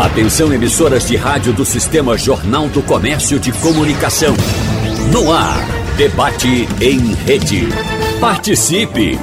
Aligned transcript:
Atenção 0.00 0.50
emissoras 0.50 1.06
de 1.06 1.14
rádio 1.14 1.52
do 1.52 1.62
Sistema 1.62 2.16
Jornal 2.16 2.68
do 2.68 2.82
Comércio 2.82 3.38
de 3.38 3.52
Comunicação. 3.52 4.34
No 5.12 5.30
ar, 5.30 5.58
debate 5.98 6.66
em 6.80 7.12
rede. 7.12 7.68
Participe! 8.18 9.18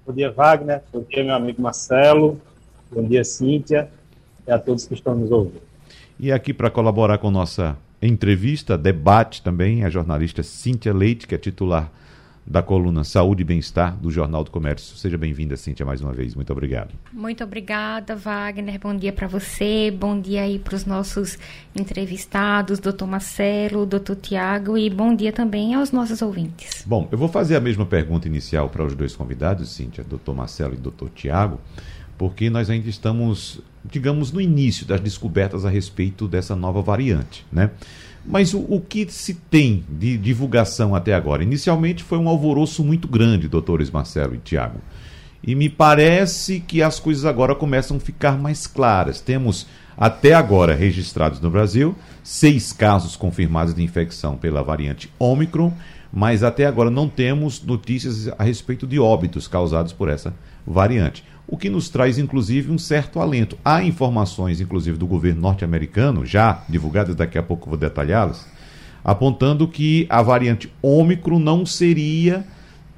Bom 0.05 0.13
dia, 0.13 0.31
Wagner. 0.31 0.83
Bom 0.93 1.03
dia, 1.09 1.23
meu 1.23 1.33
amigo 1.33 1.59
Marcelo. 1.59 2.39
Bom 2.91 3.03
dia, 3.03 3.23
Cíntia. 3.23 3.89
E 4.47 4.51
a 4.51 4.59
todos 4.59 4.85
que 4.85 4.93
estão 4.93 5.15
nos 5.15 5.31
ouvindo. 5.31 5.61
E 6.19 6.31
aqui 6.31 6.53
para 6.53 6.69
colaborar 6.69 7.17
com 7.17 7.31
nossa 7.31 7.75
entrevista, 8.07 8.77
debate 8.77 9.41
também, 9.41 9.83
a 9.83 9.89
jornalista 9.89 10.43
Cíntia 10.43 10.93
Leite, 10.93 11.27
que 11.27 11.35
é 11.35 11.37
titular 11.37 11.91
da 12.49 12.63
coluna 12.63 13.03
Saúde 13.03 13.41
e 13.41 13.45
Bem-Estar 13.45 13.97
do 13.97 14.09
Jornal 14.09 14.41
do 14.41 14.49
Comércio. 14.49 14.95
Seja 14.95 15.17
bem-vinda, 15.17 15.57
Cíntia, 15.57 15.85
mais 15.85 16.01
uma 16.01 16.13
vez. 16.13 16.33
Muito 16.33 16.51
obrigado. 16.53 16.93
Muito 17.11 17.43
obrigada, 17.43 18.15
Wagner. 18.15 18.79
Bom 18.79 18.95
dia 18.95 19.11
para 19.11 19.27
você. 19.27 19.91
Bom 19.91 20.17
dia 20.17 20.43
aí 20.43 20.57
para 20.57 20.75
os 20.75 20.85
nossos 20.85 21.37
entrevistados, 21.75 22.79
doutor 22.79 23.05
Marcelo, 23.05 23.85
doutor 23.85 24.15
Tiago, 24.15 24.77
e 24.77 24.89
bom 24.89 25.13
dia 25.13 25.33
também 25.33 25.75
aos 25.75 25.91
nossos 25.91 26.21
ouvintes. 26.21 26.83
Bom, 26.87 27.09
eu 27.11 27.17
vou 27.17 27.27
fazer 27.27 27.57
a 27.57 27.59
mesma 27.59 27.85
pergunta 27.85 28.27
inicial 28.27 28.69
para 28.69 28.85
os 28.85 28.95
dois 28.95 29.13
convidados, 29.13 29.69
Cíntia, 29.69 30.05
doutor 30.05 30.33
Marcelo 30.33 30.73
e 30.73 30.77
doutor 30.77 31.09
Tiago, 31.09 31.59
porque 32.17 32.49
nós 32.49 32.69
ainda 32.69 32.89
estamos, 32.89 33.59
digamos, 33.85 34.31
no 34.31 34.41
início 34.41 34.85
das 34.85 34.99
descobertas 34.99 35.65
a 35.65 35.69
respeito 35.69 36.27
dessa 36.27 36.55
nova 36.55 36.81
variante, 36.81 37.45
né? 37.51 37.69
Mas 38.25 38.53
o, 38.53 38.59
o, 38.59 38.81
que 38.81 39.09
se 39.09 39.35
tem 39.35 39.85
de 39.87 40.17
divulgação 40.17 40.93
até 40.93 41.13
agora? 41.13 41.43
Inicialmente 41.43 42.03
foi 42.03 42.17
um 42.17 42.27
alvoroço 42.27 42.83
muito 42.83 43.07
grande, 43.07 43.47
doutores 43.47 43.89
Marcelo 43.89 44.35
e 44.35 44.39
Tiago. 44.39 44.81
E 45.41 45.55
me 45.55 45.69
parece 45.69 46.59
que 46.59 46.81
as 46.81 46.99
coisas 46.99 47.23
agora 47.23 47.55
começam 47.55 47.95
a 47.95 47.99
ficar 48.01 48.37
mais 48.37 48.67
claras. 48.67 49.21
Temos, 49.21 49.65
até 49.95 50.33
agora, 50.33 50.75
registrados 50.75 51.39
no 51.39 51.49
Brasil, 51.49 51.95
seis 52.21 52.73
casos 52.73 53.15
confirmados 53.15 53.73
de 53.73 53.81
infecção 53.81 54.35
pela 54.35 54.61
variante 54.61 55.09
Omicron, 55.17 55.71
mas 56.11 56.43
até 56.43 56.65
agora 56.65 56.89
não 56.89 57.07
temos 57.07 57.63
notícias 57.63 58.27
a 58.37 58.43
respeito 58.43 58.85
de 58.85 58.99
óbitos 58.99 59.47
causados 59.47 59.93
por 59.93 60.09
essa 60.09 60.33
variante 60.65 61.23
o 61.47 61.57
que 61.57 61.69
nos 61.69 61.89
traz, 61.89 62.17
inclusive, 62.17 62.71
um 62.71 62.77
certo 62.77 63.19
alento. 63.19 63.57
Há 63.63 63.81
informações, 63.83 64.59
inclusive, 64.59 64.97
do 64.97 65.07
governo 65.07 65.41
norte-americano, 65.41 66.25
já 66.25 66.63
divulgadas, 66.67 67.15
daqui 67.15 67.37
a 67.37 67.43
pouco 67.43 67.69
vou 67.69 67.77
detalhá-las, 67.77 68.45
apontando 69.03 69.67
que 69.67 70.05
a 70.09 70.21
variante 70.21 70.71
Ômicron 70.81 71.39
não 71.39 71.65
seria 71.65 72.45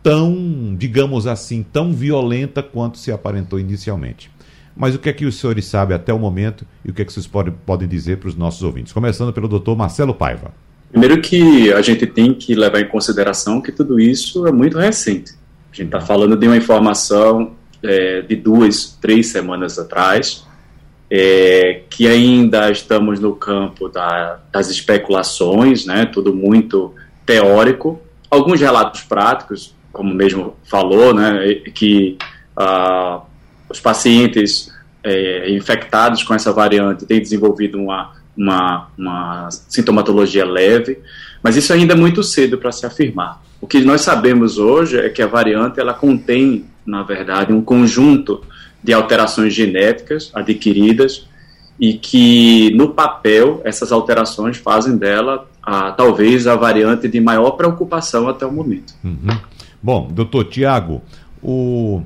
tão, 0.01 0.75
digamos 0.77 1.27
assim, 1.27 1.61
tão 1.61 1.93
violenta 1.93 2.63
quanto 2.63 2.97
se 2.97 3.11
aparentou 3.11 3.59
inicialmente. 3.59 4.31
Mas 4.75 4.95
o 4.95 4.99
que 4.99 5.09
é 5.09 5.13
que 5.13 5.25
os 5.25 5.35
senhores 5.35 5.65
sabem 5.65 5.95
até 5.95 6.11
o 6.13 6.17
momento 6.17 6.65
e 6.83 6.89
o 6.89 6.93
que 6.93 7.01
é 7.01 7.05
que 7.05 7.13
vocês 7.13 7.27
podem, 7.27 7.53
podem 7.65 7.87
dizer 7.87 8.17
para 8.17 8.29
os 8.29 8.35
nossos 8.35 8.63
ouvintes? 8.63 8.93
Começando 8.93 9.31
pelo 9.33 9.47
doutor 9.47 9.75
Marcelo 9.75 10.13
Paiva. 10.13 10.53
Primeiro 10.89 11.21
que 11.21 11.71
a 11.73 11.81
gente 11.81 12.07
tem 12.07 12.33
que 12.33 12.55
levar 12.55 12.79
em 12.79 12.87
consideração 12.87 13.61
que 13.61 13.71
tudo 13.71 13.99
isso 13.99 14.47
é 14.47 14.51
muito 14.51 14.79
recente. 14.79 15.33
A 15.71 15.75
gente 15.75 15.87
está 15.87 16.01
falando 16.01 16.35
de 16.35 16.47
uma 16.47 16.57
informação 16.57 17.58
é, 17.83 18.21
de 18.21 18.35
duas, 18.35 18.97
três 19.01 19.27
semanas 19.27 19.77
atrás, 19.79 20.45
é, 21.09 21.81
que 21.89 22.07
ainda 22.07 22.69
estamos 22.69 23.19
no 23.19 23.33
campo 23.35 23.89
da, 23.89 24.39
das 24.51 24.69
especulações, 24.69 25.85
né, 25.85 26.05
tudo 26.05 26.33
muito 26.33 26.93
teórico. 27.25 27.99
Alguns 28.29 28.61
relatos 28.61 29.01
práticos, 29.01 29.73
como 29.91 30.13
mesmo 30.13 30.55
falou, 30.63 31.13
né, 31.13 31.55
que 31.73 32.17
ah, 32.55 33.21
os 33.69 33.79
pacientes 33.79 34.71
é, 35.03 35.49
infectados 35.51 36.23
com 36.23 36.33
essa 36.33 36.51
variante 36.51 37.05
têm 37.05 37.19
desenvolvido 37.19 37.79
uma, 37.79 38.13
uma, 38.37 38.87
uma 38.97 39.49
sintomatologia 39.51 40.45
leve, 40.45 40.99
mas 41.41 41.55
isso 41.55 41.73
ainda 41.73 41.93
é 41.93 41.95
muito 41.95 42.21
cedo 42.21 42.57
para 42.57 42.71
se 42.71 42.85
afirmar. 42.85 43.41
O 43.61 43.67
que 43.67 43.81
nós 43.81 44.01
sabemos 44.01 44.57
hoje 44.57 44.97
é 44.97 45.09
que 45.09 45.21
a 45.21 45.27
variante 45.27 45.79
ela 45.79 45.93
contém 45.93 46.65
na 46.89 47.03
verdade, 47.03 47.53
um 47.53 47.61
conjunto 47.61 48.41
de 48.83 48.93
alterações 48.93 49.53
genéticas 49.53 50.31
adquiridas 50.33 51.27
e 51.79 51.93
que, 51.93 52.71
no 52.75 52.89
papel, 52.89 53.61
essas 53.63 53.91
alterações 53.91 54.57
fazem 54.57 54.97
dela 54.97 55.47
a, 55.61 55.91
talvez 55.91 56.47
a 56.47 56.55
variante 56.55 57.07
de 57.07 57.21
maior 57.21 57.51
preocupação 57.51 58.27
até 58.27 58.45
o 58.45 58.51
momento. 58.51 58.93
Uhum. 59.03 59.39
Bom, 59.81 60.09
doutor 60.11 60.45
Tiago, 60.45 61.01
o 61.41 62.01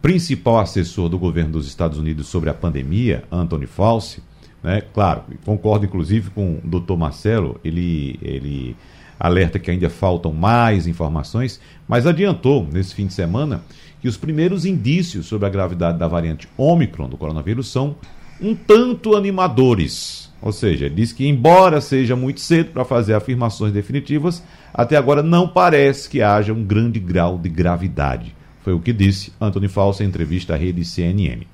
principal 0.00 0.60
assessor 0.60 1.08
do 1.08 1.18
governo 1.18 1.52
dos 1.52 1.66
Estados 1.66 1.98
Unidos 1.98 2.28
sobre 2.28 2.50
a 2.50 2.54
pandemia, 2.54 3.24
Anthony 3.32 3.66
Fauci, 3.66 4.22
né, 4.62 4.82
claro, 4.94 5.24
concordo 5.44 5.86
inclusive 5.86 6.30
com 6.30 6.60
o 6.62 6.68
doutor 6.68 6.96
Marcelo, 6.96 7.58
ele, 7.64 8.18
ele 8.22 8.76
alerta 9.18 9.58
que 9.58 9.70
ainda 9.70 9.90
faltam 9.90 10.32
mais 10.32 10.86
informações, 10.86 11.60
mas 11.88 12.06
adiantou 12.06 12.66
nesse 12.70 12.94
fim 12.94 13.06
de 13.06 13.14
semana 13.14 13.62
que 14.06 14.08
os 14.08 14.16
primeiros 14.16 14.64
indícios 14.64 15.26
sobre 15.26 15.48
a 15.48 15.50
gravidade 15.50 15.98
da 15.98 16.06
variante 16.06 16.48
Ômicron 16.56 17.08
do 17.08 17.16
coronavírus 17.16 17.72
são 17.72 17.96
um 18.40 18.54
tanto 18.54 19.16
animadores. 19.16 20.32
Ou 20.40 20.52
seja, 20.52 20.88
diz 20.88 21.12
que, 21.12 21.26
embora 21.26 21.80
seja 21.80 22.14
muito 22.14 22.38
cedo 22.38 22.70
para 22.70 22.84
fazer 22.84 23.14
afirmações 23.14 23.72
definitivas, 23.72 24.44
até 24.72 24.96
agora 24.96 25.24
não 25.24 25.48
parece 25.48 26.08
que 26.08 26.22
haja 26.22 26.52
um 26.52 26.62
grande 26.62 27.00
grau 27.00 27.36
de 27.36 27.48
gravidade. 27.48 28.32
Foi 28.62 28.72
o 28.72 28.78
que 28.78 28.92
disse 28.92 29.32
Antônio 29.40 29.68
Fauci 29.68 30.04
em 30.04 30.06
entrevista 30.06 30.54
à 30.54 30.56
rede 30.56 30.84
CNN. 30.84 31.44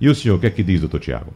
E 0.00 0.08
o 0.08 0.14
senhor, 0.16 0.38
o 0.38 0.40
que 0.40 0.46
é 0.46 0.50
que 0.50 0.64
diz, 0.64 0.80
doutor 0.80 0.98
Tiago? 0.98 1.32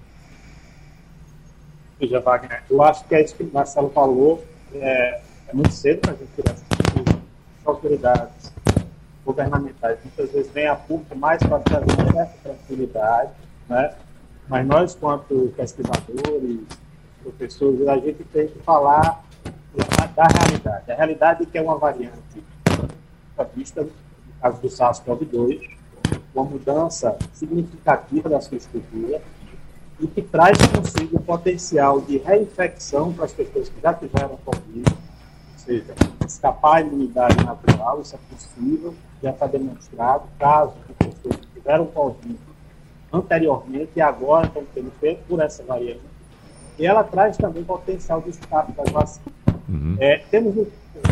Veja, 2.00 2.18
Wagner, 2.18 2.64
eu 2.68 2.82
acho 2.82 3.04
que 3.04 3.14
é 3.14 3.22
isso 3.22 3.36
que 3.36 3.44
o 3.44 3.50
Marcelo 3.52 3.90
falou. 3.90 4.44
É, 4.74 5.20
é 5.46 5.54
muito 5.54 5.70
cedo 5.70 6.00
para 6.00 6.10
a 6.10 6.16
gente 6.16 6.30
tirar 6.34 6.54
essas 6.54 7.16
autoridades 7.64 8.55
governamentais 9.26 9.98
muitas 10.04 10.30
vezes 10.30 10.52
vêm 10.52 10.68
a 10.68 10.76
público 10.76 11.16
mais 11.16 11.42
para 11.42 11.58
trazer 11.58 11.92
uma 11.92 12.12
certa 12.12 12.38
tranquilidade, 12.44 13.32
né? 13.68 13.94
mas 14.48 14.66
nós, 14.66 14.94
quanto 14.94 15.52
pesquisadores, 15.56 16.60
professores, 17.22 17.88
a 17.88 17.96
gente 17.96 18.22
tem 18.24 18.46
que 18.46 18.58
falar 18.60 19.24
da 20.14 20.26
realidade. 20.28 20.92
A 20.92 20.94
realidade 20.94 21.42
é 21.42 21.46
que 21.46 21.58
é 21.58 21.62
uma 21.62 21.76
variante 21.76 22.16
vista, 23.54 23.82
no 23.82 23.90
caso 24.40 24.60
do 24.62 24.68
SARS-CoV-2, 24.68 25.60
uma 26.34 26.44
mudança 26.44 27.18
significativa 27.34 28.28
da 28.28 28.40
sua 28.40 28.56
estrutura, 28.56 29.20
e 29.98 30.06
que 30.06 30.22
traz 30.22 30.58
consigo 30.74 31.16
o 31.16 31.22
potencial 31.22 32.00
de 32.00 32.18
reinfecção 32.18 33.12
para 33.12 33.24
as 33.24 33.32
pessoas 33.32 33.68
que 33.68 33.80
já 33.80 33.92
tiveram 33.94 34.38
Covid, 34.44 34.84
ou 34.88 35.58
seja, 35.58 35.94
escapar 36.26 36.76
à 36.76 36.80
imunidade 36.82 37.42
natural, 37.44 38.00
isso 38.00 38.14
é 38.14 38.18
possível, 38.34 38.94
já 39.22 39.30
está 39.30 39.46
demonstrado, 39.46 40.24
casos 40.38 40.74
de 40.86 40.94
pessoas 40.94 41.36
que 41.36 41.46
tiveram 41.54 41.86
Covid 41.86 42.38
anteriormente 43.12 43.90
e 43.96 44.00
agora 44.00 44.46
estão 44.46 44.64
tendo 44.74 44.92
feito 45.00 45.20
por 45.28 45.40
essa 45.40 45.62
variante. 45.64 46.00
E 46.78 46.86
ela 46.86 47.02
traz 47.02 47.36
também 47.36 47.64
potencial 47.64 48.20
de 48.20 48.30
escape 48.30 48.72
das 48.72 48.90
vacinas. 48.90 49.32
Uhum. 49.68 49.96
É, 49.98 50.18
temos 50.30 50.54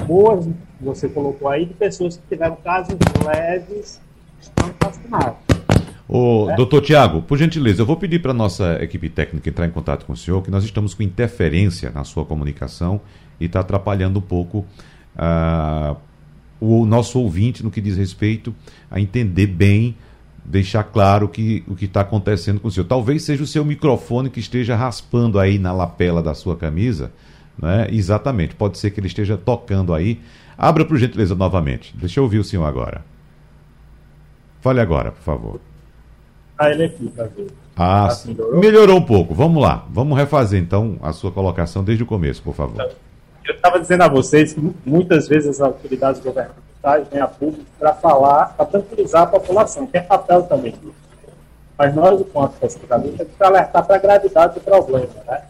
boas, 0.07 0.47
você 0.81 1.09
colocou 1.09 1.49
aí, 1.49 1.67
de 1.67 1.75
pessoas 1.75 2.17
que 2.17 2.23
tiveram 2.29 2.57
casos 2.57 2.97
leves 3.25 4.01
estão 4.41 4.71
vacinadas. 4.81 5.37
Ô, 6.07 6.51
é. 6.51 6.57
doutor 6.57 6.83
Tiago, 6.83 7.23
por 7.23 7.39
gentileza, 7.39 7.81
eu 7.81 7.87
vou 7.87 7.97
pedir 7.97 8.21
para 8.21 8.33
a 8.33 8.35
nossa 8.35 8.83
equipe 8.83 9.09
técnica 9.09 9.49
entrar 9.49 9.67
em 9.67 9.71
contato 9.71 10.05
com 10.05 10.13
o 10.13 10.17
senhor, 10.17 10.43
que 10.43 10.51
nós 10.51 10.63
estamos 10.63 10.93
com 10.93 11.03
interferência 11.03 11.91
na 11.91 12.05
sua 12.05 12.27
comunicação 12.27 13.01
e 13.41 13.47
está 13.47 13.61
atrapalhando 13.61 14.19
um 14.19 14.23
pouco 14.23 14.59
uh, 15.17 15.97
o 16.65 16.87
nosso 16.87 17.21
ouvinte 17.21 17.63
no 17.63 17.71
que 17.71 17.81
diz 17.81 17.97
respeito 17.97 18.55
a 18.91 19.01
entender 19.01 19.47
bem, 19.47 19.97
deixar 20.45 20.85
claro 20.85 21.29
que, 21.29 21.63
o 21.67 21.75
que 21.75 21.85
está 21.85 22.01
acontecendo 22.01 22.61
com 22.61 22.69
o 22.69 22.71
senhor. 22.71 22.87
Talvez 22.87 23.23
seja 23.23 23.43
o 23.43 23.47
seu 23.47 23.65
microfone 23.65 24.31
que 24.31 24.41
esteja 24.41 24.75
raspando 24.75 25.39
aí 25.39 25.59
na 25.59 25.73
lapela 25.73 26.23
da 26.23 26.35
sua 26.35 26.57
camisa. 26.57 27.13
Né? 27.59 27.89
Exatamente, 27.91 28.55
pode 28.55 28.79
ser 28.79 28.91
que 28.91 29.01
ele 29.01 29.07
esteja 29.07 29.37
tocando 29.37 29.95
aí. 29.95 30.21
Abra 30.57 30.85
por 30.85 30.97
gentileza 30.97 31.35
novamente. 31.35 31.95
Deixa 31.97 32.21
eu 32.21 32.25
ouvir 32.25 32.39
o 32.39 32.45
senhor 32.45 32.65
agora. 32.65 33.05
Fale 34.61 34.81
agora, 34.81 35.13
por 35.13 35.23
favor. 35.23 35.61
Ah, 36.59 36.71
ele 36.71 36.85
aqui 36.85 37.09
para 37.09 37.27
ver. 37.27 37.49
Ah, 37.77 38.07
assim, 38.07 38.29
melhorou? 38.29 38.61
melhorou 38.61 38.97
um 38.99 39.03
pouco. 39.03 39.35
Vamos 39.35 39.61
lá. 39.61 39.87
Vamos 39.91 40.17
refazer 40.17 40.61
então 40.61 40.97
a 41.03 41.13
sua 41.13 41.33
colocação 41.33 41.83
desde 41.83 42.05
o 42.05 42.07
começo, 42.07 42.43
por 42.43 42.55
favor. 42.55 42.91
Eu 43.47 43.55
estava 43.55 43.79
dizendo 43.79 44.03
a 44.03 44.09
vocês 44.09 44.55
que 44.55 44.75
muitas 44.87 45.29
vezes 45.29 45.51
as 45.51 45.61
autoridades 45.61 46.21
governamentais 46.23 47.07
vêm 47.11 47.21
a 47.21 47.29
público 47.29 47.67
para 47.79 47.93
falar, 47.93 48.55
para 48.57 48.65
tranquilizar 48.65 49.25
a 49.25 49.27
população, 49.27 49.87
que 49.87 49.99
é 49.99 50.01
papel 50.01 50.45
também. 50.45 50.75
Mas 51.77 51.95
nós, 51.95 52.21
enquanto 52.21 52.59
pesquisadores, 52.59 53.17
temos 53.17 53.35
que 53.37 53.45
alertar 53.45 53.85
para 53.85 53.97
a 53.97 53.99
gravidade 53.99 54.55
do 54.55 54.61
problema. 54.61 55.13
Né? 55.27 55.43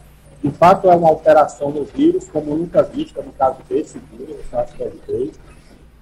De 0.43 0.51
fato, 0.51 0.89
é 0.89 0.95
uma 0.95 1.07
alteração 1.07 1.71
no 1.71 1.85
vírus, 1.85 2.27
como 2.27 2.55
nunca 2.55 2.83
vista 2.83 3.21
no 3.21 3.31
caso 3.31 3.57
desse 3.69 3.97
vírus, 4.11 4.35
o 4.39 4.55
SARS-CoV-2, 4.55 5.31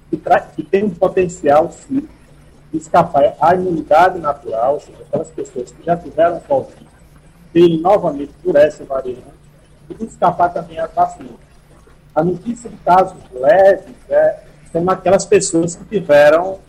que, 0.10 0.22
que 0.56 0.64
tem 0.64 0.86
um 0.86 0.90
potencial, 0.90 1.72
sim, 1.72 2.08
escapar 2.74 3.36
à 3.40 3.54
imunidade 3.54 4.18
natural, 4.18 4.76
ou 4.76 4.80
seja, 4.80 4.98
aquelas 5.08 5.30
pessoas 5.30 5.72
que 5.72 5.86
já 5.86 5.96
tiveram 5.96 6.40
Covid, 6.40 6.88
terem 7.52 7.82
novamente 7.82 8.34
por 8.44 8.56
essa 8.56 8.84
variante, 8.84 9.22
e 9.90 9.94
de 9.94 10.06
escapar 10.06 10.52
também 10.52 10.80
às 10.80 10.92
vacinas. 10.92 11.53
A 12.16 12.24
notícia 12.24 12.70
de 12.70 12.76
casos 12.78 13.18
leves 13.32 13.96
é, 14.10 14.44
são 14.72 14.88
aquelas 14.90 15.26
pessoas 15.26 15.76
que 15.76 15.84
tiveram 15.86 16.60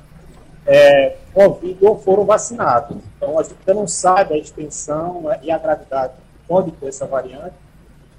é, 0.66 1.16
Covid 1.32 1.78
ou 1.84 1.98
foram 1.98 2.24
vacinados. 2.24 2.96
Então, 3.16 3.38
a 3.38 3.42
gente 3.42 3.56
não 3.66 3.86
sabe 3.86 4.34
a 4.34 4.38
extensão 4.38 5.30
é, 5.30 5.40
e 5.42 5.50
a 5.50 5.58
gravidade 5.58 6.14
que 6.14 6.48
pode 6.48 6.70
ter 6.72 6.88
essa 6.88 7.06
variante 7.06 7.54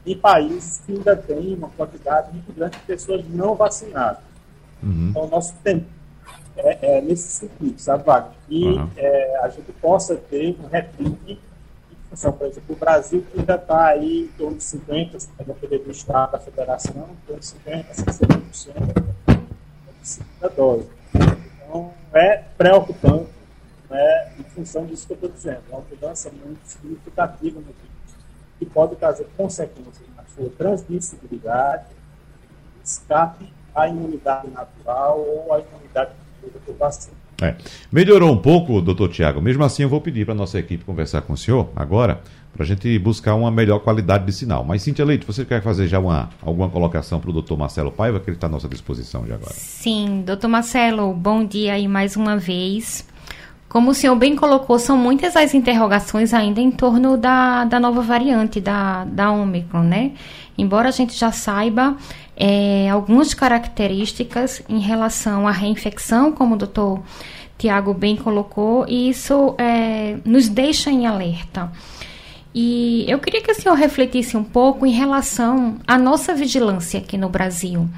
em 0.06 0.16
países 0.16 0.82
que 0.86 0.94
ainda 0.94 1.16
têm 1.16 1.56
uma 1.56 1.70
quantidade 1.70 2.32
muito 2.32 2.54
grande 2.54 2.78
de 2.78 2.84
pessoas 2.84 3.24
não 3.28 3.56
vacinadas. 3.56 4.20
Uhum. 4.84 5.08
Então, 5.10 5.28
nosso 5.28 5.56
tempo 5.64 5.86
é, 6.58 6.98
é, 6.98 7.02
nesse 7.02 7.28
sentido, 7.30 7.80
sabe, 7.80 8.04
Wagner? 8.04 8.34
E 8.48 8.66
uhum. 8.66 8.90
é, 8.96 9.40
a 9.42 9.50
gente 9.50 9.72
possa 9.74 10.16
ter 10.16 10.56
um 10.64 10.68
repique 10.68 11.40
função, 12.10 12.32
por 12.34 12.48
exemplo, 12.48 12.76
o 12.76 12.80
Brasil 12.80 13.26
que 13.32 13.46
já 13.46 13.56
está 13.56 13.86
aí 13.88 14.24
em 14.24 14.28
torno 14.38 14.58
de 14.58 14.64
50%, 14.64 15.30
a 15.40 15.44
depender 15.44 15.80
do 15.80 15.92
Estado, 15.92 16.32
da 16.32 16.40
Federação, 16.40 17.10
em 17.12 17.28
torno 17.28 17.40
de 17.40 17.48
50%, 17.48 17.86
60% 18.54 19.16
da 20.40 20.48
dose. 20.48 20.90
Então, 21.14 21.94
é 22.14 22.44
preocupante 22.58 23.30
né, 23.90 24.34
em 24.40 24.44
função 24.44 24.86
disso 24.86 25.08
que 25.08 25.14
eu 25.14 25.16
estou 25.16 25.30
dizendo. 25.30 25.62
É 25.70 25.76
uma 25.76 25.84
mudança 25.90 26.32
muito 26.32 26.60
significativa 26.64 27.60
no 27.60 27.66
vírus, 27.66 28.16
que 28.60 28.66
pode 28.66 28.96
trazer 28.96 29.28
consequências 29.36 30.08
na 30.16 30.24
sua 30.36 30.50
transmissibilidade, 30.52 31.86
escape 32.84 33.52
à 33.74 33.88
imunidade 33.88 34.50
natural 34.50 35.20
ou 35.20 35.54
à 35.54 35.60
imunidade 35.60 36.12
é. 37.42 37.56
Melhorou 37.92 38.32
um 38.32 38.38
pouco, 38.38 38.82
doutor 38.82 39.10
Tiago. 39.10 39.42
Mesmo 39.42 39.64
assim, 39.64 39.84
eu 39.84 39.90
vou 39.90 40.00
pedir 40.00 40.26
para 40.26 40.34
a 40.34 40.38
nossa 40.38 40.58
equipe 40.60 40.84
conversar 40.84 41.22
com 41.22 41.34
o 41.34 41.38
senhor 41.38 41.70
agora, 41.76 42.22
para 42.54 42.64
a 42.64 42.66
gente 42.66 42.98
buscar 43.00 43.36
uma 43.36 43.52
melhor 43.52 43.80
qualidade 43.80 44.26
de 44.26 44.32
sinal. 44.32 44.64
Mas, 44.64 44.82
Cintia 44.82 45.04
Leite, 45.04 45.26
você 45.26 45.44
quer 45.44 45.62
fazer 45.62 45.88
já 45.88 46.00
uma, 46.00 46.30
alguma 46.42 46.70
colocação 46.70 47.20
para 47.20 47.30
o 47.30 47.34
doutor 47.34 47.58
Marcelo 47.58 47.92
Paiva, 47.92 48.20
que 48.20 48.30
ele 48.30 48.38
está 48.38 48.48
à 48.48 48.50
nossa 48.50 48.70
disposição 48.70 49.26
já 49.28 49.36
agora? 49.36 49.54
Sim, 49.54 50.24
doutor 50.26 50.48
Marcelo, 50.48 51.14
bom 51.14 51.44
dia 51.44 51.74
aí 51.74 51.88
mais 51.88 52.16
uma 52.16 52.38
vez. 52.38 53.06
Como 53.68 53.92
o 53.92 53.94
senhor 53.94 54.16
bem 54.16 54.38
colocou, 54.38 54.80
são 54.80 54.98
muitas 54.98 55.36
as 55.36 55.54
interrogações 55.54 56.34
ainda 56.34 56.62
em 56.62 56.72
torno 56.72 57.18
da, 57.18 57.66
da 57.66 57.78
nova 57.78 58.02
variante 58.02 58.62
da, 58.62 59.04
da 59.04 59.30
Omicron, 59.34 59.84
né? 59.84 60.14
Embora 60.58 60.88
a 60.88 60.92
gente 60.92 61.14
já 61.14 61.34
saiba 61.34 61.98
é, 62.36 62.90
algumas 62.90 63.34
características 63.34 64.62
em 64.68 64.80
relação 64.80 65.48
à 65.48 65.52
reinfecção, 65.52 66.32
como 66.32 66.56
o 66.56 66.58
doutor 66.58 67.02
Tiago 67.58 67.94
bem 67.94 68.16
colocou, 68.16 68.86
e 68.88 69.10
isso 69.10 69.56
é, 69.58 70.18
nos 70.26 70.50
deixa 70.50 70.92
em 70.92 71.08
alerta. 71.08 71.72
E 72.54 73.06
eu 73.08 73.20
queria 73.20 73.42
que 73.42 73.52
o 73.52 73.56
senhor 73.56 73.76
refletisse 73.76 74.38
um 74.38 74.44
pouco 74.44 74.86
em 74.86 74.92
relação 74.92 75.78
à 75.86 75.98
nossa 75.98 76.34
vigilância 76.34 77.00
aqui 77.00 77.18
no 77.18 77.28
Brasil. 77.28 77.90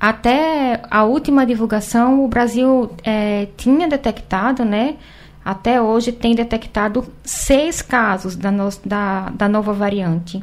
Até 0.00 0.82
a 0.90 1.04
última 1.04 1.46
divulgação, 1.46 2.24
o 2.24 2.28
Brasil 2.28 2.90
é, 3.02 3.48
tinha 3.56 3.88
detectado, 3.88 4.64
né? 4.64 4.96
Até 5.44 5.80
hoje 5.80 6.12
tem 6.12 6.34
detectado 6.34 7.06
seis 7.22 7.82
casos 7.82 8.34
da, 8.36 8.50
no, 8.50 8.68
da, 8.84 9.30
da 9.30 9.48
nova 9.48 9.72
variante. 9.72 10.38
O 10.38 10.42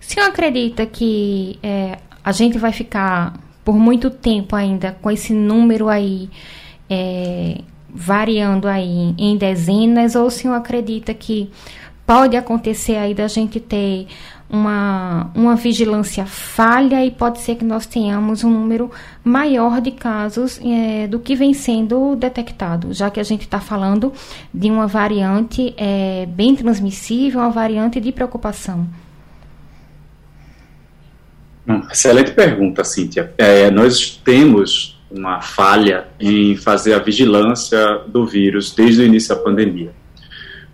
senhor 0.00 0.26
acredita 0.26 0.84
que 0.84 1.58
é, 1.62 1.98
a 2.24 2.32
gente 2.32 2.58
vai 2.58 2.72
ficar 2.72 3.34
por 3.64 3.76
muito 3.76 4.10
tempo 4.10 4.56
ainda 4.56 4.96
com 5.00 5.10
esse 5.10 5.32
número 5.32 5.88
aí 5.88 6.30
é, 6.88 7.60
variando 7.88 8.66
aí 8.66 9.14
em 9.16 9.36
dezenas 9.36 10.14
ou 10.14 10.26
o 10.26 10.30
senhor 10.30 10.54
acredita 10.54 11.14
que 11.14 11.50
pode 12.06 12.36
acontecer 12.36 12.96
aí 12.96 13.14
da 13.14 13.28
gente 13.28 13.58
ter 13.60 14.06
uma, 14.48 15.30
uma 15.34 15.56
vigilância 15.56 16.26
falha 16.26 17.04
e 17.04 17.10
pode 17.10 17.40
ser 17.40 17.56
que 17.56 17.64
nós 17.64 17.86
tenhamos 17.86 18.44
um 18.44 18.50
número 18.50 18.90
maior 19.22 19.80
de 19.80 19.90
casos 19.90 20.60
é, 20.62 21.06
do 21.06 21.18
que 21.18 21.34
vem 21.34 21.54
sendo 21.54 22.14
detectado, 22.14 22.92
já 22.92 23.10
que 23.10 23.20
a 23.20 23.24
gente 23.24 23.42
está 23.42 23.58
falando 23.58 24.12
de 24.52 24.70
uma 24.70 24.86
variante 24.86 25.74
é, 25.76 26.26
bem 26.26 26.54
transmissível, 26.54 27.40
uma 27.40 27.50
variante 27.50 28.00
de 28.00 28.12
preocupação. 28.12 28.86
Excelente 31.90 32.32
pergunta, 32.32 32.84
Cíntia. 32.84 33.32
É, 33.38 33.70
nós 33.70 34.20
temos 34.24 35.00
uma 35.10 35.40
falha 35.40 36.08
em 36.18 36.56
fazer 36.56 36.92
a 36.94 36.98
vigilância 36.98 38.00
do 38.06 38.26
vírus 38.26 38.74
desde 38.74 39.02
o 39.02 39.04
início 39.04 39.34
da 39.34 39.40
pandemia. 39.40 39.92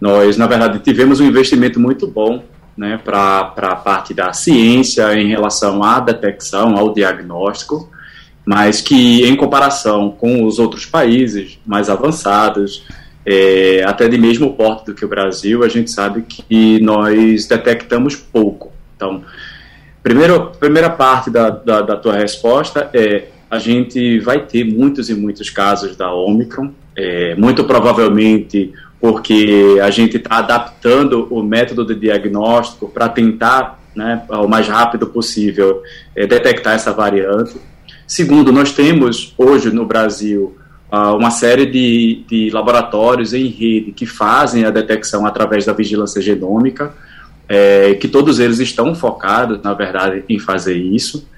Nós, 0.01 0.37
na 0.37 0.47
verdade, 0.47 0.79
tivemos 0.79 1.21
um 1.21 1.27
investimento 1.27 1.79
muito 1.79 2.07
bom 2.07 2.43
né, 2.77 2.99
para 3.05 3.53
a 3.57 3.77
parte 3.77 4.15
da 4.15 4.33
ciência 4.33 5.15
em 5.15 5.29
relação 5.29 5.83
à 5.85 6.01
detecção, 6.01 6.77
ao 6.77 6.95
diagnóstico, 6.95 7.91
mas 8.45 8.81
que, 8.81 9.25
em 9.27 9.37
comparação 9.37 10.11
com 10.11 10.45
os 10.45 10.59
outros 10.59 10.87
países 10.87 11.59
mais 11.67 11.91
avançados, 11.91 12.83
é, 13.27 13.85
até 13.87 14.09
de 14.09 14.17
mesmo 14.17 14.55
porte 14.55 14.87
do 14.87 14.95
que 14.95 15.05
o 15.05 15.09
Brasil, 15.09 15.63
a 15.63 15.69
gente 15.69 15.91
sabe 15.91 16.23
que 16.23 16.81
nós 16.81 17.47
detectamos 17.47 18.17
pouco. 18.17 18.73
Então, 18.97 19.23
Primeiro, 20.03 20.53
primeira 20.59 20.89
parte 20.89 21.31
da, 21.31 21.51
da, 21.51 21.83
da, 21.83 21.97
tua 21.97 22.15
resposta 22.15 22.89
é 22.95 23.29
a 23.51 23.59
gente 23.59 24.19
vai 24.21 24.41
ter 24.47 24.65
muitos 24.65 25.11
e 25.11 25.15
muitos 25.15 25.51
casos 25.51 25.97
da 25.97 26.13
Omicron, 26.13 26.71
é, 26.97 27.35
muito 27.35 27.65
provavelmente 27.65 28.73
porque 29.01 29.79
a 29.83 29.91
gente 29.91 30.19
está 30.19 30.39
adaptando 30.39 31.27
o 31.31 31.43
método 31.43 31.85
de 31.87 31.95
diagnóstico 31.95 32.89
para 32.89 33.09
tentar, 33.09 33.81
né, 33.95 34.23
o 34.29 34.47
mais 34.47 34.69
rápido 34.69 35.07
possível, 35.07 35.83
é, 36.15 36.27
detectar 36.27 36.75
essa 36.75 36.93
variante. 36.93 37.57
Segundo, 38.07 38.53
nós 38.53 38.73
temos 38.73 39.35
hoje 39.39 39.71
no 39.71 39.87
Brasil 39.87 40.57
uh, 40.93 41.17
uma 41.17 41.31
série 41.31 41.65
de, 41.65 42.25
de 42.29 42.51
laboratórios 42.51 43.33
em 43.33 43.47
rede 43.47 43.93
que 43.93 44.05
fazem 44.05 44.65
a 44.65 44.71
detecção 44.71 45.25
através 45.25 45.65
da 45.65 45.73
vigilância 45.73 46.21
genômica 46.21 46.93
é, 47.51 47.95
que 47.95 48.07
todos 48.07 48.39
eles 48.39 48.61
estão 48.61 48.95
focados, 48.95 49.61
na 49.61 49.75
verdade, 49.75 50.23
em 50.29 50.39
fazer 50.39 50.77
isso. 50.77 51.29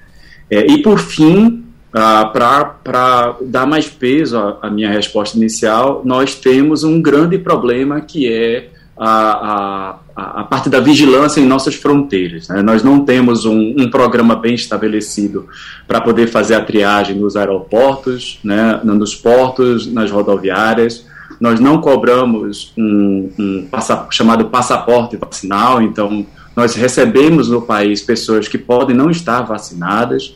É, 0.47 0.71
e, 0.71 0.83
por 0.83 0.99
fim, 0.99 1.63
ah, 1.91 2.25
para 2.31 3.35
dar 3.41 3.65
mais 3.65 3.89
peso 3.89 4.37
à, 4.37 4.59
à, 4.61 4.69
minha 4.69 4.91
resposta 4.91 5.35
inicial, 5.35 6.03
nós 6.05 6.35
temos 6.35 6.83
um 6.83 7.01
grande 7.01 7.39
problema 7.39 7.99
que 7.99 8.31
é 8.31 8.69
a, 8.95 9.97
a, 10.15 10.41
a 10.41 10.43
parte 10.43 10.69
da 10.69 10.79
vigilância 10.79 11.41
em 11.41 11.47
nossas 11.47 11.73
fronteiras. 11.73 12.47
Né? 12.47 12.61
Nós 12.61 12.83
não 12.83 13.03
temos 13.03 13.45
um, 13.45 13.73
um 13.75 13.89
programa 13.89 14.35
bem 14.35 14.53
estabelecido 14.53 15.47
para 15.87 15.99
poder 15.99 16.27
fazer 16.27 16.53
a 16.53 16.61
triagem 16.63 17.15
nos 17.15 17.35
aeroportos, 17.35 18.39
né, 18.43 18.79
nos 18.83 19.15
portos, 19.15 19.91
nas 19.91 20.11
rodoviárias. 20.11 21.11
Nós 21.39 21.59
não 21.59 21.81
cobramos 21.81 22.73
um, 22.77 23.29
um 23.37 23.67
passa, 23.69 24.07
chamado 24.09 24.45
passaporte 24.45 25.17
vacinal, 25.17 25.81
então 25.81 26.25
nós 26.55 26.75
recebemos 26.75 27.49
no 27.49 27.61
país 27.61 28.01
pessoas 28.01 28.47
que 28.47 28.57
podem 28.57 28.95
não 28.95 29.09
estar 29.09 29.41
vacinadas. 29.41 30.35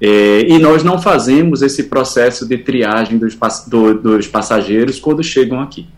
É, 0.00 0.46
e 0.48 0.58
nós 0.58 0.84
não 0.84 1.00
fazemos 1.00 1.60
esse 1.60 1.84
processo 1.84 2.46
de 2.46 2.58
triagem 2.58 3.18
dos, 3.18 3.36
do, 3.66 3.94
dos 3.94 4.28
passageiros 4.28 5.00
quando 5.00 5.24
chegam 5.24 5.60
aqui. 5.60 5.88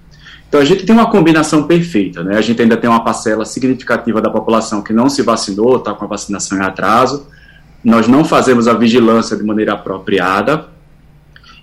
Então 0.49 0.61
a 0.61 0.65
gente 0.65 0.85
tem 0.85 0.95
uma 0.95 1.09
combinação 1.09 1.63
perfeita, 1.63 2.25
né? 2.25 2.37
A 2.37 2.41
gente 2.41 2.61
ainda 2.61 2.77
tem 2.77 2.91
uma 2.91 3.05
parcela 3.05 3.45
significativa 3.45 4.21
da 4.21 4.31
população 4.31 4.83
que 4.83 4.93
não 4.93 5.09
se 5.09 5.23
vacinou, 5.23 5.77
está 5.77 5.95
com 5.95 6.05
a 6.05 6.09
vacinação 6.09 6.59
em 6.59 6.63
atraso. 6.63 7.29
Nós 7.85 8.09
não 8.09 8.25
fazemos 8.25 8.67
a 8.67 8.75
vigilância 8.75 9.37
de 9.37 9.45
maneira 9.45 9.75
apropriada. 9.75 10.67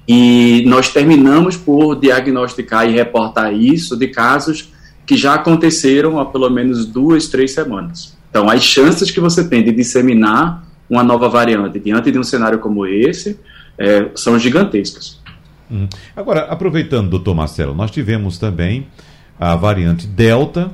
E 0.07 0.63
nós 0.65 0.89
terminamos 0.89 1.57
por 1.57 1.95
diagnosticar 1.95 2.89
e 2.89 2.93
reportar 2.93 3.53
isso 3.53 3.97
de 3.97 4.07
casos 4.07 4.71
que 5.05 5.17
já 5.17 5.33
aconteceram 5.33 6.19
há 6.19 6.25
pelo 6.25 6.49
menos 6.49 6.85
duas, 6.85 7.27
três 7.27 7.53
semanas. 7.53 8.15
Então, 8.29 8.49
as 8.49 8.63
chances 8.63 9.11
que 9.11 9.19
você 9.19 9.47
tem 9.47 9.63
de 9.63 9.71
disseminar 9.71 10.63
uma 10.89 11.03
nova 11.03 11.27
variante 11.27 11.79
diante 11.79 12.11
de 12.11 12.17
um 12.19 12.23
cenário 12.23 12.59
como 12.59 12.85
esse 12.85 13.39
é, 13.77 14.09
são 14.15 14.39
gigantescas. 14.39 15.19
Hum. 15.69 15.87
Agora, 16.15 16.41
aproveitando, 16.45 17.09
doutor 17.09 17.35
Marcelo, 17.35 17.73
nós 17.73 17.91
tivemos 17.91 18.37
também 18.37 18.87
a 19.39 19.55
variante 19.55 20.07
Delta, 20.07 20.71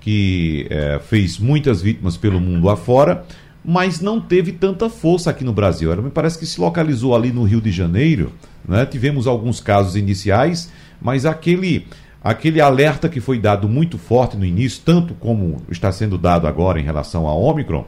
que 0.00 0.66
é, 0.68 1.00
fez 1.00 1.38
muitas 1.38 1.80
vítimas 1.80 2.16
pelo 2.16 2.40
mundo 2.40 2.68
afora, 2.68 3.24
mas 3.64 4.00
não 4.00 4.20
teve 4.20 4.52
tanta 4.52 4.90
força 4.90 5.30
aqui 5.30 5.44
no 5.44 5.52
Brasil. 5.52 5.92
Ela 5.92 6.02
me 6.02 6.10
parece 6.10 6.38
que 6.38 6.46
se 6.46 6.60
localizou 6.60 7.14
ali 7.14 7.32
no 7.32 7.44
Rio 7.44 7.60
de 7.60 7.70
Janeiro. 7.70 8.32
Né? 8.66 8.84
Tivemos 8.86 9.26
alguns 9.26 9.60
casos 9.60 9.96
iniciais, 9.96 10.70
mas 11.00 11.24
aquele, 11.24 11.86
aquele 12.22 12.60
alerta 12.60 13.08
que 13.08 13.20
foi 13.20 13.38
dado 13.38 13.68
muito 13.68 13.98
forte 13.98 14.36
no 14.36 14.44
início, 14.44 14.82
tanto 14.84 15.14
como 15.14 15.62
está 15.70 15.92
sendo 15.92 16.18
dado 16.18 16.46
agora 16.46 16.80
em 16.80 16.84
relação 16.84 17.26
à 17.28 17.34
Omicron, 17.34 17.86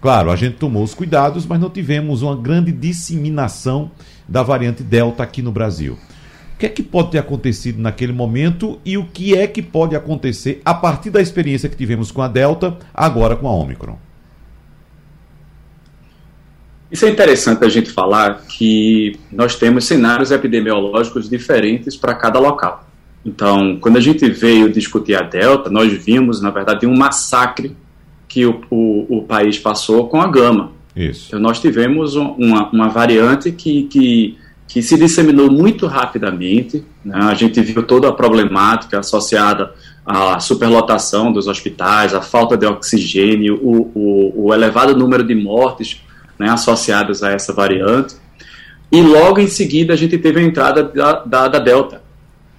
claro, 0.00 0.30
a 0.30 0.36
gente 0.36 0.56
tomou 0.56 0.82
os 0.82 0.94
cuidados, 0.94 1.46
mas 1.46 1.60
não 1.60 1.70
tivemos 1.70 2.22
uma 2.22 2.36
grande 2.36 2.72
disseminação 2.72 3.90
da 4.28 4.42
variante 4.42 4.82
Delta 4.82 5.22
aqui 5.22 5.40
no 5.40 5.52
Brasil. 5.52 5.96
O 6.54 6.58
que 6.58 6.66
é 6.66 6.70
que 6.70 6.82
pode 6.82 7.10
ter 7.10 7.18
acontecido 7.18 7.82
naquele 7.82 8.14
momento 8.14 8.80
e 8.82 8.96
o 8.96 9.04
que 9.04 9.36
é 9.36 9.46
que 9.46 9.60
pode 9.60 9.94
acontecer 9.94 10.62
a 10.64 10.72
partir 10.72 11.10
da 11.10 11.20
experiência 11.20 11.68
que 11.68 11.76
tivemos 11.76 12.10
com 12.10 12.22
a 12.22 12.28
Delta, 12.28 12.78
agora 12.94 13.36
com 13.36 13.46
a 13.46 13.52
Omicron? 13.52 14.05
Isso 16.90 17.04
é 17.04 17.10
interessante 17.10 17.64
a 17.64 17.68
gente 17.68 17.90
falar 17.90 18.42
que 18.48 19.18
nós 19.32 19.56
temos 19.56 19.84
cenários 19.84 20.30
epidemiológicos 20.30 21.28
diferentes 21.28 21.96
para 21.96 22.14
cada 22.14 22.38
local. 22.38 22.86
Então, 23.24 23.76
quando 23.80 23.96
a 23.96 24.00
gente 24.00 24.28
veio 24.30 24.72
discutir 24.72 25.16
a 25.16 25.22
Delta, 25.22 25.68
nós 25.68 25.92
vimos, 25.92 26.40
na 26.40 26.50
verdade, 26.50 26.86
um 26.86 26.96
massacre 26.96 27.76
que 28.28 28.46
o, 28.46 28.60
o, 28.70 29.18
o 29.18 29.22
país 29.24 29.58
passou 29.58 30.06
com 30.08 30.20
a 30.20 30.28
Gama. 30.28 30.72
Isso. 30.94 31.26
Então, 31.28 31.40
nós 31.40 31.58
tivemos 31.58 32.14
uma, 32.14 32.70
uma 32.70 32.88
variante 32.88 33.50
que, 33.50 33.82
que, 33.84 34.38
que 34.68 34.80
se 34.80 34.96
disseminou 34.96 35.50
muito 35.50 35.88
rapidamente. 35.88 36.84
Né? 37.04 37.18
A 37.18 37.34
gente 37.34 37.60
viu 37.62 37.82
toda 37.82 38.08
a 38.08 38.12
problemática 38.12 39.00
associada 39.00 39.74
à 40.04 40.38
superlotação 40.38 41.32
dos 41.32 41.48
hospitais, 41.48 42.14
a 42.14 42.22
falta 42.22 42.56
de 42.56 42.64
oxigênio, 42.64 43.58
o, 43.60 44.46
o 44.46 44.54
elevado 44.54 44.96
número 44.96 45.24
de 45.24 45.34
mortes 45.34 46.00
né, 46.38 46.50
associadas 46.50 47.22
a 47.22 47.30
essa 47.32 47.52
variante. 47.52 48.16
E 48.90 49.02
logo 49.02 49.40
em 49.40 49.48
seguida 49.48 49.92
a 49.92 49.96
gente 49.96 50.16
teve 50.18 50.40
a 50.40 50.42
entrada 50.42 50.84
da, 50.84 51.24
da, 51.24 51.48
da 51.48 51.58
Delta. 51.58 52.02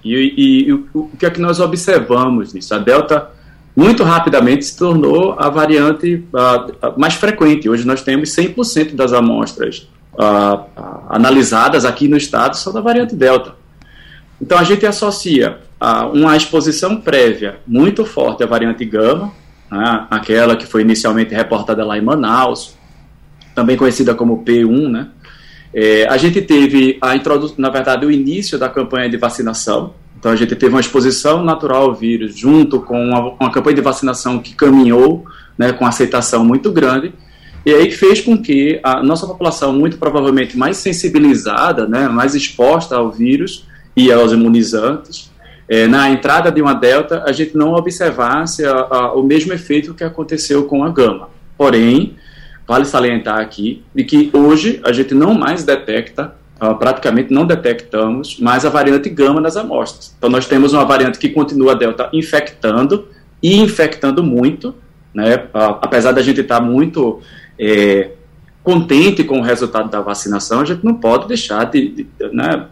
E, 0.04 0.14
e, 0.14 0.68
e 0.68 0.72
o, 0.72 0.88
o, 0.94 1.16
que 1.18 1.26
é 1.26 1.30
que 1.30 1.40
nós 1.40 1.60
observamos 1.60 2.52
nisso? 2.52 2.74
A 2.74 2.78
Delta 2.78 3.30
muito 3.74 4.02
rapidamente 4.02 4.64
se 4.64 4.76
tornou 4.76 5.36
a 5.38 5.48
variante 5.48 6.24
uh, 6.32 6.98
mais 6.98 7.14
frequente. 7.14 7.68
Hoje 7.68 7.86
nós 7.86 8.02
temos 8.02 8.30
100% 8.30 8.94
das 8.94 9.12
amostras 9.12 9.88
uh, 10.14 10.64
analisadas 11.08 11.84
aqui 11.84 12.08
no 12.08 12.16
estado 12.16 12.56
são 12.56 12.72
da 12.72 12.80
variante 12.80 13.14
Delta. 13.14 13.54
Então 14.40 14.58
a 14.58 14.64
gente 14.64 14.86
associa 14.86 15.58
uma 16.12 16.36
exposição 16.36 16.96
prévia 16.96 17.60
muito 17.66 18.04
forte 18.04 18.42
à 18.42 18.46
variante 18.46 18.84
Gama, 18.84 19.32
né, 19.70 20.06
aquela 20.10 20.56
que 20.56 20.66
foi 20.66 20.82
inicialmente 20.82 21.34
reportada 21.34 21.84
lá 21.84 21.96
em 21.96 22.02
Manaus, 22.02 22.74
também 23.58 23.76
conhecida 23.76 24.14
como 24.14 24.44
P1, 24.44 24.88
né? 24.88 25.08
É, 25.74 26.06
a 26.08 26.16
gente 26.16 26.40
teve 26.40 26.96
a 27.00 27.16
introdução, 27.16 27.56
na 27.58 27.68
verdade, 27.68 28.06
o 28.06 28.10
início 28.10 28.56
da 28.56 28.68
campanha 28.68 29.10
de 29.10 29.16
vacinação, 29.16 29.94
então 30.16 30.30
a 30.30 30.36
gente 30.36 30.54
teve 30.54 30.72
uma 30.72 30.80
exposição 30.80 31.42
natural 31.42 31.82
ao 31.82 31.94
vírus, 31.94 32.38
junto 32.38 32.80
com 32.80 32.96
uma, 33.08 33.32
uma 33.32 33.50
campanha 33.50 33.74
de 33.74 33.82
vacinação 33.82 34.38
que 34.38 34.54
caminhou 34.54 35.24
né, 35.58 35.72
com 35.72 35.84
aceitação 35.84 36.44
muito 36.44 36.70
grande, 36.70 37.12
e 37.66 37.74
aí 37.74 37.90
fez 37.90 38.20
com 38.20 38.40
que 38.40 38.78
a 38.80 39.02
nossa 39.02 39.26
população, 39.26 39.72
muito 39.72 39.98
provavelmente 39.98 40.56
mais 40.56 40.76
sensibilizada, 40.76 41.88
né, 41.88 42.06
mais 42.06 42.36
exposta 42.36 42.94
ao 42.94 43.10
vírus 43.10 43.66
e 43.96 44.12
aos 44.12 44.30
imunizantes, 44.30 45.32
é, 45.68 45.88
na 45.88 46.08
entrada 46.10 46.52
de 46.52 46.62
uma 46.62 46.74
delta, 46.74 47.24
a 47.26 47.32
gente 47.32 47.56
não 47.56 47.74
observasse 47.74 48.64
a, 48.64 48.72
a, 48.72 49.12
o 49.14 49.22
mesmo 49.24 49.52
efeito 49.52 49.94
que 49.94 50.04
aconteceu 50.04 50.62
com 50.64 50.84
a 50.84 50.90
gama. 50.90 51.28
Porém, 51.58 52.16
vale 52.68 52.84
salientar 52.84 53.40
aqui 53.40 53.82
de 53.94 54.04
que 54.04 54.30
hoje 54.32 54.80
a 54.84 54.92
gente 54.92 55.14
não 55.14 55.34
mais 55.34 55.64
detecta 55.64 56.34
uh, 56.62 56.74
praticamente 56.76 57.32
não 57.32 57.46
detectamos 57.46 58.38
mais 58.38 58.64
a 58.64 58.68
variante 58.68 59.08
gama 59.08 59.40
nas 59.40 59.56
amostras. 59.56 60.14
Então, 60.16 60.28
nós 60.28 60.46
temos 60.46 60.72
uma 60.72 60.84
variante 60.84 61.18
que 61.18 61.30
continua 61.30 61.74
delta 61.74 62.10
infectando 62.12 63.08
e 63.42 63.56
infectando 63.56 64.22
muito, 64.22 64.74
né? 65.14 65.36
Uh, 65.54 65.80
apesar 65.80 66.12
da 66.12 66.22
gente 66.22 66.40
estar 66.40 66.60
muito 66.60 67.20
é, 67.58 68.10
contente 68.62 69.24
com 69.24 69.40
o 69.40 69.42
resultado 69.42 69.88
da 69.88 70.00
vacinação, 70.00 70.60
a 70.60 70.64
gente 70.64 70.84
não 70.84 70.94
pode 70.94 71.26
deixar 71.26 71.64
de, 71.64 71.88
de 71.88 72.06
né, 72.32 72.66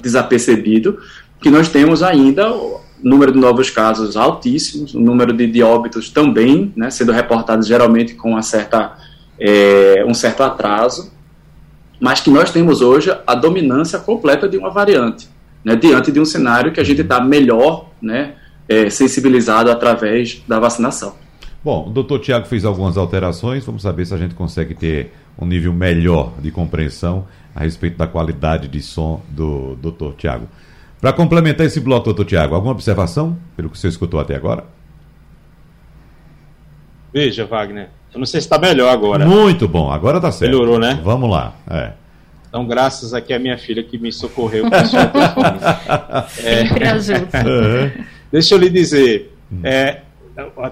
desapercebido 0.00 0.98
que 1.40 1.50
nós 1.50 1.68
temos 1.68 2.02
ainda 2.02 2.52
o 2.52 2.80
número 3.02 3.32
de 3.32 3.38
novos 3.38 3.68
casos 3.68 4.16
altíssimos, 4.16 4.94
o 4.94 5.00
número 5.00 5.32
de, 5.32 5.46
de 5.46 5.62
óbitos 5.62 6.08
também, 6.08 6.72
né, 6.74 6.90
sendo 6.90 7.12
reportados 7.12 7.66
geralmente 7.66 8.14
com 8.14 8.30
uma 8.30 8.42
certa, 8.42 8.96
é, 9.38 10.04
um 10.06 10.14
certo 10.14 10.42
atraso, 10.42 11.12
mas 12.00 12.20
que 12.20 12.30
nós 12.30 12.50
temos 12.50 12.80
hoje 12.80 13.16
a 13.26 13.34
dominância 13.34 13.98
completa 13.98 14.48
de 14.48 14.56
uma 14.56 14.70
variante, 14.70 15.28
né, 15.64 15.76
diante 15.76 16.12
de 16.12 16.20
um 16.20 16.24
cenário 16.24 16.72
que 16.72 16.80
a 16.80 16.84
gente 16.84 17.00
está 17.00 17.20
melhor 17.20 17.90
né, 18.00 18.34
é, 18.68 18.90
sensibilizado 18.90 19.70
através 19.70 20.42
da 20.46 20.58
vacinação. 20.58 21.14
Bom, 21.62 21.88
o 21.88 21.90
doutor 21.90 22.18
Tiago 22.20 22.46
fez 22.46 22.64
algumas 22.64 22.98
alterações, 22.98 23.64
vamos 23.64 23.82
saber 23.82 24.04
se 24.04 24.12
a 24.12 24.18
gente 24.18 24.34
consegue 24.34 24.74
ter 24.74 25.12
um 25.38 25.46
nível 25.46 25.72
melhor 25.72 26.34
de 26.38 26.50
compreensão 26.50 27.26
a 27.54 27.60
respeito 27.60 27.96
da 27.96 28.06
qualidade 28.06 28.68
de 28.68 28.82
som 28.82 29.22
do 29.30 29.74
doutor 29.76 30.14
Tiago. 30.14 30.46
Para 31.00 31.12
complementar 31.12 31.66
esse 31.66 31.80
bloco, 31.80 32.04
doutor 32.04 32.24
Tiago, 32.24 32.54
alguma 32.54 32.72
observação 32.72 33.36
pelo 33.56 33.70
que 33.70 33.78
você 33.78 33.88
escutou 33.88 34.20
até 34.20 34.34
agora? 34.34 34.64
Veja, 37.12 37.46
Wagner, 37.46 37.90
eu 38.14 38.18
não 38.20 38.26
sei 38.26 38.40
se 38.40 38.46
está 38.46 38.58
melhor 38.58 38.92
agora. 38.92 39.26
Muito 39.26 39.66
bom, 39.66 39.90
agora 39.90 40.18
está 40.18 40.30
certo. 40.30 40.52
Melhorou, 40.52 40.78
né? 40.78 41.00
Vamos 41.02 41.28
lá. 41.28 41.54
É. 41.68 41.92
Então, 42.48 42.64
graças 42.64 43.12
aqui 43.12 43.34
à 43.34 43.38
minha 43.40 43.58
filha 43.58 43.82
que 43.82 43.98
me 43.98 44.12
socorreu 44.12 44.70
com 44.70 44.70
o 44.78 44.86
Sempre 46.30 46.84
é, 46.84 47.92
Deixa 48.30 48.54
eu 48.54 48.58
lhe 48.58 48.70
dizer, 48.70 49.36
hum. 49.50 49.60
é, 49.64 50.02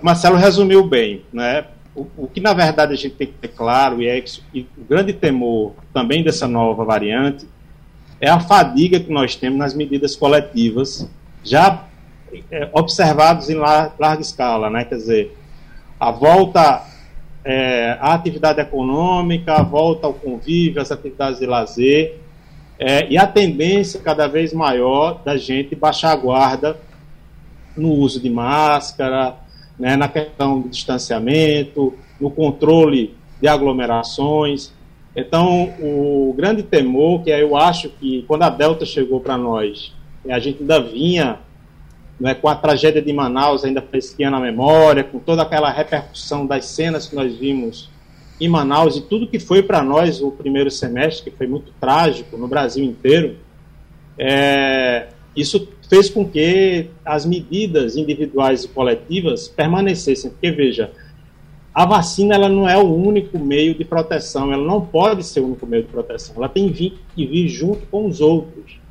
Marcelo 0.01 0.37
resumiu 0.37 0.87
bem, 0.87 1.23
né? 1.33 1.65
O, 1.95 2.07
o, 2.17 2.27
que 2.27 2.41
na 2.41 2.55
verdade 2.55 2.93
a 2.93 2.97
gente 2.97 3.17
tem 3.17 3.27
que 3.27 3.35
ter 3.35 3.49
claro 3.49 4.01
e 4.01 4.07
é 4.07 4.25
e 4.55 4.61
o 4.79 4.85
grande 4.89 5.13
temor 5.13 5.75
também 5.93 6.25
dessa 6.25 6.49
nova 6.49 6.85
variante 6.87 7.47
é 8.19 8.31
a 8.31 8.41
fadiga 8.41 8.99
que 8.99 9.13
nós 9.13 9.37
temos 9.37 9.59
nas 9.59 9.75
medidas 9.75 10.17
coletivas 10.17 11.07
já 11.45 11.85
é, 12.51 12.71
observados 12.73 13.51
em 13.51 13.57
lar, 13.57 13.95
larga 13.99 14.23
escala, 14.23 14.71
né? 14.71 14.85
Quer 14.85 14.95
dizer, 14.95 15.37
a 16.01 16.11
volta 16.11 16.83
é, 17.45 17.97
a 18.01 18.15
atividade 18.15 18.61
econômica, 18.61 19.55
a 19.55 19.63
volta 19.63 20.07
ao 20.07 20.15
convívio, 20.15 20.81
as 20.81 20.93
atividades 20.93 21.41
de 21.41 21.47
lazer, 21.47 22.19
é, 22.79 23.09
e 23.09 23.19
a 23.19 23.27
tendência 23.27 24.01
cada 24.01 24.27
vez 24.27 24.53
maior 24.53 25.23
da 25.25 25.37
gente 25.37 25.75
baixar 25.75 26.13
a 26.13 26.17
guarda 26.17 26.77
no 27.77 27.91
uso 27.93 28.21
de 28.21 28.29
máscara, 28.29 29.37
né, 29.79 29.97
na 29.97 30.09
questão 30.09 30.61
do 30.61 30.69
distanciamento, 30.69 31.95
no 32.21 32.31
controle 32.31 33.15
de 33.41 33.49
aglomerações. 33.49 34.73
Então, 35.15 35.75
o 35.81 36.35
grande 36.37 36.63
temor, 36.63 37.23
que 37.23 37.31
eu 37.31 37.57
acho 37.57 37.89
que 37.89 38.25
quando 38.29 38.43
a 38.43 38.51
Delta 38.51 38.85
chegou 38.85 39.21
para 39.21 39.37
nós, 39.37 39.93
a 40.29 40.39
gente 40.39 40.61
ainda 40.61 40.81
vinha 40.81 41.41
né, 42.23 42.35
com 42.35 42.49
a 42.49 42.55
tragédia 42.55 43.03
de 43.03 43.13
Manaus 43.13 43.65
ainda 43.65 43.83
fresquinha 43.83 44.31
na 44.31 44.39
memória, 44.39 45.03
com 45.03 45.19
toda 45.19 45.43
aquela 45.43 45.73
repercussão 45.73 46.47
das 46.47 46.67
cenas 46.67 47.09
que 47.09 47.17
nós 47.17 47.37
vimos 47.37 47.91
em 48.41 48.49
Manaus 48.49 48.97
e 48.97 49.01
tudo 49.03 49.27
que 49.27 49.41
foi 49.41 49.61
para 49.61 49.83
nós 49.83 50.23
o 50.23 50.31
primeiro 50.31 50.71
semestre, 50.71 51.33
que 51.33 51.37
foi 51.37 51.49
muito 51.49 51.73
trágico 51.81 52.37
no 52.37 52.47
Brasil 52.47 52.85
inteiro, 52.85 53.39
é, 54.17 55.09
isso 55.35 55.69
fez 55.91 56.09
com 56.09 56.25
que 56.25 56.87
as 57.05 57.27
medidas 57.27 57.97
individuais 57.97 58.63
e 58.63 58.69
coletivas 58.69 59.49
permanecessem. 59.49 60.31
Porque, 60.31 60.53
veja, 60.53 60.93
a 61.75 61.85
vacina 61.85 62.37
ela 62.37 62.49
não 62.49 62.69
é 62.69 62.79
o 62.79 62.95
único 62.95 63.37
meio 63.37 63.75
de 63.75 63.85
proteção, 63.85 64.53
ela 64.53 64.65
não 64.65 64.81
pode 64.81 65.25
ser 65.25 65.41
o 65.41 65.47
único 65.47 65.67
meio 65.67 65.83
de 65.83 65.89
proteção, 65.89 66.37
ela 66.37 66.49
tem 66.49 66.73
que 66.73 67.01
vir 67.17 67.49
junto 67.49 67.85
com 67.87 68.07
os 68.07 68.21
outros. 68.21 68.82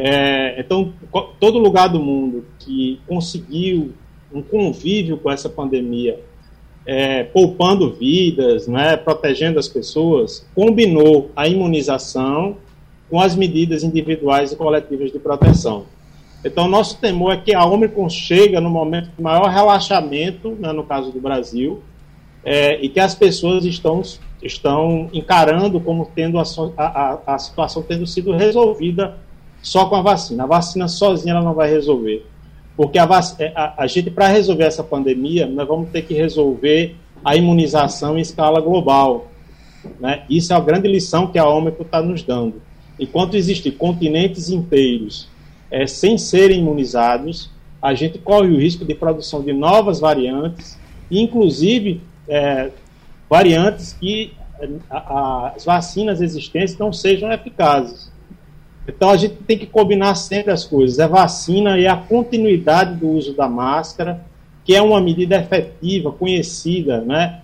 É, 0.00 0.60
então, 0.60 0.92
todo 1.40 1.58
lugar 1.58 1.88
do 1.88 1.98
mundo 1.98 2.44
que 2.60 3.00
conseguiu 3.04 3.92
um 4.32 4.40
convívio 4.40 5.16
com 5.16 5.28
essa 5.28 5.48
pandemia, 5.48 6.20
é, 6.86 7.24
poupando 7.24 7.92
vidas, 7.92 8.68
né, 8.68 8.96
protegendo 8.96 9.58
as 9.58 9.66
pessoas, 9.66 10.46
combinou 10.54 11.32
a 11.34 11.48
imunização 11.48 12.58
com 13.10 13.20
as 13.20 13.34
medidas 13.34 13.82
individuais 13.82 14.52
e 14.52 14.56
coletivas 14.56 15.10
de 15.10 15.18
proteção. 15.18 15.86
Então, 16.44 16.68
nosso 16.68 17.00
temor 17.00 17.32
é 17.32 17.36
que 17.36 17.52
a 17.52 17.64
Omicron 17.64 18.08
chega 18.08 18.60
no 18.60 18.70
momento 18.70 19.10
de 19.16 19.20
maior 19.20 19.48
relaxamento, 19.50 20.50
né, 20.60 20.72
no 20.72 20.84
caso 20.84 21.10
do 21.10 21.20
Brasil, 21.20 21.82
é, 22.44 22.80
e 22.80 22.88
que 22.88 23.00
as 23.00 23.16
pessoas 23.16 23.64
estão, 23.64 24.00
estão 24.40 25.10
encarando 25.12 25.80
como 25.80 26.08
tendo 26.14 26.38
a, 26.38 26.44
a, 26.76 27.34
a 27.34 27.38
situação 27.38 27.82
tendo 27.82 28.06
sido 28.06 28.30
resolvida 28.30 29.18
só 29.68 29.84
com 29.84 29.96
a 29.96 30.02
vacina. 30.02 30.44
A 30.44 30.46
vacina 30.46 30.88
sozinha 30.88 31.34
ela 31.34 31.44
não 31.44 31.52
vai 31.52 31.70
resolver. 31.70 32.26
Porque 32.74 32.98
a, 32.98 33.06
é, 33.38 33.52
a, 33.54 33.82
a 33.82 33.86
gente, 33.86 34.10
para 34.10 34.28
resolver 34.28 34.64
essa 34.64 34.82
pandemia, 34.82 35.46
nós 35.46 35.68
vamos 35.68 35.90
ter 35.90 36.02
que 36.02 36.14
resolver 36.14 36.96
a 37.22 37.36
imunização 37.36 38.16
em 38.16 38.22
escala 38.22 38.60
global. 38.62 39.28
Né? 40.00 40.22
Isso 40.30 40.54
é 40.54 40.56
a 40.56 40.60
grande 40.60 40.88
lição 40.88 41.26
que 41.26 41.38
a 41.38 41.46
Omicron 41.46 41.84
está 41.84 42.00
nos 42.00 42.22
dando. 42.22 42.62
Enquanto 42.98 43.36
existem 43.36 43.70
continentes 43.70 44.48
inteiros 44.48 45.28
é, 45.70 45.86
sem 45.86 46.16
serem 46.16 46.60
imunizados, 46.60 47.50
a 47.80 47.92
gente 47.92 48.18
corre 48.18 48.48
o 48.48 48.58
risco 48.58 48.84
de 48.84 48.94
produção 48.94 49.42
de 49.42 49.52
novas 49.52 50.00
variantes, 50.00 50.78
inclusive 51.10 52.00
é, 52.26 52.70
variantes 53.28 53.92
que 53.92 54.32
é, 54.60 54.68
a, 54.88 54.96
a, 54.96 55.52
as 55.54 55.64
vacinas 55.64 56.22
existentes 56.22 56.78
não 56.78 56.90
sejam 56.90 57.30
eficazes. 57.30 58.07
Então 58.88 59.10
a 59.10 59.16
gente 59.16 59.34
tem 59.34 59.58
que 59.58 59.66
combinar 59.66 60.14
sempre 60.14 60.50
as 60.50 60.64
coisas. 60.64 60.98
A 60.98 61.04
é 61.04 61.08
vacina 61.08 61.78
e 61.78 61.86
a 61.86 61.94
continuidade 61.94 62.94
do 62.94 63.08
uso 63.10 63.34
da 63.34 63.46
máscara, 63.46 64.24
que 64.64 64.74
é 64.74 64.80
uma 64.80 65.00
medida 65.00 65.36
efetiva, 65.36 66.10
conhecida, 66.10 67.02
né? 67.02 67.42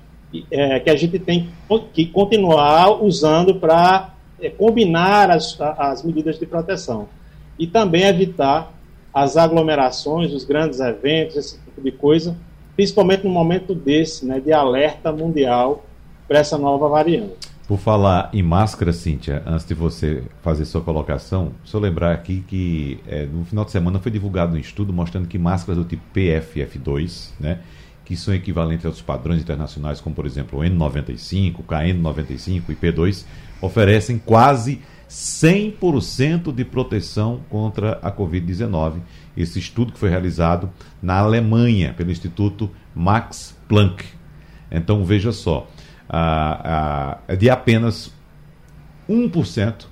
É, 0.50 0.80
que 0.80 0.90
a 0.90 0.96
gente 0.96 1.16
tem 1.18 1.48
que 1.92 2.06
continuar 2.06 3.00
usando 3.00 3.54
para 3.54 4.14
é, 4.40 4.50
combinar 4.50 5.30
as, 5.30 5.56
as 5.60 6.02
medidas 6.02 6.38
de 6.38 6.46
proteção. 6.46 7.08
E 7.56 7.68
também 7.68 8.02
evitar 8.02 8.72
as 9.12 9.36
aglomerações, 9.36 10.32
os 10.32 10.44
grandes 10.44 10.80
eventos, 10.80 11.36
esse 11.36 11.58
tipo 11.60 11.80
de 11.80 11.92
coisa, 11.92 12.36
principalmente 12.74 13.22
no 13.22 13.30
momento 13.30 13.76
desse, 13.76 14.26
né, 14.26 14.40
de 14.40 14.52
alerta 14.52 15.12
mundial 15.12 15.84
para 16.26 16.40
essa 16.40 16.58
nova 16.58 16.88
variante. 16.88 17.53
Por 17.66 17.78
falar 17.78 18.28
em 18.34 18.42
máscara, 18.42 18.92
Cíntia, 18.92 19.42
antes 19.46 19.64
de 19.64 19.72
você 19.72 20.22
fazer 20.42 20.66
sua 20.66 20.82
colocação, 20.82 21.52
só 21.64 21.78
lembrar 21.78 22.12
aqui 22.12 22.44
que 22.46 23.00
é, 23.06 23.24
no 23.24 23.42
final 23.46 23.64
de 23.64 23.70
semana 23.70 23.98
foi 23.98 24.12
divulgado 24.12 24.54
um 24.54 24.58
estudo 24.58 24.92
mostrando 24.92 25.26
que 25.26 25.38
máscaras 25.38 25.78
do 25.82 25.88
tipo 25.88 26.02
PFF2, 26.14 27.30
né, 27.40 27.60
que 28.04 28.16
são 28.16 28.34
equivalentes 28.34 28.84
aos 28.84 29.00
padrões 29.00 29.40
internacionais, 29.40 29.98
como 29.98 30.14
por 30.14 30.26
exemplo 30.26 30.58
o 30.58 30.62
N95, 30.62 31.64
KN95 31.66 32.62
e 32.68 32.74
P2, 32.74 33.24
oferecem 33.62 34.18
quase 34.18 34.82
100% 35.08 36.52
de 36.52 36.66
proteção 36.66 37.40
contra 37.48 37.92
a 38.02 38.12
Covid-19. 38.12 39.00
Esse 39.34 39.58
estudo 39.58 39.92
que 39.92 39.98
foi 39.98 40.10
realizado 40.10 40.70
na 41.00 41.18
Alemanha 41.18 41.94
pelo 41.94 42.10
Instituto 42.10 42.70
Max 42.94 43.56
Planck. 43.66 44.04
Então 44.70 45.02
veja 45.04 45.32
só, 45.32 45.66
é 47.28 47.36
de 47.36 47.48
apenas 47.50 48.12
1%. 49.08 49.86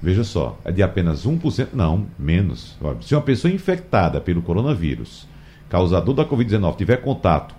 Veja 0.00 0.24
só, 0.24 0.58
é 0.64 0.72
de 0.72 0.82
apenas 0.82 1.24
1%, 1.24 1.68
não, 1.72 2.06
menos. 2.18 2.76
Se 3.02 3.14
uma 3.14 3.22
pessoa 3.22 3.52
infectada 3.52 4.20
pelo 4.20 4.42
coronavírus, 4.42 5.28
causador 5.68 6.14
da 6.14 6.24
Covid-19, 6.24 6.76
tiver 6.76 6.96
contato 6.96 7.54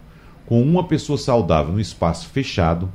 com 0.45 0.61
uma 0.61 0.83
pessoa 0.83 1.17
saudável 1.17 1.71
no 1.71 1.79
espaço 1.79 2.27
fechado, 2.29 2.91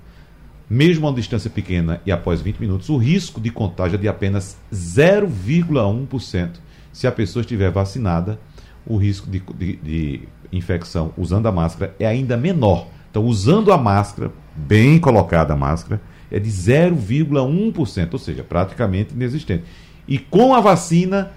mesmo 0.69 1.07
a 1.07 1.11
uma 1.11 1.17
distância 1.17 1.49
pequena 1.49 2.01
e 2.05 2.13
após 2.13 2.43
20 2.43 2.59
minutos, 2.59 2.91
o 2.91 2.99
risco 2.99 3.41
de 3.41 3.51
contágio 3.51 3.97
é 3.97 3.99
de 3.99 4.07
apenas 4.07 4.59
0,1%. 4.73 6.51
Se 6.93 7.07
a 7.07 7.13
pessoa 7.13 7.41
estiver 7.41 7.71
vacinada, 7.71 8.39
o 8.87 8.97
risco 8.97 9.31
de, 9.31 9.41
de, 9.41 9.77
de, 9.77 10.29
infecção 10.53 11.13
usando 11.17 11.47
a 11.47 11.53
máscara 11.53 11.95
é 11.99 12.07
ainda 12.07 12.37
menor. 12.37 12.87
Então, 13.19 13.27
usando 13.27 13.73
a 13.73 13.77
máscara, 13.77 14.31
bem 14.55 14.97
colocada 14.97 15.53
a 15.53 15.57
máscara, 15.57 16.01
é 16.31 16.39
de 16.39 16.49
0,1%, 16.49 18.13
ou 18.13 18.19
seja, 18.19 18.45
praticamente 18.45 19.13
inexistente. 19.13 19.65
E 20.07 20.19
com 20.21 20.55
a 20.55 20.61
vacina, 20.61 21.33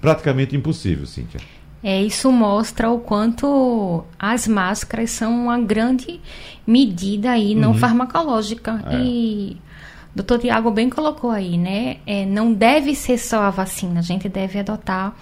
praticamente 0.00 0.56
impossível, 0.56 1.06
Cíntia. 1.06 1.40
É, 1.84 2.02
isso 2.02 2.32
mostra 2.32 2.90
o 2.90 2.98
quanto 2.98 4.02
as 4.18 4.48
máscaras 4.48 5.12
são 5.12 5.44
uma 5.44 5.60
grande 5.60 6.20
medida 6.66 7.30
aí 7.30 7.54
não 7.54 7.70
uhum. 7.70 7.78
farmacológica. 7.78 8.82
É. 8.90 8.98
E 9.04 9.56
o 10.12 10.16
doutor 10.16 10.40
Tiago 10.40 10.72
bem 10.72 10.90
colocou 10.90 11.30
aí, 11.30 11.56
né? 11.56 11.98
É, 12.04 12.26
não 12.26 12.52
deve 12.52 12.96
ser 12.96 13.18
só 13.18 13.42
a 13.42 13.50
vacina, 13.50 14.00
a 14.00 14.02
gente 14.02 14.28
deve 14.28 14.58
adotar 14.58 15.14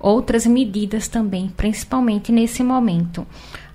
outras 0.00 0.46
medidas 0.46 1.06
também, 1.06 1.52
principalmente 1.54 2.32
nesse 2.32 2.62
momento. 2.62 3.26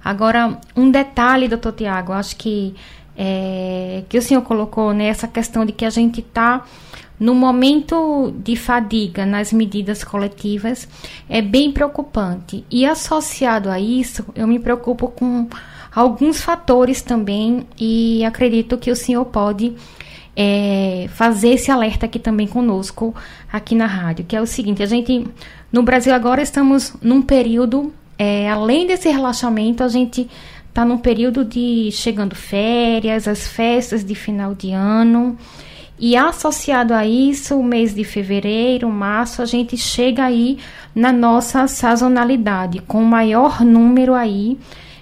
Agora, 0.03 0.59
um 0.75 0.89
detalhe, 0.89 1.47
doutor 1.47 1.73
Tiago, 1.73 2.13
acho 2.13 2.35
que, 2.35 2.73
é, 3.17 4.03
que 4.09 4.17
o 4.17 4.21
senhor 4.21 4.41
colocou 4.41 4.93
nessa 4.93 5.27
né, 5.27 5.33
questão 5.33 5.65
de 5.65 5.71
que 5.71 5.85
a 5.85 5.89
gente 5.89 6.21
está 6.21 6.65
no 7.19 7.35
momento 7.35 8.33
de 8.43 8.55
fadiga 8.55 9.27
nas 9.27 9.53
medidas 9.53 10.03
coletivas 10.03 10.87
é 11.29 11.39
bem 11.39 11.71
preocupante. 11.71 12.65
E 12.69 12.83
associado 12.83 13.69
a 13.69 13.79
isso, 13.79 14.25
eu 14.35 14.47
me 14.47 14.57
preocupo 14.57 15.07
com 15.07 15.47
alguns 15.93 16.41
fatores 16.41 17.03
também 17.03 17.67
e 17.79 18.25
acredito 18.25 18.75
que 18.75 18.89
o 18.89 18.95
senhor 18.95 19.25
pode 19.25 19.75
é, 20.35 21.07
fazer 21.09 21.49
esse 21.49 21.69
alerta 21.69 22.07
aqui 22.07 22.17
também 22.17 22.47
conosco, 22.47 23.13
aqui 23.51 23.75
na 23.75 23.85
rádio, 23.85 24.25
que 24.25 24.35
é 24.35 24.41
o 24.41 24.47
seguinte, 24.47 24.81
a 24.81 24.87
gente, 24.87 25.27
no 25.71 25.83
Brasil 25.83 26.13
agora 26.13 26.41
estamos 26.41 26.95
num 27.01 27.21
período, 27.21 27.93
é, 28.23 28.47
além 28.47 28.85
desse 28.85 29.09
relaxamento, 29.09 29.83
a 29.83 29.87
gente 29.87 30.29
está 30.69 30.85
num 30.85 30.99
período 30.99 31.43
de 31.43 31.89
chegando 31.91 32.35
férias, 32.35 33.27
as 33.27 33.47
festas 33.47 34.05
de 34.05 34.13
final 34.13 34.53
de 34.53 34.71
ano, 34.71 35.35
e 35.97 36.15
associado 36.15 36.93
a 36.93 37.03
isso, 37.03 37.57
o 37.57 37.63
mês 37.63 37.95
de 37.95 38.03
fevereiro, 38.03 38.87
março, 38.91 39.41
a 39.41 39.45
gente 39.45 39.75
chega 39.75 40.23
aí 40.23 40.59
na 40.93 41.11
nossa 41.11 41.65
sazonalidade, 41.65 42.79
com 42.81 43.03
maior 43.03 43.61
número 43.61 44.13
aí 44.13 44.55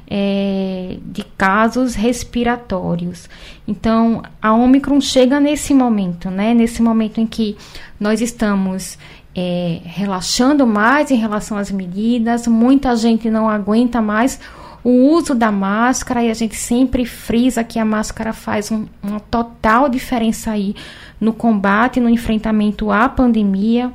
é, 0.10 0.96
de 1.04 1.26
casos 1.38 1.96
respiratórios. 1.96 3.30
Então, 3.68 4.24
a 4.42 4.54
Omicron 4.54 5.02
chega 5.02 5.42
nesse 5.42 5.74
momento, 5.74 6.32
né? 6.32 6.54
Nesse 6.54 6.82
momento 6.82 7.20
em 7.20 7.28
que 7.28 7.58
nós 8.00 8.22
estamos 8.22 8.98
é, 9.40 9.82
relaxando 9.86 10.68
mais 10.68 11.12
em 11.12 11.16
relação 11.16 11.58
às 11.58 11.72
medidas, 11.72 12.46
muita 12.46 12.94
gente 12.96 13.30
não 13.30 13.50
aguenta 13.50 14.02
mais 14.02 14.38
o 14.84 14.90
uso 14.90 15.34
da 15.34 15.52
máscara, 15.52 16.24
e 16.24 16.30
a 16.30 16.34
gente 16.34 16.56
sempre 16.56 17.06
frisa 17.06 17.64
que 17.64 17.80
a 17.80 17.86
máscara 17.86 18.34
faz 18.34 18.72
um, 18.72 18.86
uma 19.02 19.20
total 19.20 19.88
diferença 19.88 20.52
aí 20.52 20.76
no 21.20 21.32
combate, 21.32 22.00
no 22.00 22.10
enfrentamento 22.10 22.92
à 22.92 23.08
pandemia. 23.08 23.92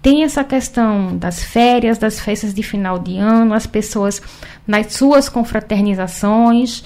Tem 0.00 0.24
essa 0.24 0.42
questão 0.42 1.16
das 1.16 1.42
férias, 1.42 1.96
das 1.96 2.18
festas 2.18 2.52
de 2.52 2.62
final 2.62 2.98
de 2.98 3.16
ano, 3.18 3.54
as 3.54 3.66
pessoas 3.66 4.20
nas 4.66 4.92
suas 4.92 5.28
confraternizações, 5.28 6.82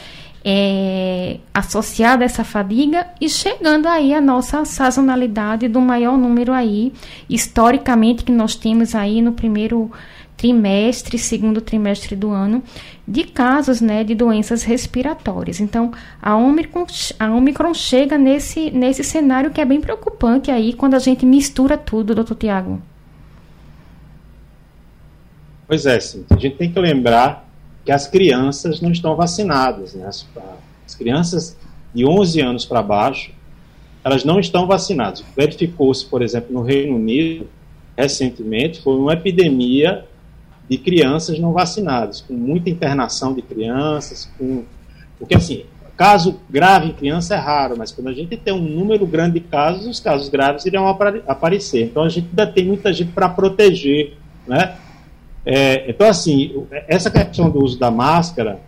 é, 0.49 1.39
associada 1.53 2.23
a 2.23 2.27
essa 2.27 2.45
fadiga 2.45 3.09
e 3.21 3.29
chegando 3.29 3.87
aí 3.87 4.15
a 4.15 4.21
nossa 4.21 4.65
sazonalidade 4.65 5.67
do 5.67 5.81
maior 5.81 6.17
número 6.17 6.53
aí, 6.53 6.93
historicamente, 7.29 8.23
que 8.23 8.31
nós 8.31 8.55
temos 8.55 8.95
aí 8.95 9.21
no 9.21 9.33
primeiro 9.33 9.91
trimestre, 10.37 11.19
segundo 11.19 11.61
trimestre 11.61 12.15
do 12.15 12.31
ano, 12.31 12.63
de 13.09 13.25
casos 13.25 13.81
né, 13.81 14.05
de 14.05 14.15
doenças 14.15 14.63
respiratórias. 14.63 15.59
Então, 15.59 15.91
a 16.23 16.37
Omicron, 16.37 16.87
a 17.19 17.33
Omicron 17.33 17.75
chega 17.75 18.17
nesse, 18.17 18.71
nesse 18.71 19.03
cenário 19.03 19.51
que 19.51 19.61
é 19.61 19.65
bem 19.65 19.81
preocupante 19.81 20.53
aí 20.53 20.73
quando 20.75 20.95
a 20.95 21.01
gente 21.01 21.27
mistura 21.27 21.77
tudo, 21.77 22.15
doutor 22.15 22.37
Tiago. 22.37 22.81
Pois 25.67 25.87
é, 25.87 25.99
sim. 25.99 26.25
A 26.31 26.37
gente 26.37 26.57
tem 26.57 26.71
que 26.71 26.79
lembrar 26.79 27.46
que 27.87 27.93
as 27.93 28.09
crianças 28.09 28.81
não 28.81 28.91
estão 28.91 29.15
vacinadas. 29.15 29.95
Né? 29.95 30.05
As, 30.05 30.27
as 30.85 30.95
crianças 30.97 31.57
de 31.95 32.05
11 32.05 32.41
anos 32.41 32.65
para 32.67 32.83
baixo, 32.83 33.31
elas 34.05 34.25
não 34.25 34.41
estão 34.41 34.67
vacinadas. 34.67 35.25
Verificou-se, 35.37 36.05
por 36.05 36.21
exemplo, 36.21 36.53
no 36.53 36.63
Reino 36.63 36.97
Unido, 36.97 37.47
recentemente, 37.97 38.83
foi 38.83 38.97
uma 38.97 39.13
epidemia 39.13 40.05
de 40.69 40.77
crianças 40.77 41.39
não 41.39 41.53
vacinadas, 41.53 42.21
com 42.21 42.35
muita 42.35 42.69
internação 42.69 43.33
de 43.33 43.41
crianças, 43.41 44.29
com... 44.37 44.65
porque 45.17 45.37
assim, 45.37 45.65
caso 45.97 46.41
grave 46.51 46.89
em 46.89 46.93
criança 46.93 47.37
é 47.37 47.39
raro, 47.39 47.77
mas 47.79 47.93
quando 47.93 48.09
a 48.09 48.13
gente 48.13 48.37
tem 48.37 48.53
um 48.53 48.61
número 48.61 49.07
grande 49.07 49.35
de 49.35 49.47
casos, 49.47 49.87
os 49.87 50.01
casos 50.01 50.29
graves 50.29 50.67
irão 50.67 50.89
aparecer. 50.89 51.85
Então 51.85 52.03
a 52.03 52.09
gente 52.09 52.27
ainda 52.31 52.49
tem 52.49 52.67
muita 52.67 52.93
gente 52.93 53.13
para 53.13 53.29
proteger, 53.29 54.15
né? 54.45 54.77
É, 55.47 55.89
então 55.89 56.09
assim, 56.09 56.67
essa 56.89 57.11
questão 57.11 57.49
do 57.49 57.63
uso 57.63 57.79
da 57.79 57.91
máscara, 57.91 58.61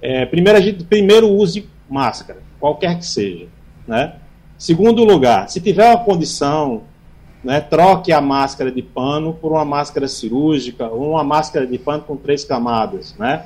é, 0.00 0.24
primeiro 0.24 0.56
a 0.56 0.62
gente 0.62 0.84
primeiro 0.84 1.28
use 1.28 1.68
máscara, 1.90 2.38
qualquer 2.60 2.96
que 2.96 3.04
seja, 3.04 3.46
né? 3.86 4.14
Segundo 4.56 5.02
lugar, 5.02 5.50
se 5.50 5.60
tiver 5.60 5.84
uma 5.88 6.04
condição 6.04 6.82
né, 7.42 7.60
troque 7.60 8.12
a 8.12 8.20
máscara 8.20 8.70
de 8.70 8.82
pano 8.82 9.34
por 9.34 9.52
uma 9.52 9.64
máscara 9.64 10.06
cirúrgica 10.06 10.86
ou 10.88 11.10
uma 11.10 11.24
máscara 11.24 11.66
de 11.66 11.78
pano 11.78 12.04
com 12.04 12.16
três 12.16 12.44
camadas. 12.44 13.14
Né? 13.18 13.44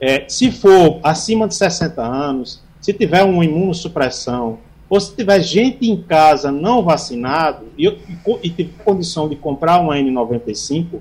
É, 0.00 0.24
se 0.28 0.50
for 0.52 1.00
acima 1.02 1.48
de 1.48 1.54
60 1.54 2.00
anos, 2.00 2.62
se 2.80 2.92
tiver 2.92 3.24
uma 3.24 3.44
imunossupressão, 3.44 4.58
ou 4.88 5.00
se 5.00 5.16
tiver 5.16 5.40
gente 5.40 5.90
em 5.90 6.00
casa 6.00 6.52
não 6.52 6.82
vacinado 6.82 7.66
e, 7.76 7.88
e, 7.88 8.18
e 8.42 8.50
tiver 8.50 8.84
condição 8.84 9.28
de 9.28 9.34
comprar 9.34 9.80
uma 9.80 9.96
N95, 9.96 11.00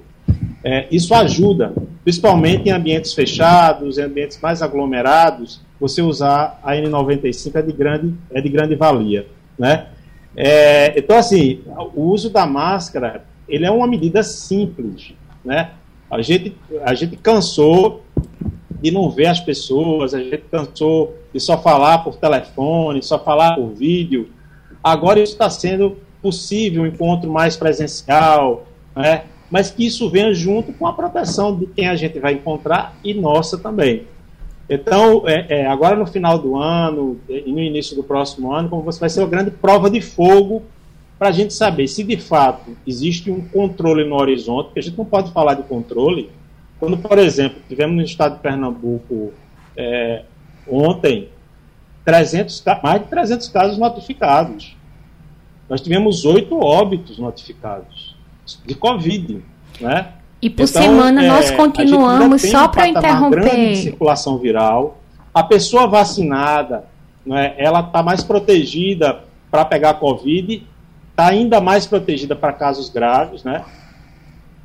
é, 0.63 0.87
isso 0.89 1.13
ajuda, 1.13 1.73
principalmente 2.03 2.69
em 2.69 2.71
ambientes 2.71 3.13
fechados, 3.13 3.97
em 3.97 4.03
ambientes 4.03 4.39
mais 4.41 4.61
aglomerados, 4.61 5.61
você 5.79 6.01
usar 6.01 6.59
a 6.63 6.73
N95 6.73 7.55
é 7.55 7.61
de 7.61 7.73
grande, 7.73 8.13
é 8.31 8.39
de 8.39 8.49
grande 8.49 8.75
valia. 8.75 9.27
Né? 9.59 9.87
É, 10.35 10.97
então, 10.97 11.17
assim, 11.17 11.61
o 11.93 12.03
uso 12.03 12.29
da 12.29 12.45
máscara, 12.45 13.25
ele 13.47 13.65
é 13.65 13.71
uma 13.71 13.85
medida 13.85 14.23
simples, 14.23 15.13
né? 15.43 15.71
A 16.09 16.21
gente, 16.21 16.55
a 16.85 16.93
gente 16.93 17.17
cansou 17.17 18.03
de 18.81 18.91
não 18.91 19.09
ver 19.09 19.27
as 19.27 19.39
pessoas, 19.39 20.13
a 20.13 20.19
gente 20.19 20.43
cansou 20.49 21.17
de 21.33 21.39
só 21.39 21.57
falar 21.57 21.99
por 21.99 22.15
telefone, 22.15 23.01
só 23.01 23.17
falar 23.19 23.55
por 23.55 23.69
vídeo. 23.69 24.29
Agora 24.83 25.19
isso 25.19 25.33
está 25.33 25.49
sendo 25.49 25.97
possível, 26.21 26.83
um 26.83 26.87
encontro 26.87 27.29
mais 27.29 27.57
presencial, 27.57 28.65
né? 28.95 29.23
Mas 29.53 29.69
que 29.69 29.85
isso 29.85 30.09
venha 30.09 30.33
junto 30.33 30.73
com 30.73 30.87
a 30.87 30.93
proteção 30.93 31.55
de 31.55 31.67
quem 31.67 31.87
a 31.87 31.95
gente 31.95 32.17
vai 32.17 32.33
encontrar 32.33 32.97
e 33.03 33.13
nossa 33.13 33.55
também. 33.55 34.07
Então, 34.67 35.29
é, 35.29 35.59
é, 35.59 35.67
agora 35.67 35.95
no 35.95 36.07
final 36.07 36.39
do 36.39 36.57
ano 36.57 37.19
e 37.29 37.51
no 37.51 37.59
início 37.59 37.95
do 37.95 38.03
próximo 38.03 38.51
ano, 38.51 38.67
como 38.67 38.81
você 38.81 38.99
vai 38.99 39.11
ser 39.11 39.19
uma 39.19 39.29
grande 39.29 39.51
prova 39.51 39.91
de 39.91 40.01
fogo 40.01 40.63
para 41.19 41.29
a 41.29 41.31
gente 41.31 41.53
saber 41.53 41.87
se 41.87 42.03
de 42.03 42.17
fato 42.17 42.75
existe 42.87 43.29
um 43.29 43.47
controle 43.47 44.03
no 44.03 44.15
horizonte, 44.15 44.65
porque 44.65 44.79
a 44.79 44.83
gente 44.83 44.97
não 44.97 45.05
pode 45.05 45.31
falar 45.31 45.53
de 45.53 45.61
controle 45.61 46.31
quando, 46.79 46.97
por 46.97 47.19
exemplo, 47.19 47.61
tivemos 47.69 47.95
no 47.95 48.01
estado 48.01 48.37
de 48.37 48.41
Pernambuco 48.41 49.33
é, 49.77 50.23
ontem 50.67 51.29
300, 52.03 52.63
mais 52.81 53.03
de 53.03 53.07
300 53.07 53.47
casos 53.49 53.77
notificados. 53.77 54.75
Nós 55.69 55.79
tivemos 55.79 56.25
oito 56.25 56.59
óbitos 56.59 57.19
notificados 57.19 58.12
de 58.65 58.75
Covid, 58.75 59.43
né? 59.79 60.07
E 60.41 60.49
por 60.49 60.63
então, 60.63 60.81
semana 60.81 61.23
é, 61.23 61.27
nós 61.27 61.51
continuamos 61.51 62.41
só 62.41 62.67
para 62.67 62.87
interromper. 62.87 63.69
De 63.69 63.75
circulação 63.77 64.37
viral. 64.37 65.01
A 65.33 65.41
pessoa 65.41 65.87
vacinada, 65.87 66.85
né, 67.25 67.55
ela 67.57 67.79
está 67.79 68.03
mais 68.03 68.23
protegida 68.23 69.21
para 69.49 69.63
pegar 69.63 69.95
Covid, 69.95 70.67
está 71.11 71.27
ainda 71.27 71.61
mais 71.61 71.85
protegida 71.85 72.35
para 72.35 72.51
casos 72.51 72.89
graves, 72.89 73.43
né? 73.43 73.63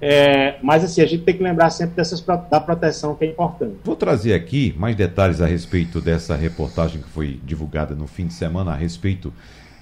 É, 0.00 0.56
mas 0.62 0.84
assim, 0.84 1.00
a 1.00 1.06
gente 1.06 1.24
tem 1.24 1.36
que 1.36 1.42
lembrar 1.42 1.70
sempre 1.70 1.96
dessas, 1.96 2.20
da 2.20 2.60
proteção 2.60 3.14
que 3.14 3.24
é 3.24 3.28
importante. 3.28 3.76
Vou 3.84 3.96
trazer 3.96 4.32
aqui 4.34 4.74
mais 4.78 4.94
detalhes 4.94 5.40
a 5.40 5.46
respeito 5.46 6.00
dessa 6.00 6.36
reportagem 6.36 7.02
que 7.02 7.08
foi 7.08 7.40
divulgada 7.44 7.94
no 7.94 8.06
fim 8.06 8.26
de 8.26 8.34
semana 8.34 8.72
a 8.72 8.74
respeito 8.76 9.32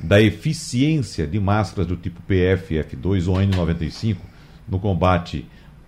da 0.00 0.20
eficiência 0.20 1.26
de 1.26 1.40
máscaras 1.40 1.86
do 1.86 1.96
tipo 1.96 2.20
PF, 2.22 2.74
F2 2.74 3.28
ou 3.28 3.36
N95 3.36 4.16
no 4.68 4.78
combate 4.78 5.46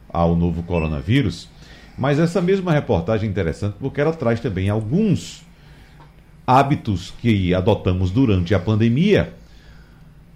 ao 0.08 0.34
novo 0.34 0.62
coronavírus. 0.62 1.48
Mas 1.96 2.18
essa 2.18 2.40
mesma 2.40 2.72
reportagem 2.72 3.28
é 3.28 3.30
interessante 3.30 3.76
porque 3.78 4.00
ela 4.00 4.12
traz 4.12 4.40
também 4.40 4.68
alguns 4.68 5.42
hábitos 6.46 7.12
que 7.20 7.52
adotamos 7.52 8.10
durante 8.10 8.54
a 8.54 8.58
pandemia 8.58 9.34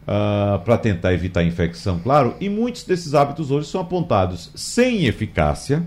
uh, 0.02 0.58
para 0.62 0.76
tentar 0.76 1.14
evitar 1.14 1.40
a 1.40 1.44
infecção, 1.44 1.98
claro, 2.00 2.34
e 2.40 2.48
muitos 2.50 2.84
desses 2.84 3.14
hábitos 3.14 3.50
hoje 3.50 3.68
são 3.68 3.80
apontados 3.80 4.50
sem 4.54 5.06
eficácia, 5.06 5.82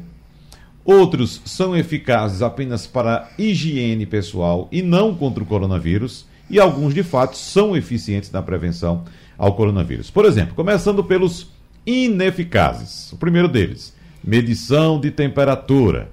outros 0.84 1.42
são 1.46 1.76
eficazes 1.76 2.42
apenas 2.42 2.88
para 2.88 3.30
higiene 3.38 4.06
pessoal 4.06 4.68
e 4.72 4.82
não 4.82 5.14
contra 5.14 5.44
o 5.44 5.46
coronavírus, 5.46 6.26
e 6.50 6.60
alguns 6.60 6.94
de 6.94 7.04
fato 7.04 7.38
são 7.38 7.76
eficientes 7.76 8.32
na 8.32 8.42
prevenção 8.42 9.04
ao 9.38 9.56
coronavírus. 9.56 10.10
Por 10.10 10.26
exemplo, 10.26 10.56
começando 10.56 11.04
pelos 11.04 11.52
ineficazes. 11.86 13.12
O 13.12 13.18
primeiro 13.18 13.48
deles, 13.48 13.96
medição 14.24 15.00
de 15.00 15.12
temperatura. 15.12 16.10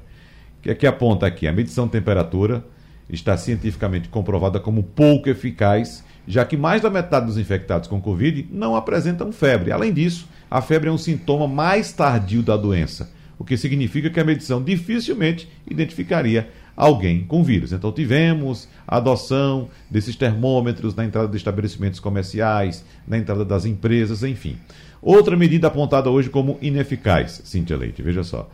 O 0.59 0.63
que 0.63 0.71
é 0.71 0.75
que 0.75 0.87
aponta 0.87 1.27
aqui? 1.27 1.47
A 1.47 1.53
medição 1.53 1.87
de 1.87 1.93
temperatura 1.93 2.65
está 3.09 3.37
cientificamente 3.37 4.09
comprovada 4.09 4.61
como 4.61 4.83
pouco 4.83 5.29
eficaz, 5.29 6.05
já 6.27 6.45
que 6.45 6.57
mais 6.57 6.83
da 6.83 6.91
metade 6.91 7.27
dos 7.27 7.39
infectados 7.39 7.89
com 7.89 8.01
Covid 8.01 8.49
não 8.51 8.77
apresentam 8.77 9.33
febre. 9.33 9.73
Além 9.73 9.93
disso, 9.93 10.29
a 10.51 10.61
febre 10.63 10.89
é 10.89 10.93
um 10.93 10.99
sintoma 10.99 11.49
mais 11.49 11.93
tardio 11.93 12.43
da 12.43 12.57
doença, 12.57 13.11
o 13.39 13.45
que 13.45 13.57
significa 13.57 14.09
que 14.09 14.21
a 14.21 14.25
medição 14.25 14.63
dificilmente 14.63 15.49
identificaria 15.69 16.49
alguém 16.77 17.25
com 17.25 17.43
vírus. 17.43 17.73
Então 17.73 17.93
tivemos 17.93 18.69
a 18.87 18.97
adoção 18.97 19.69
desses 19.91 20.17
termômetros 20.17 20.95
na 20.95 21.05
entrada 21.05 21.29
de 21.29 21.37
estabelecimentos 21.37 22.01
comerciais, 22.01 22.85
na 23.07 23.19
entrada 23.19 23.45
das 23.45 23.65
empresas, 23.65 24.23
enfim. 24.23 24.57
Outra 25.01 25.37
medida 25.37 25.67
apontada 25.67 26.11
hoje 26.11 26.31
como 26.31 26.59
ineficaz, 26.63 27.43
Cíntia 27.45 27.77
Leite, 27.77 28.03
veja 28.03 28.23
só. 28.23 28.49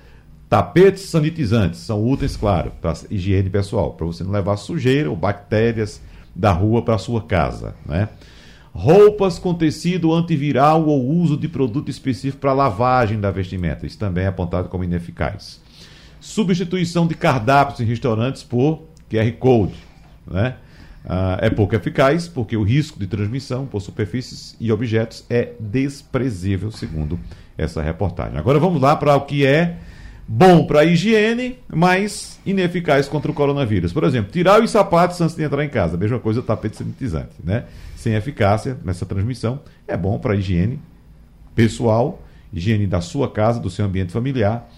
Tapetes 0.48 1.02
sanitizantes 1.02 1.80
são 1.80 2.02
úteis, 2.02 2.34
claro, 2.34 2.72
para 2.80 2.94
higiene 3.10 3.50
pessoal, 3.50 3.92
para 3.92 4.06
você 4.06 4.24
não 4.24 4.30
levar 4.30 4.56
sujeira 4.56 5.10
ou 5.10 5.16
bactérias 5.16 6.00
da 6.34 6.50
rua 6.50 6.80
para 6.80 6.96
sua 6.96 7.20
casa, 7.20 7.74
né? 7.84 8.08
Roupas 8.72 9.38
com 9.38 9.52
tecido 9.52 10.14
antiviral 10.14 10.86
ou 10.86 11.06
uso 11.06 11.36
de 11.36 11.48
produto 11.48 11.90
específico 11.90 12.40
para 12.40 12.52
lavagem 12.52 13.20
da 13.20 13.30
vestimenta, 13.30 13.86
isso 13.86 13.98
também 13.98 14.24
é 14.24 14.28
apontado 14.28 14.68
como 14.68 14.84
ineficaz. 14.84 15.60
Substituição 16.20 17.06
de 17.06 17.14
cardápios 17.14 17.80
em 17.80 17.84
restaurantes 17.84 18.42
por 18.42 18.82
QR 19.10 19.30
Code, 19.38 19.74
né? 20.30 20.56
Uh, 21.04 21.38
é 21.40 21.48
pouco 21.48 21.74
eficaz 21.74 22.28
porque 22.28 22.56
o 22.56 22.62
risco 22.62 22.98
de 22.98 23.06
transmissão 23.06 23.64
por 23.64 23.80
superfícies 23.80 24.54
e 24.60 24.70
objetos 24.70 25.24
é 25.30 25.52
desprezível, 25.58 26.70
segundo 26.70 27.18
essa 27.56 27.80
reportagem. 27.80 28.38
Agora 28.38 28.58
vamos 28.58 28.82
lá 28.82 28.94
para 28.94 29.16
o 29.16 29.22
que 29.22 29.46
é 29.46 29.78
bom 30.26 30.66
para 30.66 30.80
a 30.80 30.84
higiene, 30.84 31.58
mas 31.66 32.38
ineficaz 32.44 33.08
contra 33.08 33.30
o 33.30 33.34
coronavírus. 33.34 33.92
Por 33.92 34.04
exemplo, 34.04 34.30
tirar 34.30 34.62
os 34.62 34.70
sapatos 34.70 35.18
antes 35.22 35.34
de 35.34 35.42
entrar 35.42 35.64
em 35.64 35.70
casa. 35.70 35.96
Mesma 35.96 36.18
coisa 36.18 36.42
tapete 36.42 36.76
sanitizante, 36.76 37.32
né? 37.42 37.64
Sem 37.96 38.14
eficácia 38.14 38.76
nessa 38.84 39.06
transmissão. 39.06 39.60
É 39.86 39.96
bom 39.96 40.18
para 40.18 40.34
a 40.34 40.36
higiene 40.36 40.78
pessoal, 41.54 42.22
higiene 42.52 42.86
da 42.86 43.00
sua 43.00 43.30
casa, 43.30 43.58
do 43.58 43.70
seu 43.70 43.86
ambiente 43.86 44.12
familiar, 44.12 44.68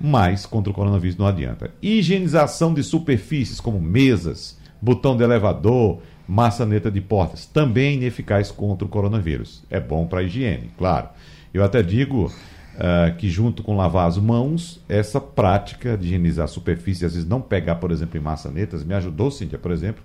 mas 0.00 0.46
contra 0.46 0.70
o 0.70 0.74
coronavírus 0.74 1.16
não 1.16 1.26
adianta. 1.26 1.70
Higienização 1.82 2.72
de 2.72 2.82
superfícies 2.82 3.60
como 3.60 3.80
mesas, 3.80 4.58
botão 4.80 5.16
de 5.16 5.22
elevador, 5.22 6.00
maçaneta 6.26 6.90
de 6.90 7.00
portas, 7.00 7.44
também 7.44 7.96
ineficaz 7.96 8.50
contra 8.50 8.86
o 8.86 8.88
coronavírus. 8.88 9.62
É 9.68 9.78
bom 9.78 10.06
para 10.06 10.20
a 10.20 10.22
higiene, 10.22 10.70
claro. 10.78 11.08
Eu 11.52 11.62
até 11.62 11.82
digo 11.82 12.26
uh, 12.26 13.14
que, 13.18 13.28
junto 13.28 13.62
com 13.62 13.76
lavar 13.76 14.08
as 14.08 14.16
mãos, 14.16 14.80
essa 14.88 15.20
prática 15.20 15.98
de 15.98 16.06
higienizar 16.06 16.44
a 16.44 16.48
superfície, 16.48 17.04
às 17.04 17.14
vezes 17.14 17.28
não 17.28 17.40
pegar, 17.40 17.74
por 17.76 17.90
exemplo, 17.90 18.16
em 18.16 18.22
maçanetas, 18.22 18.84
me 18.84 18.94
ajudou, 18.94 19.30
Cíntia, 19.30 19.58
por 19.58 19.70
exemplo, 19.70 20.02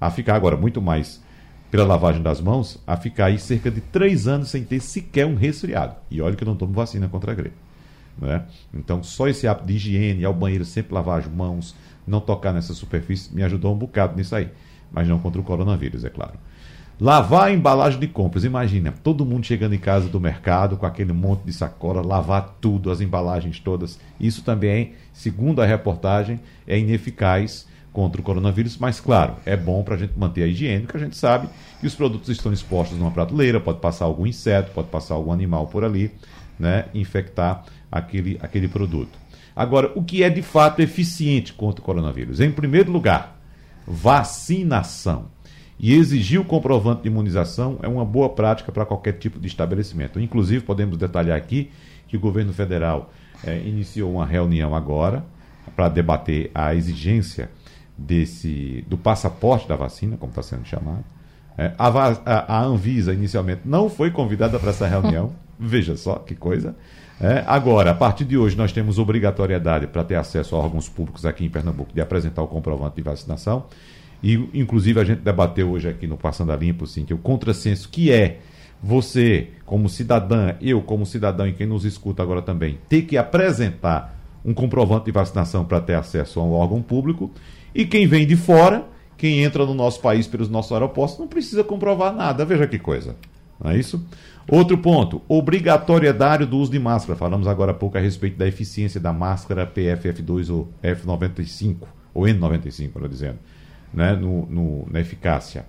a 0.00 0.10
ficar 0.10 0.34
agora 0.34 0.56
muito 0.56 0.82
mais 0.82 1.22
pela 1.70 1.84
lavagem 1.84 2.22
das 2.22 2.40
mãos, 2.40 2.82
a 2.86 2.96
ficar 2.96 3.26
aí 3.26 3.38
cerca 3.38 3.70
de 3.70 3.80
três 3.80 4.26
anos 4.26 4.48
sem 4.48 4.64
ter 4.64 4.80
sequer 4.80 5.26
um 5.26 5.34
resfriado. 5.34 5.94
E 6.10 6.20
olha 6.20 6.34
que 6.34 6.42
eu 6.42 6.48
não 6.48 6.56
tomo 6.56 6.72
vacina 6.72 7.08
contra 7.08 7.32
a 7.32 7.34
gripe. 7.34 7.65
Né? 8.18 8.44
Então, 8.72 9.02
só 9.02 9.28
esse 9.28 9.46
hábito 9.46 9.66
de 9.66 9.74
higiene, 9.74 10.24
ao 10.24 10.32
banheiro 10.32 10.64
sempre 10.64 10.94
lavar 10.94 11.20
as 11.20 11.26
mãos, 11.26 11.74
não 12.06 12.20
tocar 12.20 12.52
nessa 12.52 12.72
superfície, 12.72 13.34
me 13.34 13.42
ajudou 13.42 13.74
um 13.74 13.78
bocado 13.78 14.16
nisso 14.16 14.34
aí. 14.34 14.48
Mas 14.90 15.08
não 15.08 15.18
contra 15.18 15.40
o 15.40 15.44
coronavírus, 15.44 16.04
é 16.04 16.08
claro. 16.08 16.34
Lavar 16.98 17.48
a 17.48 17.52
embalagem 17.52 18.00
de 18.00 18.06
compras. 18.06 18.44
Imagina, 18.44 18.90
todo 18.90 19.26
mundo 19.26 19.44
chegando 19.44 19.74
em 19.74 19.78
casa 19.78 20.08
do 20.08 20.18
mercado 20.18 20.78
com 20.78 20.86
aquele 20.86 21.12
monte 21.12 21.42
de 21.42 21.52
sacola, 21.52 22.00
lavar 22.00 22.56
tudo, 22.58 22.90
as 22.90 23.02
embalagens 23.02 23.60
todas. 23.60 23.98
Isso 24.18 24.42
também, 24.42 24.94
segundo 25.12 25.60
a 25.60 25.66
reportagem, 25.66 26.40
é 26.66 26.78
ineficaz 26.78 27.66
contra 27.92 28.20
o 28.20 28.24
coronavírus, 28.24 28.76
mas 28.76 29.00
claro, 29.00 29.36
é 29.46 29.56
bom 29.56 29.82
para 29.82 29.94
a 29.94 29.98
gente 29.98 30.12
manter 30.18 30.42
a 30.42 30.46
higiene, 30.46 30.82
porque 30.82 30.98
a 30.98 31.00
gente 31.00 31.16
sabe 31.16 31.48
que 31.80 31.86
os 31.86 31.94
produtos 31.94 32.28
estão 32.28 32.52
expostos 32.52 32.98
numa 32.98 33.10
prateleira, 33.10 33.58
pode 33.58 33.80
passar 33.80 34.04
algum 34.04 34.26
inseto, 34.26 34.70
pode 34.72 34.88
passar 34.88 35.14
algum 35.14 35.32
animal 35.32 35.66
por 35.66 35.82
ali, 35.82 36.10
né, 36.58 36.86
infectar 36.92 37.64
aquele, 37.98 38.38
aquele 38.42 38.68
produto. 38.68 39.18
Agora, 39.54 39.90
o 39.94 40.02
que 40.02 40.22
é 40.22 40.28
de 40.28 40.42
fato 40.42 40.80
eficiente 40.80 41.52
contra 41.52 41.80
o 41.80 41.84
coronavírus? 41.84 42.40
Em 42.40 42.50
primeiro 42.50 42.92
lugar, 42.92 43.40
vacinação. 43.86 45.26
E 45.78 45.94
exigir 45.94 46.40
o 46.40 46.44
comprovante 46.44 47.02
de 47.02 47.08
imunização 47.08 47.78
é 47.82 47.88
uma 47.88 48.04
boa 48.04 48.30
prática 48.30 48.72
para 48.72 48.86
qualquer 48.86 49.12
tipo 49.12 49.38
de 49.38 49.46
estabelecimento. 49.46 50.18
Inclusive, 50.18 50.64
podemos 50.64 50.96
detalhar 50.96 51.36
aqui 51.36 51.70
que 52.08 52.16
o 52.16 52.20
governo 52.20 52.52
federal 52.52 53.12
é, 53.44 53.58
iniciou 53.58 54.12
uma 54.12 54.24
reunião 54.24 54.74
agora 54.74 55.24
para 55.74 55.88
debater 55.88 56.50
a 56.54 56.74
exigência 56.74 57.50
desse 57.96 58.84
do 58.88 58.96
passaporte 58.96 59.68
da 59.68 59.76
vacina, 59.76 60.16
como 60.16 60.30
está 60.30 60.42
sendo 60.42 60.64
chamado. 60.66 61.04
É, 61.58 61.72
a, 61.78 61.88
a, 61.88 62.58
a, 62.58 62.62
Anvisa, 62.62 63.12
inicialmente, 63.12 63.62
não 63.64 63.88
foi 63.88 64.10
convidada 64.10 64.58
para 64.58 64.70
essa 64.70 64.86
reunião. 64.86 65.32
Veja 65.58 65.96
só 65.96 66.16
que 66.16 66.34
coisa. 66.34 66.76
É, 67.20 67.42
agora, 67.46 67.92
a 67.92 67.94
partir 67.94 68.24
de 68.24 68.36
hoje, 68.36 68.56
nós 68.56 68.72
temos 68.72 68.98
obrigatoriedade 68.98 69.86
para 69.86 70.04
ter 70.04 70.16
acesso 70.16 70.54
a 70.54 70.58
órgãos 70.58 70.88
públicos 70.88 71.24
aqui 71.24 71.44
em 71.44 71.48
Pernambuco 71.48 71.92
de 71.94 72.00
apresentar 72.00 72.42
o 72.42 72.46
comprovante 72.46 72.96
de 72.96 73.02
vacinação. 73.02 73.64
E, 74.22 74.34
inclusive, 74.52 75.00
a 75.00 75.04
gente 75.04 75.20
debateu 75.20 75.70
hoje 75.70 75.88
aqui 75.88 76.06
no 76.06 76.16
Passando 76.16 76.52
a 76.52 76.56
Limpo, 76.56 76.86
sim, 76.86 77.04
que 77.04 77.14
o 77.14 77.18
contrassenso 77.18 77.88
que 77.88 78.12
é 78.12 78.40
você, 78.82 79.48
como 79.64 79.88
cidadã, 79.88 80.54
eu, 80.60 80.82
como 80.82 81.06
cidadão 81.06 81.46
e 81.46 81.52
quem 81.52 81.66
nos 81.66 81.84
escuta 81.84 82.22
agora 82.22 82.42
também, 82.42 82.78
ter 82.88 83.02
que 83.02 83.16
apresentar 83.16 84.14
um 84.44 84.52
comprovante 84.52 85.06
de 85.06 85.12
vacinação 85.12 85.64
para 85.64 85.80
ter 85.80 85.94
acesso 85.94 86.38
a 86.38 86.44
um 86.44 86.52
órgão 86.52 86.82
público. 86.82 87.30
E 87.74 87.86
quem 87.86 88.06
vem 88.06 88.26
de 88.26 88.36
fora, 88.36 88.84
quem 89.16 89.42
entra 89.42 89.64
no 89.64 89.74
nosso 89.74 90.00
país 90.00 90.26
pelos 90.26 90.50
nossos 90.50 90.72
aeroportos, 90.72 91.18
não 91.18 91.26
precisa 91.26 91.64
comprovar 91.64 92.14
nada. 92.14 92.44
Veja 92.44 92.66
que 92.66 92.78
coisa. 92.78 93.16
Não 93.62 93.70
é 93.70 93.78
isso? 93.78 94.04
Outro 94.48 94.78
ponto, 94.78 95.22
obrigatoriedade 95.28 96.44
do 96.44 96.56
uso 96.58 96.70
de 96.70 96.78
máscara. 96.78 97.18
Falamos 97.18 97.48
agora 97.48 97.72
há 97.72 97.74
pouco 97.74 97.98
a 97.98 98.00
respeito 98.00 98.36
da 98.36 98.46
eficiência 98.46 99.00
da 99.00 99.12
máscara 99.12 99.66
PFF2 99.66 100.50
ou 100.50 100.68
F95, 100.82 101.78
ou 102.14 102.24
N95, 102.24 102.90
melhor 102.94 103.08
dizendo, 103.08 103.38
né? 103.92 104.14
no, 104.14 104.46
no, 104.46 104.86
na 104.88 105.00
eficácia. 105.00 105.66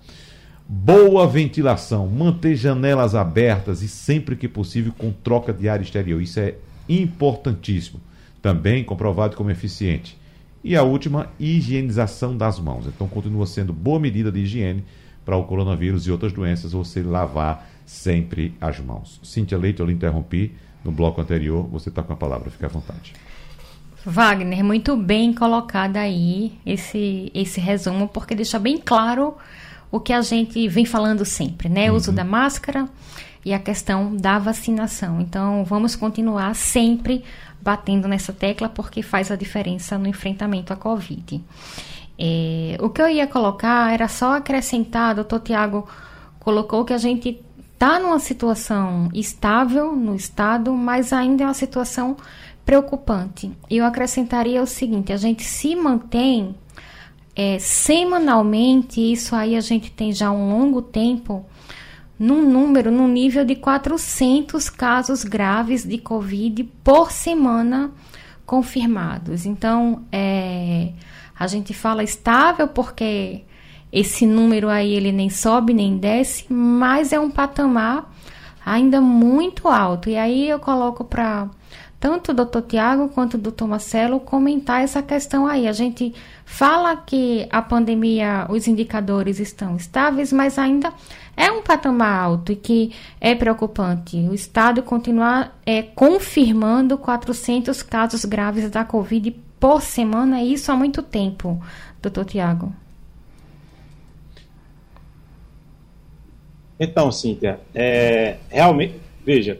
Boa 0.69 1.25
ventilação, 1.25 2.07
manter 2.07 2.55
janelas 2.55 3.15
abertas 3.15 3.81
e 3.81 3.87
sempre 3.87 4.35
que 4.35 4.47
possível 4.47 4.93
com 4.97 5.11
troca 5.11 5.53
de 5.53 5.67
ar 5.67 5.81
exterior. 5.81 6.21
Isso 6.21 6.39
é 6.39 6.55
importantíssimo. 6.87 8.01
Também 8.41 8.83
comprovado 8.83 9.35
como 9.35 9.49
eficiente. 9.49 10.17
E 10.63 10.75
a 10.75 10.83
última, 10.83 11.29
higienização 11.39 12.37
das 12.37 12.59
mãos. 12.59 12.85
Então 12.85 13.07
continua 13.07 13.47
sendo 13.47 13.71
boa 13.71 13.99
medida 13.99 14.31
de 14.31 14.41
higiene 14.41 14.83
para 15.25 15.37
o 15.37 15.45
coronavírus 15.45 16.05
e 16.05 16.11
outras 16.11 16.33
doenças 16.33 16.73
você 16.73 17.01
lavar 17.01 17.67
sempre 17.87 18.53
as 18.59 18.79
mãos. 18.79 19.19
Cíntia 19.23 19.57
Leite, 19.57 19.79
eu 19.79 19.85
lhe 19.85 19.93
interrompi 19.93 20.53
no 20.83 20.91
bloco 20.91 21.21
anterior, 21.21 21.65
você 21.67 21.87
está 21.87 22.03
com 22.03 22.13
a 22.13 22.17
palavra, 22.17 22.51
fique 22.51 22.65
à 22.65 22.67
vontade. 22.67 23.13
Wagner, 24.05 24.63
muito 24.63 24.95
bem 24.95 25.33
colocado 25.33 25.97
aí 25.97 26.59
esse, 26.65 27.31
esse 27.33 27.59
resumo, 27.59 28.07
porque 28.07 28.35
deixa 28.35 28.59
bem 28.59 28.77
claro 28.77 29.35
o 29.89 29.99
que 29.99 30.11
a 30.11 30.21
gente 30.21 30.67
vem 30.67 30.85
falando 30.85 31.23
sempre, 31.23 31.69
né? 31.69 31.89
O 31.89 31.95
uso 31.95 32.11
uhum. 32.11 32.15
da 32.15 32.23
máscara 32.23 32.87
e 33.43 33.53
a 33.53 33.59
questão 33.59 34.15
da 34.15 34.37
vacinação. 34.37 35.21
Então, 35.21 35.63
vamos 35.63 35.95
continuar 35.95 36.53
sempre 36.55 37.23
batendo 37.61 38.07
nessa 38.07 38.33
tecla, 38.33 38.67
porque 38.67 39.01
faz 39.01 39.31
a 39.31 39.35
diferença 39.35 39.97
no 39.97 40.07
enfrentamento 40.07 40.73
à 40.73 40.75
Covid. 40.75 41.41
É, 42.19 42.77
o 42.79 42.89
que 42.89 43.01
eu 43.01 43.09
ia 43.09 43.27
colocar 43.27 43.93
era 43.93 44.07
só 44.07 44.35
acrescentar, 44.35 45.15
doutor 45.15 45.39
Tiago 45.39 45.87
colocou 46.39 46.85
que 46.85 46.93
a 46.93 46.97
gente 46.97 47.41
está 47.77 47.99
numa 47.99 48.17
situação 48.17 49.07
estável 49.13 49.95
no 49.95 50.15
estado, 50.15 50.73
mas 50.73 51.13
ainda 51.13 51.43
é 51.43 51.47
uma 51.47 51.53
situação 51.53 52.17
preocupante. 52.65 53.51
Eu 53.69 53.85
acrescentaria 53.85 54.61
o 54.63 54.65
seguinte: 54.65 55.13
a 55.13 55.17
gente 55.17 55.43
se 55.43 55.75
mantém 55.75 56.55
é, 57.35 57.59
semanalmente, 57.59 58.99
isso 58.99 59.35
aí 59.35 59.55
a 59.55 59.61
gente 59.61 59.91
tem 59.91 60.11
já 60.11 60.31
um 60.31 60.49
longo 60.49 60.81
tempo, 60.81 61.45
num 62.17 62.49
número, 62.49 62.89
num 62.89 63.07
nível 63.07 63.45
de 63.45 63.55
400 63.55 64.71
casos 64.71 65.23
graves 65.23 65.83
de 65.83 65.99
Covid 65.99 66.63
por 66.83 67.11
semana 67.11 67.91
confirmados. 68.43 69.45
Então, 69.45 70.03
é, 70.11 70.93
a 71.37 71.45
gente 71.45 71.75
fala 71.75 72.03
estável 72.03 72.67
porque 72.67 73.43
esse 73.91 74.25
número 74.25 74.69
aí 74.69 74.93
ele 74.93 75.11
nem 75.11 75.29
sobe 75.29 75.73
nem 75.73 75.97
desce, 75.97 76.45
mas 76.51 77.13
é 77.13 77.19
um 77.19 77.31
patamar 77.31 78.11
ainda 78.65 78.99
muito 78.99 79.67
alto. 79.67 80.09
E 80.09 80.17
aí 80.17 80.49
eu 80.49 80.59
coloco 80.59 81.03
para 81.05 81.47
tanto 81.99 82.31
o 82.31 82.33
doutor 82.33 82.61
Tiago 82.63 83.09
quanto 83.09 83.35
o 83.35 83.37
doutor 83.37 83.67
Marcelo 83.67 84.19
comentar 84.19 84.83
essa 84.83 85.01
questão 85.01 85.47
aí. 85.47 85.67
A 85.67 85.71
gente 85.71 86.13
fala 86.45 86.95
que 86.95 87.47
a 87.49 87.61
pandemia, 87.61 88.45
os 88.49 88.67
indicadores 88.67 89.39
estão 89.39 89.75
estáveis, 89.75 90.31
mas 90.31 90.59
ainda 90.59 90.93
é 91.35 91.51
um 91.51 91.61
patamar 91.61 92.19
alto 92.19 92.51
e 92.51 92.55
que 92.55 92.93
é 93.21 93.33
preocupante. 93.33 94.17
O 94.17 94.33
Estado 94.33 94.83
continuar 94.83 95.57
é, 95.65 95.81
confirmando 95.81 96.97
400 96.97 97.81
casos 97.81 98.25
graves 98.25 98.69
da 98.69 98.83
Covid 98.83 99.31
por 99.59 99.81
semana, 99.81 100.41
e 100.41 100.53
isso 100.53 100.71
há 100.71 100.75
muito 100.75 101.01
tempo, 101.01 101.59
doutor 102.01 102.25
Tiago. 102.25 102.71
Então, 106.79 107.11
Cíntia, 107.11 107.59
é, 107.73 108.37
realmente, 108.49 108.95
veja, 109.25 109.59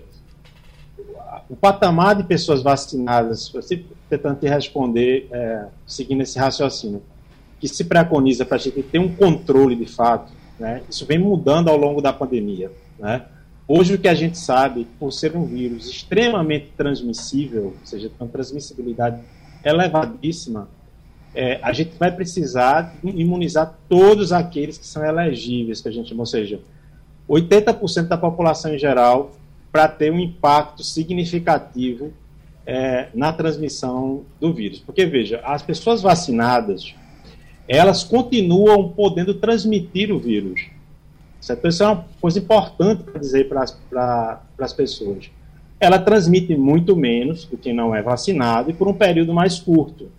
o 1.50 1.56
patamar 1.56 2.16
de 2.16 2.24
pessoas 2.24 2.62
vacinadas, 2.62 3.50
você 3.50 3.84
tentando 4.10 4.40
te 4.40 4.48
responder, 4.48 5.28
é, 5.32 5.66
seguindo 5.86 6.22
esse 6.22 6.38
raciocínio, 6.38 7.02
que 7.60 7.68
se 7.68 7.86
preconiza 7.86 8.46
para 8.46 8.58
a 8.58 8.60
gente 8.60 8.84
ter 8.84 9.00
um 9.00 9.14
controle 9.14 9.76
de 9.76 9.88
fato, 9.88 10.32
né, 10.60 10.82
isso 10.90 11.06
vem 11.06 11.18
mudando 11.18 11.70
ao 11.70 11.78
longo 11.78 12.02
da 12.02 12.14
pandemia. 12.14 12.72
Né? 13.00 13.26
Hoje, 13.68 13.96
o 13.96 13.98
que 13.98 14.08
a 14.08 14.14
gente 14.14 14.38
sabe, 14.38 14.88
por 15.00 15.12
ser 15.12 15.36
um 15.36 15.46
vírus 15.46 15.90
extremamente 15.90 16.68
transmissível, 16.78 17.76
ou 17.80 17.86
seja, 17.86 18.12
com 18.18 18.28
transmissibilidade 18.28 19.22
elevadíssima, 19.64 20.70
é, 21.36 21.60
a 21.62 21.74
gente 21.74 21.92
vai 21.98 22.12
precisar 22.12 22.96
imunizar 23.04 23.78
todos 23.90 24.32
aqueles 24.32 24.78
que 24.78 24.88
são 24.88 25.04
elegíveis, 25.06 25.82
que 25.82 25.90
a 25.90 25.92
gente, 25.92 26.14
ou 26.14 26.26
seja, 26.26 26.60
80% 27.30 28.08
da 28.08 28.18
população 28.18 28.74
em 28.74 28.80
geral 28.80 29.32
para 29.72 29.88
ter 29.88 30.12
um 30.12 30.20
impacto 30.20 30.84
significativo 30.84 32.12
é, 32.66 33.08
na 33.14 33.32
transmissão 33.32 34.24
do 34.40 34.54
vírus. 34.54 34.80
Porque, 34.80 35.06
veja, 35.06 35.42
as 35.44 35.62
pessoas 35.62 36.02
vacinadas, 36.02 36.94
elas 37.68 38.04
continuam 38.04 38.90
podendo 38.90 39.34
transmitir 39.34 40.12
o 40.12 40.20
vírus. 40.20 40.68
Certo? 41.40 41.68
Isso 41.68 41.84
é 41.84 41.88
uma 41.88 42.06
coisa 42.20 42.40
importante 42.40 43.04
para 43.04 43.20
dizer 43.20 43.48
para 43.48 44.42
as 44.60 44.74
pessoas. 44.74 45.30
Ela 45.80 46.00
transmite 46.00 46.56
muito 46.56 46.96
menos 46.96 47.46
do 47.46 47.58
que 47.58 47.72
não 47.72 47.94
é 47.94 48.02
vacinado 48.02 48.72
e 48.72 48.74
por 48.74 48.88
um 48.88 48.94
período 48.94 49.34
mais 49.34 49.60
curto. 49.60 50.10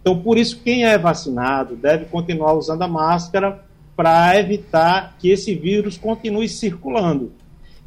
Então, 0.00 0.18
por 0.18 0.36
isso, 0.36 0.60
quem 0.62 0.84
é 0.84 0.98
vacinado 0.98 1.76
deve 1.76 2.04
continuar 2.06 2.52
usando 2.54 2.82
a 2.82 2.88
máscara 2.88 3.64
para 4.02 4.36
evitar 4.36 5.14
que 5.16 5.30
esse 5.30 5.54
vírus 5.54 5.96
continue 5.96 6.48
circulando. 6.48 7.30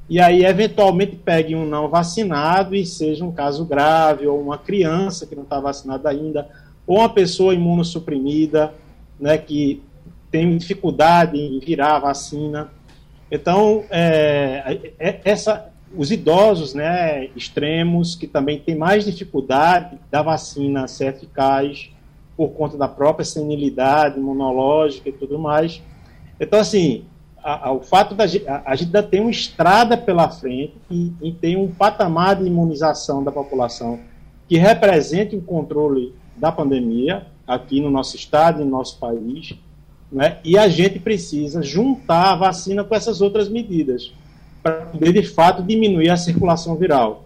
E 0.10 0.18
aí, 0.18 0.46
eventualmente, 0.46 1.18
pegue 1.18 1.54
um 1.54 1.66
não 1.66 1.90
vacinado 1.90 2.74
e 2.74 2.86
seja 2.86 3.26
um 3.26 3.34
caso 3.34 3.66
grave, 3.66 4.26
ou 4.26 4.40
uma 4.42 4.58
criança 4.58 5.28
que 5.28 5.36
não 5.36 5.44
está 5.44 5.60
vacinada 5.60 6.10
ainda, 6.10 6.48
ou 6.88 7.00
uma 7.00 7.10
pessoa 7.10 7.54
imunossuprimida, 7.54 8.74
né, 9.20 9.38
que 9.38 9.84
tem 10.32 10.58
dificuldade 10.58 11.38
em 11.38 11.60
virar 11.60 11.98
a 11.98 12.00
vacina. 12.00 12.70
Então, 13.30 13.84
é, 13.90 14.94
é, 14.98 15.20
essa, 15.26 15.70
os 15.94 16.12
idosos 16.12 16.74
né, 16.74 17.28
extremos, 17.36 18.16
que 18.16 18.26
também 18.26 18.58
têm 18.58 18.76
mais 18.76 19.04
dificuldade 19.04 20.00
da 20.10 20.22
vacina 20.22 20.88
ser 20.88 21.14
eficaz 21.14 21.90
por 22.38 22.52
conta 22.52 22.78
da 22.78 22.88
própria 22.88 23.26
senilidade 23.26 24.18
imunológica 24.18 25.10
e 25.10 25.12
tudo 25.12 25.38
mais, 25.38 25.82
então, 26.40 26.60
assim, 26.60 27.06
a, 27.44 27.70
a, 27.70 27.72
o 27.72 27.82
fato 27.82 28.16
da 28.16 28.24
a, 28.24 28.72
a 28.72 28.76
gente 28.76 28.88
ainda 28.88 29.04
tem 29.04 29.22
uma 29.22 29.32
estrada 29.32 29.96
pela 29.96 30.30
frente 30.30 30.74
e, 30.90 31.14
e, 31.22 31.32
tem 31.32 31.56
um 31.56 31.72
patamar 31.72 32.38
de 32.38 32.46
imunização 32.46 33.24
da 33.24 33.32
população 33.32 34.00
que 34.48 34.58
represente 34.58 35.36
o 35.36 35.42
controle 35.42 36.14
da 36.36 36.52
pandemia 36.52 37.28
aqui 37.48 37.80
no 37.80 37.92
nosso 37.92 38.16
estado 38.16 38.66
no 38.66 38.72
nosso 38.72 38.98
país, 38.98 39.54
né? 40.12 40.40
e 40.44 40.58
a 40.58 40.68
gente 40.68 41.00
precisa 41.00 41.62
juntar 41.62 42.34
a 42.34 42.36
vacina 42.36 42.84
com 42.84 42.96
essas 42.96 43.22
outras 43.22 43.48
medidas 43.48 44.12
para 44.64 44.88
poder, 44.88 45.14
de 45.14 45.22
fato, 45.22 45.62
diminuir 45.62 46.10
a 46.10 46.18
circulação 46.18 46.76
viral. 46.76 47.25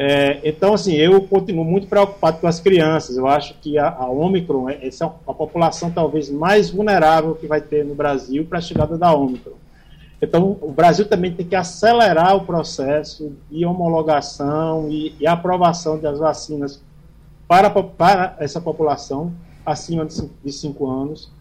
É, 0.00 0.38
então, 0.44 0.74
assim, 0.74 0.94
eu 0.94 1.20
continuo 1.22 1.64
muito 1.64 1.88
preocupado 1.88 2.38
com 2.38 2.46
as 2.46 2.60
crianças. 2.60 3.16
Eu 3.16 3.26
acho 3.26 3.54
que 3.54 3.76
a, 3.76 3.88
a 3.88 4.08
Omicron, 4.08 4.68
é, 4.68 4.86
essa 4.86 5.06
é 5.06 5.08
a 5.08 5.34
população 5.34 5.90
talvez 5.90 6.30
mais 6.30 6.70
vulnerável 6.70 7.34
que 7.34 7.48
vai 7.48 7.60
ter 7.60 7.84
no 7.84 7.96
Brasil 7.96 8.46
para 8.46 8.58
a 8.58 8.62
chegada 8.62 8.96
da 8.96 9.12
Omicron. 9.12 9.56
Então, 10.22 10.56
o 10.62 10.70
Brasil 10.70 11.04
também 11.04 11.32
tem 11.32 11.44
que 11.44 11.56
acelerar 11.56 12.36
o 12.36 12.42
processo 12.42 13.32
de 13.50 13.66
homologação 13.66 14.88
e, 14.88 15.16
e 15.18 15.26
aprovação 15.26 15.98
das 15.98 16.20
vacinas 16.20 16.80
para, 17.48 17.68
para 17.68 18.36
essa 18.38 18.60
população 18.60 19.32
acima 19.66 20.06
de 20.06 20.52
5 20.52 20.88
anos, 20.88 21.32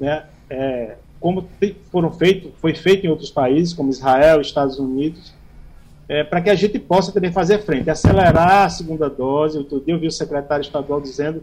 né? 0.00 0.24
É, 0.50 0.96
como 1.20 1.46
foram 1.92 2.10
feito, 2.10 2.52
foi 2.60 2.74
feito 2.74 3.06
em 3.06 3.08
outros 3.08 3.30
países, 3.30 3.72
como 3.72 3.90
Israel, 3.90 4.40
Estados 4.40 4.80
Unidos, 4.80 5.32
é, 6.12 6.22
para 6.22 6.42
que 6.42 6.50
a 6.50 6.54
gente 6.54 6.78
possa 6.78 7.10
também 7.10 7.32
fazer 7.32 7.60
frente, 7.62 7.88
acelerar 7.88 8.66
a 8.66 8.68
segunda 8.68 9.08
dose. 9.08 9.56
Outro 9.56 9.80
dia 9.80 9.94
eu 9.94 9.98
vi 9.98 10.08
o 10.08 10.12
secretário 10.12 10.60
estadual 10.60 11.00
dizendo 11.00 11.42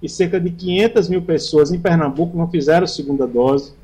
que 0.00 0.08
cerca 0.08 0.40
de 0.40 0.50
500 0.50 1.08
mil 1.08 1.22
pessoas 1.22 1.70
em 1.70 1.78
Pernambuco 1.78 2.36
não 2.36 2.50
fizeram 2.50 2.82
a 2.82 2.88
segunda 2.88 3.28
dose. 3.28 3.74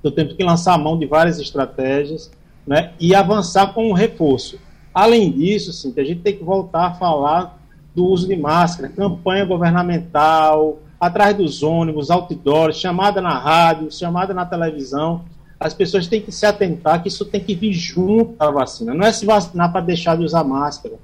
Então 0.00 0.10
temos 0.10 0.32
que 0.32 0.42
lançar 0.42 0.74
a 0.74 0.78
mão 0.78 0.98
de 0.98 1.06
várias 1.06 1.38
estratégias 1.38 2.28
né, 2.66 2.90
e 2.98 3.14
avançar 3.14 3.72
com 3.72 3.88
um 3.88 3.92
reforço. 3.92 4.58
Além 4.92 5.30
disso, 5.30 5.72
sim, 5.72 5.94
a 5.96 6.02
gente 6.02 6.22
tem 6.22 6.36
que 6.36 6.42
voltar 6.42 6.86
a 6.86 6.94
falar 6.94 7.56
do 7.94 8.04
uso 8.04 8.26
de 8.26 8.34
máscara, 8.34 8.88
campanha 8.88 9.44
governamental, 9.44 10.80
atrás 10.98 11.36
dos 11.36 11.62
ônibus, 11.62 12.10
outdoors, 12.10 12.78
chamada 12.78 13.20
na 13.20 13.38
rádio, 13.38 13.92
chamada 13.92 14.34
na 14.34 14.44
televisão. 14.44 15.24
As 15.66 15.74
pessoas 15.74 16.06
têm 16.06 16.20
que 16.20 16.32
se 16.32 16.44
atentar 16.44 17.02
que 17.02 17.08
isso 17.08 17.24
tem 17.24 17.40
que 17.40 17.54
vir 17.54 17.72
junto 17.72 18.34
à 18.38 18.50
vacina. 18.50 18.94
Não 18.94 19.06
é 19.06 19.12
se 19.12 19.24
vacinar 19.24 19.70
para 19.70 19.80
deixar 19.80 20.16
de 20.16 20.24
usar 20.24 20.44
máscara. 20.44 20.94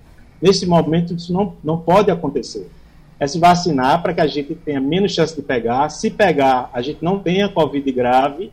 Nesse 0.41 0.67
momento, 0.67 1.15
isso 1.15 1.33
não, 1.33 1.55
não 1.63 1.79
pode 1.79 2.11
acontecer. 2.11 2.69
É 3.21 3.27
se 3.27 3.39
vacinar 3.39 4.03
para 4.03 4.15
que 4.15 4.21
a 4.21 4.27
gente 4.27 4.55
tenha 4.55 4.81
menos 4.81 5.13
chance 5.13 5.35
de 5.35 5.43
pegar. 5.43 5.89
Se 5.89 6.11
pegar, 6.11 6.71
a 6.73 6.81
gente 6.83 7.03
não 7.03 7.19
tenha 7.19 7.49
Covid 7.49 7.91
grave, 7.93 8.53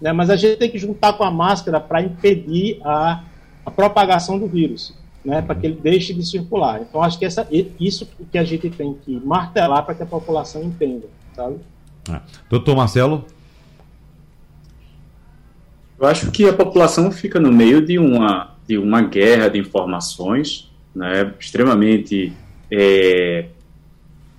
né, 0.00 0.12
mas 0.12 0.30
a 0.30 0.36
gente 0.36 0.56
tem 0.56 0.70
que 0.70 0.78
juntar 0.78 1.14
com 1.14 1.24
a 1.24 1.30
máscara 1.30 1.80
para 1.80 2.02
impedir 2.02 2.80
a, 2.84 3.24
a 3.64 3.70
propagação 3.70 4.38
do 4.38 4.46
vírus 4.46 4.94
né, 5.26 5.42
para 5.42 5.56
que 5.56 5.66
ele 5.66 5.78
deixe 5.82 6.14
de 6.14 6.24
circular. 6.24 6.80
Então, 6.80 7.02
acho 7.02 7.18
que 7.18 7.24
essa, 7.24 7.46
isso 7.80 8.08
que 8.30 8.38
a 8.38 8.44
gente 8.44 8.70
tem 8.70 8.94
que 8.94 9.20
martelar 9.26 9.84
para 9.84 9.94
que 9.94 10.02
a 10.04 10.06
população 10.06 10.62
entenda, 10.62 11.08
sabe? 11.34 11.56
É. 12.08 12.20
Doutor 12.48 12.76
Marcelo? 12.76 13.24
Eu 15.98 16.06
acho 16.06 16.30
que 16.30 16.46
a 16.46 16.52
população 16.52 17.10
fica 17.10 17.40
no 17.40 17.50
meio 17.50 17.80
de 17.80 17.98
uma, 17.98 18.54
de 18.68 18.76
uma 18.76 19.00
guerra 19.00 19.48
de 19.48 19.58
informações 19.58 20.70
né, 20.94 21.32
extremamente 21.40 22.32
é, 22.70 23.46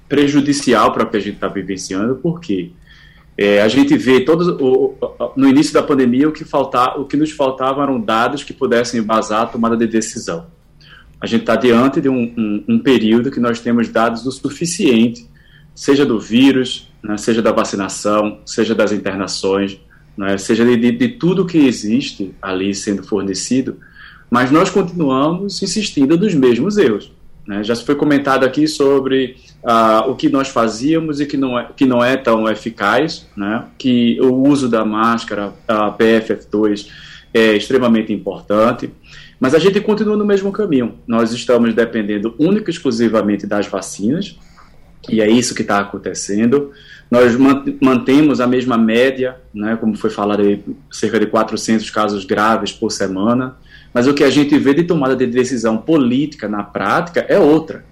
prejudicial 0.07 0.91
para 0.93 1.03
o 1.03 1.09
que 1.09 1.17
a 1.17 1.19
gente 1.19 1.35
está 1.35 1.47
vivenciando, 1.47 2.15
porque 2.15 2.71
é, 3.37 3.61
a 3.61 3.67
gente 3.67 3.95
vê 3.97 4.21
todos 4.21 4.47
o, 4.47 4.95
no 5.35 5.47
início 5.47 5.73
da 5.73 5.83
pandemia 5.83 6.27
o 6.27 6.31
que 6.31 6.43
faltar, 6.43 6.99
o 6.99 7.05
que 7.05 7.15
nos 7.15 7.31
faltavam 7.31 7.83
eram 7.83 7.99
dados 7.99 8.43
que 8.43 8.53
pudessem 8.53 8.99
embasar 8.99 9.43
a 9.43 9.45
tomada 9.45 9.77
de 9.77 9.85
decisão. 9.85 10.47
A 11.19 11.25
gente 11.25 11.41
está 11.41 11.55
diante 11.55 11.99
de 11.99 12.09
um, 12.09 12.33
um, 12.37 12.63
um, 12.67 12.79
período 12.79 13.31
que 13.31 13.39
nós 13.39 13.59
temos 13.59 13.89
dados 13.89 14.25
o 14.25 14.31
suficiente, 14.31 15.27
seja 15.73 16.05
do 16.05 16.19
vírus, 16.19 16.91
né, 17.03 17.17
seja 17.17 17.41
da 17.41 17.51
vacinação, 17.51 18.39
seja 18.45 18.73
das 18.73 18.91
internações, 18.91 19.79
né, 20.17 20.37
seja 20.37 20.65
de, 20.65 20.75
de, 20.75 20.91
de, 20.91 21.07
tudo 21.09 21.45
que 21.45 21.59
existe 21.59 22.33
ali 22.41 22.73
sendo 22.73 23.03
fornecido, 23.03 23.77
mas 24.29 24.51
nós 24.51 24.69
continuamos 24.69 25.61
insistindo 25.61 26.17
dos 26.17 26.33
mesmos 26.33 26.77
erros. 26.77 27.11
Né? 27.47 27.63
Já 27.63 27.75
foi 27.75 27.95
comentado 27.95 28.43
aqui 28.43 28.67
sobre 28.67 29.37
uh, 29.63 30.09
o 30.09 30.15
que 30.15 30.27
nós 30.27 30.49
fazíamos 30.49 31.21
e 31.21 31.25
que 31.25 31.37
não 31.37 31.57
é, 31.57 31.69
que 31.75 31.85
não 31.85 32.03
é 32.03 32.17
tão 32.17 32.49
eficaz, 32.49 33.25
né? 33.37 33.65
que 33.77 34.19
o 34.19 34.33
uso 34.47 34.67
da 34.67 34.83
máscara, 34.83 35.53
a 35.67 35.91
PFF2, 35.91 36.87
é 37.33 37.55
extremamente 37.55 38.11
importante. 38.11 38.89
Mas 39.39 39.53
a 39.53 39.59
gente 39.59 39.79
continua 39.79 40.17
no 40.17 40.25
mesmo 40.25 40.51
caminho. 40.51 40.95
Nós 41.05 41.31
estamos 41.31 41.73
dependendo 41.73 42.35
única 42.39 42.71
e 42.71 42.73
exclusivamente 42.73 43.45
das 43.45 43.67
vacinas, 43.67 44.37
e 45.07 45.21
é 45.21 45.29
isso 45.29 45.53
que 45.53 45.61
está 45.61 45.79
acontecendo. 45.79 46.71
Nós 47.09 47.37
mantemos 47.81 48.41
a 48.41 48.47
mesma 48.47 48.77
média, 48.77 49.37
né, 49.53 49.77
como 49.77 49.97
foi 49.97 50.09
falado 50.09 50.41
aí, 50.41 50.63
cerca 50.91 51.19
de 51.19 51.25
400 51.25 51.89
casos 51.89 52.25
graves 52.25 52.71
por 52.71 52.91
semana, 52.91 53.55
mas 53.93 54.07
o 54.07 54.13
que 54.13 54.23
a 54.23 54.29
gente 54.29 54.57
vê 54.57 54.73
de 54.73 54.83
tomada 54.83 55.15
de 55.15 55.25
decisão 55.25 55.77
política 55.77 56.47
na 56.47 56.63
prática 56.63 57.25
é 57.29 57.39
outra. 57.39 57.85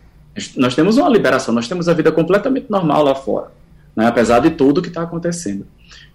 Nós 0.58 0.75
temos 0.75 0.97
uma 0.97 1.10
liberação, 1.10 1.54
nós 1.54 1.67
temos 1.67 1.88
a 1.88 1.93
vida 1.93 2.12
completamente 2.12 2.69
normal 2.69 3.04
lá 3.04 3.15
fora, 3.15 3.51
né, 3.95 4.06
apesar 4.06 4.39
de 4.39 4.51
tudo 4.51 4.82
que 4.82 4.89
está 4.89 5.04
acontecendo. 5.04 5.65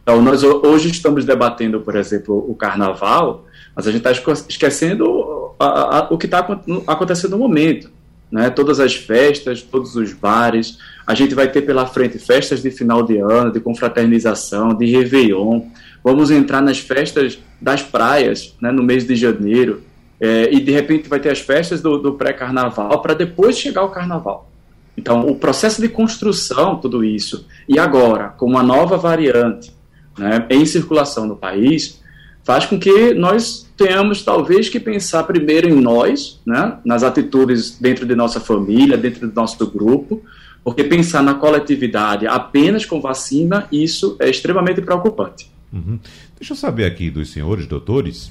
Então, 0.03 0.21
nós 0.21 0.43
hoje 0.43 0.91
estamos 0.91 1.25
debatendo, 1.25 1.81
por 1.81 1.97
exemplo, 1.97 2.45
o 2.49 2.55
carnaval, 2.55 3.47
mas 3.75 3.87
a 3.87 3.93
gente 3.93 4.07
está 4.07 4.33
esquecendo 4.49 5.55
a, 5.59 5.99
a, 5.99 6.09
o 6.11 6.19
que 6.19 6.27
está 6.27 6.47
acontecendo 6.87 7.33
no 7.33 7.39
momento. 7.39 7.91
Né? 8.31 8.49
Todas 8.51 8.81
as 8.81 8.95
festas, 8.95 9.63
todos 9.63 9.97
os 9.97 10.13
bares. 10.13 10.79
A 11.11 11.15
gente 11.15 11.35
vai 11.35 11.51
ter 11.51 11.63
pela 11.63 11.87
frente 11.87 12.21
festas 12.21 12.63
de 12.63 12.71
final 12.71 13.03
de 13.03 13.19
ano, 13.19 13.51
de 13.51 13.59
confraternização, 13.59 14.73
de 14.73 14.87
Réveillon. 14.87 15.63
Vamos 16.05 16.31
entrar 16.31 16.63
nas 16.63 16.79
festas 16.79 17.37
das 17.61 17.83
praias 17.83 18.55
né, 18.63 18.71
no 18.71 18.81
mês 18.81 19.05
de 19.05 19.17
janeiro. 19.17 19.83
É, 20.21 20.55
e 20.55 20.61
de 20.61 20.71
repente 20.71 21.09
vai 21.09 21.19
ter 21.19 21.31
as 21.31 21.41
festas 21.41 21.83
do, 21.83 21.99
do 21.99 22.13
pré-carnaval 22.13 23.03
para 23.03 23.13
depois 23.13 23.59
chegar 23.59 23.83
o 23.83 23.89
carnaval. 23.89 24.49
Então, 24.97 25.27
o 25.27 25.35
processo 25.35 25.83
de 25.83 25.89
construção, 25.89 26.77
tudo 26.77 27.03
isso, 27.03 27.45
e 27.69 27.77
agora, 27.77 28.29
com 28.29 28.47
uma 28.47 28.63
nova 28.63 28.97
variante 28.97 29.73
né, 30.17 30.47
em 30.49 30.65
circulação 30.65 31.27
no 31.27 31.35
país, 31.35 32.01
faz 32.45 32.67
com 32.67 32.79
que 32.79 33.15
nós 33.15 33.69
tenhamos 33.77 34.23
talvez 34.23 34.69
que 34.69 34.79
pensar 34.79 35.25
primeiro 35.25 35.69
em 35.69 35.81
nós, 35.81 36.41
né, 36.47 36.79
nas 36.85 37.03
atitudes 37.03 37.77
dentro 37.81 38.07
de 38.07 38.15
nossa 38.15 38.39
família, 38.39 38.97
dentro 38.97 39.27
do 39.27 39.35
nosso 39.35 39.67
grupo, 39.67 40.23
porque 40.63 40.85
pensar 40.85 41.23
na 41.23 41.35
coletividade 41.35 42.27
apenas 42.27 42.85
com 42.85 43.01
vacina, 43.01 43.67
isso 43.73 44.17
é 44.21 44.29
extremamente 44.29 44.81
preocupante. 44.81 45.51
Uhum. 45.73 45.99
Deixa 46.37 46.53
eu 46.53 46.57
saber 46.57 46.85
aqui 46.85 47.11
dos 47.11 47.31
senhores 47.31 47.67
doutores, 47.67 48.31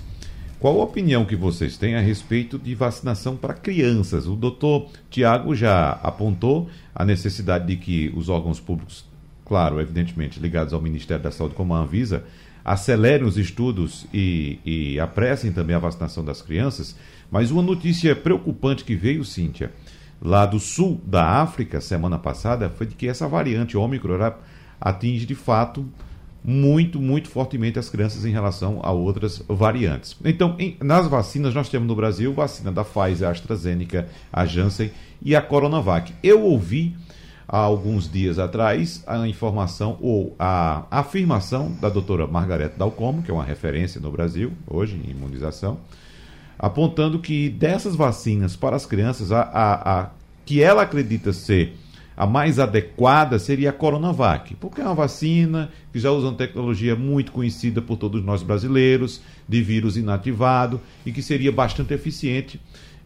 qual 0.60 0.82
a 0.82 0.84
opinião 0.84 1.24
que 1.24 1.36
vocês 1.36 1.78
têm 1.78 1.96
a 1.96 2.02
respeito 2.02 2.60
de 2.60 2.76
vacinação 2.76 3.38
para 3.38 3.54
crianças? 3.54 4.28
O 4.28 4.36
doutor 4.36 4.90
Tiago 5.10 5.56
já 5.56 5.92
apontou 6.04 6.70
a 6.94 7.06
necessidade 7.06 7.66
de 7.66 7.78
que 7.78 8.12
os 8.14 8.28
órgãos 8.28 8.60
públicos, 8.60 9.06
claro, 9.46 9.80
evidentemente 9.80 10.40
ligados 10.40 10.74
ao 10.74 10.82
Ministério 10.82 11.24
da 11.24 11.32
Saúde 11.32 11.56
como 11.56 11.74
a 11.74 11.80
Anvisa, 11.80 12.26
acelerem 12.64 13.26
os 13.26 13.38
estudos 13.38 14.06
e, 14.14 14.60
e 14.66 15.00
apressem 15.00 15.52
também 15.52 15.76
a 15.76 15.80
vacinação 15.80 16.26
das 16.26 16.42
crianças. 16.42 16.94
Mas 17.32 17.52
uma 17.52 17.62
notícia 17.62 18.14
preocupante 18.14 18.84
que 18.84 18.96
veio, 18.96 19.24
Cíntia, 19.24 19.72
lá 20.22 20.46
do 20.46 20.60
sul 20.60 21.00
da 21.06 21.42
África, 21.42 21.80
semana 21.82 22.18
passada, 22.18 22.70
foi 22.70 22.88
de 22.88 22.96
que 22.96 23.08
essa 23.08 23.28
variante 23.28 23.78
Ômicron 23.78 24.34
atinge 24.80 25.26
de 25.26 25.36
fato 25.36 25.86
muito, 26.44 27.00
muito 27.00 27.30
fortemente 27.30 27.78
as 27.78 27.90
crianças 27.90 28.26
em 28.26 28.32
relação 28.32 28.80
a 28.82 28.92
outras 28.92 29.44
variantes. 29.48 30.16
Então, 30.24 30.56
em, 30.58 30.78
nas 30.82 31.08
vacinas, 31.08 31.54
nós 31.54 31.70
temos 31.70 31.88
no 31.88 31.96
Brasil 31.96 32.34
vacina 32.34 32.72
da 32.72 32.84
Pfizer, 32.84 33.30
AstraZeneca, 33.30 34.08
a 34.32 34.46
Janssen 34.46 34.92
e 35.22 35.36
a 35.36 35.42
Coronavac. 35.42 36.14
Eu 36.24 36.42
ouvi 36.44 36.96
há 37.48 37.58
alguns 37.58 38.10
dias 38.10 38.40
atrás 38.40 39.04
a 39.06 39.28
informação 39.28 39.98
ou 40.00 40.36
a 40.40 40.86
afirmação 40.90 41.72
da 41.82 41.90
doutora 41.90 42.28
Margarete 42.28 42.78
Dalcomo, 42.78 43.22
que 43.22 43.32
é 43.32 43.34
uma 43.34 43.44
referência 43.44 44.00
no 44.00 44.12
Brasil 44.12 44.54
hoje 44.68 44.96
em 44.96 45.12
imunização, 45.12 45.80
apontando 46.60 47.18
que 47.20 47.50
dessas 47.50 47.96
vacinas 47.96 48.58
para 48.58 48.76
as 48.76 48.86
crianças, 48.86 49.32
a, 49.32 49.42
a, 49.42 50.00
a 50.02 50.10
que 50.46 50.62
ela 50.62 50.82
acredita 50.82 51.32
ser 51.32 51.78
a 52.18 52.28
mais 52.28 52.60
adequada 52.60 53.40
seria 53.40 53.70
a 53.70 53.74
Coronavac, 53.74 54.54
porque 54.56 54.82
é 54.82 54.84
uma 54.84 54.94
vacina 54.94 55.70
que 55.94 56.00
já 56.00 56.12
usa 56.12 56.28
uma 56.28 56.38
tecnologia 56.38 56.94
muito 56.94 57.32
conhecida 57.32 57.82
por 57.82 57.96
todos 57.96 58.22
nós 58.22 58.44
brasileiros, 58.44 59.22
de 59.48 59.62
vírus 59.62 59.96
inativado, 59.96 60.82
e 61.06 61.14
que 61.14 61.22
seria 61.22 61.50
bastante 61.50 61.94
eficiente 61.94 62.60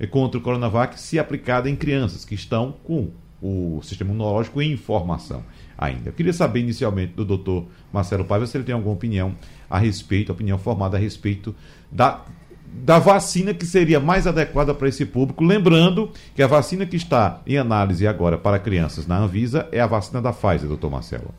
contra 0.10 0.40
o 0.40 0.42
Coronavac 0.42 1.00
se 1.00 1.20
aplicada 1.20 1.70
em 1.70 1.76
crianças 1.76 2.26
que 2.26 2.34
estão 2.34 2.74
com 2.84 3.12
o 3.40 3.82
sistema 3.84 4.10
imunológico 4.10 4.60
em 4.60 4.76
formação 4.76 5.44
ainda. 5.78 6.10
Eu 6.10 6.14
queria 6.14 6.34
saber 6.34 6.62
inicialmente 6.62 7.14
do 7.14 7.24
doutor 7.24 7.68
Marcelo 7.92 8.26
Paiva 8.26 8.48
se 8.48 8.58
ele 8.58 8.64
tem 8.64 8.74
alguma 8.74 8.96
opinião 8.96 9.36
a 9.70 9.78
respeito, 9.78 10.32
opinião 10.32 10.58
formada 10.58 10.98
a 10.98 11.00
respeito 11.00 11.56
da, 11.92 12.26
da 12.74 12.98
vacina 12.98 13.54
que 13.54 13.66
seria 13.66 14.00
mais 14.00 14.26
adequada 14.26 14.74
para 14.74 14.90
esse 14.90 15.06
público. 15.06 15.44
Lembrando 15.44 16.10
que 16.36 16.42
a 16.42 16.48
vacina 16.48 16.86
que 16.86 16.96
está 16.96 17.42
em 17.46 17.58
análise 17.58 18.08
agora 18.08 18.38
para 18.38 18.58
crianças 18.58 19.06
na 19.06 19.18
Anvisa 19.18 19.68
é 19.72 19.80
a 19.80 19.88
vacina 19.88 20.22
da 20.22 20.34
Pfizer, 20.34 20.68
doutor 20.68 20.90
Marcelo. 20.90 21.34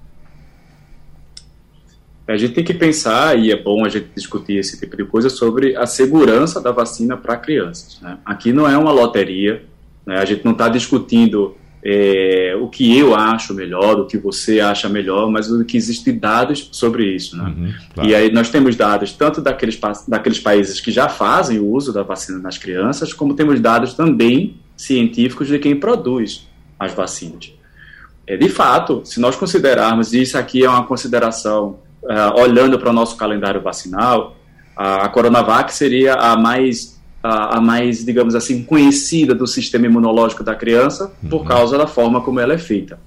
a 2.26 2.36
gente 2.36 2.54
tem 2.54 2.64
que 2.64 2.72
pensar, 2.72 3.38
e 3.38 3.50
é 3.50 3.62
bom 3.62 3.84
a 3.84 3.88
gente 3.88 4.08
discutir 4.14 4.54
esse 4.54 4.78
tipo 4.78 4.96
de 4.96 5.04
coisa, 5.04 5.28
sobre 5.28 5.76
a 5.76 5.86
segurança 5.86 6.60
da 6.60 6.70
vacina 6.70 7.16
para 7.16 7.36
crianças. 7.36 8.00
Né? 8.00 8.16
Aqui 8.24 8.52
não 8.52 8.68
é 8.68 8.78
uma 8.78 8.92
loteria, 8.92 9.64
né? 10.06 10.18
a 10.18 10.24
gente 10.24 10.44
não 10.44 10.52
está 10.52 10.68
discutindo 10.68 11.56
é, 11.84 12.56
o 12.58 12.68
que 12.68 12.98
eu 12.98 13.14
acho 13.14 13.52
melhor, 13.52 14.00
o 14.00 14.06
que 14.06 14.16
você 14.16 14.58
acha 14.60 14.88
melhor, 14.88 15.30
mas 15.30 15.50
o 15.50 15.64
que 15.64 15.76
existem 15.76 16.18
dados 16.18 16.68
sobre 16.72 17.14
isso. 17.14 17.36
Né? 17.36 17.44
Uhum, 17.44 17.74
claro. 17.92 18.08
E 18.08 18.14
aí 18.14 18.32
nós 18.32 18.48
temos 18.48 18.74
dados 18.74 19.12
tanto 19.12 19.42
daqueles, 19.42 19.78
daqueles 20.08 20.40
países 20.40 20.80
que 20.80 20.90
já 20.90 21.08
fazem 21.08 21.58
o 21.58 21.66
uso 21.66 21.92
da 21.92 22.02
vacina 22.02 22.38
nas 22.38 22.56
crianças, 22.56 23.12
como 23.12 23.34
temos 23.34 23.60
dados 23.60 23.92
também 23.92 24.56
científicos 24.76 25.46
de 25.46 25.58
quem 25.58 25.76
produz 25.76 26.48
as 26.78 26.92
vacinas. 26.92 27.52
É, 28.26 28.36
de 28.36 28.48
fato, 28.48 29.02
se 29.04 29.20
nós 29.20 29.36
considerarmos, 29.36 30.14
e 30.14 30.22
isso 30.22 30.38
aqui 30.38 30.64
é 30.64 30.68
uma 30.68 30.84
consideração 30.84 31.78
uh, 32.02 32.40
olhando 32.40 32.78
para 32.78 32.90
o 32.90 32.92
nosso 32.92 33.16
calendário 33.16 33.60
vacinal, 33.60 34.36
a, 34.74 35.04
a 35.04 35.08
Coronavac 35.08 35.72
seria 35.72 36.14
a 36.14 36.36
mais, 36.36 36.93
a, 37.24 37.56
a, 37.56 37.60
mais, 37.60 38.04
digamos 38.04 38.34
assim, 38.34 38.62
conhecida 38.62 39.34
do 39.34 39.46
sistema 39.46 39.86
imunológico 39.86 40.44
da 40.44 40.54
criança 40.54 41.10
por 41.30 41.40
uhum. 41.40 41.46
causa 41.46 41.78
da 41.78 41.86
forma 41.86 42.20
como 42.20 42.38
ela 42.38 42.52
é 42.52 42.58
feita. 42.58 42.98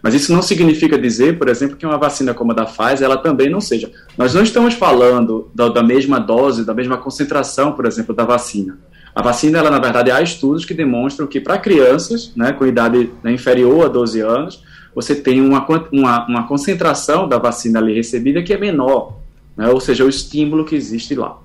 Mas 0.00 0.14
isso 0.14 0.32
não 0.32 0.42
significa 0.42 0.96
dizer, 0.96 1.38
por 1.38 1.48
exemplo, 1.48 1.76
que 1.76 1.84
uma 1.84 1.98
vacina 1.98 2.32
como 2.32 2.52
a 2.52 2.54
da 2.54 2.66
Pfizer, 2.66 3.02
ela 3.02 3.16
também 3.16 3.50
não 3.50 3.60
seja. 3.60 3.90
Nós 4.16 4.32
não 4.32 4.44
estamos 4.44 4.74
falando 4.74 5.50
da, 5.52 5.68
da 5.68 5.82
mesma 5.82 6.20
dose, 6.20 6.64
da 6.64 6.72
mesma 6.72 6.98
concentração, 6.98 7.72
por 7.72 7.84
exemplo, 7.84 8.14
da 8.14 8.24
vacina. 8.24 8.78
A 9.12 9.20
vacina, 9.20 9.58
ela, 9.58 9.70
na 9.70 9.80
verdade, 9.80 10.12
há 10.12 10.22
estudos 10.22 10.64
que 10.64 10.74
demonstram 10.74 11.26
que 11.26 11.40
para 11.40 11.58
crianças, 11.58 12.30
né, 12.36 12.52
com 12.52 12.64
idade 12.64 13.10
né, 13.24 13.32
inferior 13.32 13.86
a 13.86 13.88
12 13.88 14.20
anos, 14.20 14.62
você 14.94 15.16
tem 15.16 15.40
uma, 15.40 15.66
uma, 15.90 16.26
uma 16.28 16.46
concentração 16.46 17.28
da 17.28 17.38
vacina 17.38 17.80
ali 17.80 17.92
recebida 17.92 18.40
que 18.40 18.52
é 18.52 18.58
menor, 18.58 19.16
né, 19.56 19.68
ou 19.68 19.80
seja, 19.80 20.04
o 20.04 20.08
estímulo 20.08 20.64
que 20.64 20.76
existe 20.76 21.16
lá. 21.16 21.38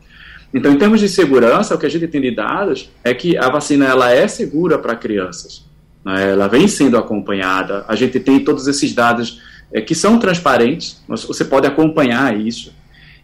Então, 0.53 0.71
em 0.71 0.77
termos 0.77 0.99
de 0.99 1.07
segurança, 1.07 1.75
o 1.75 1.77
que 1.77 1.85
a 1.85 1.89
gente 1.89 2.07
tem 2.07 2.21
de 2.21 2.31
dados 2.31 2.89
é 3.03 3.13
que 3.13 3.37
a 3.37 3.49
vacina 3.49 3.85
ela 3.85 4.11
é 4.11 4.27
segura 4.27 4.79
para 4.79 4.95
crianças. 4.95 5.63
Né, 6.03 6.31
ela 6.31 6.47
vem 6.47 6.67
sendo 6.67 6.97
acompanhada. 6.97 7.85
A 7.87 7.95
gente 7.95 8.19
tem 8.19 8.43
todos 8.43 8.67
esses 8.67 8.93
dados 8.93 9.41
é, 9.71 9.79
que 9.81 9.93
são 9.93 10.17
transparentes, 10.17 11.01
você 11.07 11.45
pode 11.45 11.67
acompanhar 11.67 12.35
isso. 12.39 12.73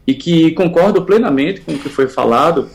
E 0.05 0.13
que 0.13 0.51
concordo 0.51 1.01
plenamente 1.01 1.61
com 1.61 1.73
o 1.73 1.79
que 1.79 1.89
foi 1.89 2.07
falado 2.07 2.69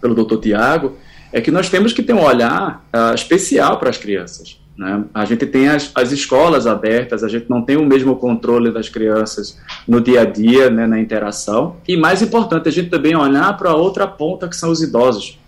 pelo 0.00 0.14
Dr. 0.14 0.38
Tiago, 0.38 0.96
é 1.32 1.40
que 1.40 1.50
nós 1.50 1.68
temos 1.68 1.92
que 1.92 2.02
ter 2.02 2.12
um 2.12 2.22
olhar 2.22 2.86
uh, 2.94 3.14
especial 3.14 3.78
para 3.78 3.90
as 3.90 3.96
crianças. 3.96 4.61
Né? 4.76 5.04
A 5.12 5.24
gente 5.24 5.46
tem 5.46 5.68
as, 5.68 5.90
as 5.94 6.12
escolas 6.12 6.66
abertas, 6.66 7.22
a 7.22 7.28
gente 7.28 7.48
não 7.48 7.62
tem 7.62 7.76
o 7.76 7.84
mesmo 7.84 8.16
controle 8.16 8.72
das 8.72 8.88
crianças 8.88 9.58
no 9.86 10.00
dia 10.00 10.22
a 10.22 10.24
dia, 10.24 10.70
né, 10.70 10.86
na 10.86 10.98
interação. 10.98 11.76
E 11.86 11.96
mais 11.96 12.22
importante, 12.22 12.68
a 12.68 12.72
gente 12.72 12.88
também 12.88 13.14
olhar 13.14 13.56
para 13.56 13.70
a 13.70 13.76
outra 13.76 14.06
ponta 14.06 14.48
que 14.48 14.56
são 14.56 14.70
os 14.70 14.82
idosos. 14.82 15.38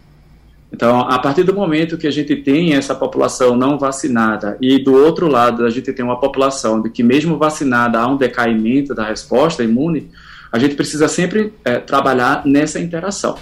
Então, 0.72 1.02
a 1.02 1.20
partir 1.20 1.44
do 1.44 1.54
momento 1.54 1.96
que 1.96 2.06
a 2.06 2.10
gente 2.10 2.34
tem 2.34 2.74
essa 2.74 2.96
população 2.96 3.56
não 3.56 3.78
vacinada 3.78 4.58
e 4.60 4.82
do 4.82 4.92
outro 4.92 5.28
lado 5.28 5.64
a 5.64 5.70
gente 5.70 5.92
tem 5.92 6.04
uma 6.04 6.18
população 6.18 6.82
de 6.82 6.90
que 6.90 7.00
mesmo 7.00 7.38
vacinada 7.38 8.00
há 8.00 8.08
um 8.08 8.16
decaimento 8.16 8.92
da 8.92 9.04
resposta 9.04 9.62
imune, 9.62 10.10
a 10.50 10.58
gente 10.58 10.74
precisa 10.74 11.06
sempre 11.06 11.52
é, 11.64 11.78
trabalhar 11.78 12.44
nessa 12.44 12.80
interação. 12.80 13.38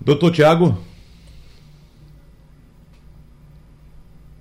Doutor 0.00 0.30
Tiago, 0.30 0.78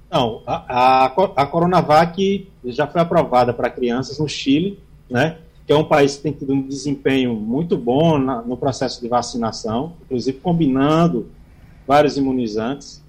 Não, 0.09 0.41
a, 0.47 1.05
a, 1.05 1.05
a 1.35 1.45
Coronavac 1.45 2.49
já 2.65 2.87
foi 2.87 3.01
aprovada 3.01 3.53
para 3.53 3.69
crianças 3.69 4.19
no 4.19 4.27
Chile, 4.27 4.79
né? 5.09 5.37
Que 5.65 5.73
é 5.73 5.75
um 5.75 5.83
país 5.83 6.15
que 6.15 6.23
tem 6.23 6.31
tido 6.31 6.53
um 6.53 6.61
desempenho 6.61 7.33
muito 7.33 7.77
bom 7.77 8.17
na, 8.17 8.41
no 8.41 8.55
processo 8.55 9.01
de 9.01 9.07
vacinação, 9.09 9.93
inclusive 10.05 10.39
combinando 10.39 11.27
vários 11.85 12.15
imunizantes. 12.15 13.03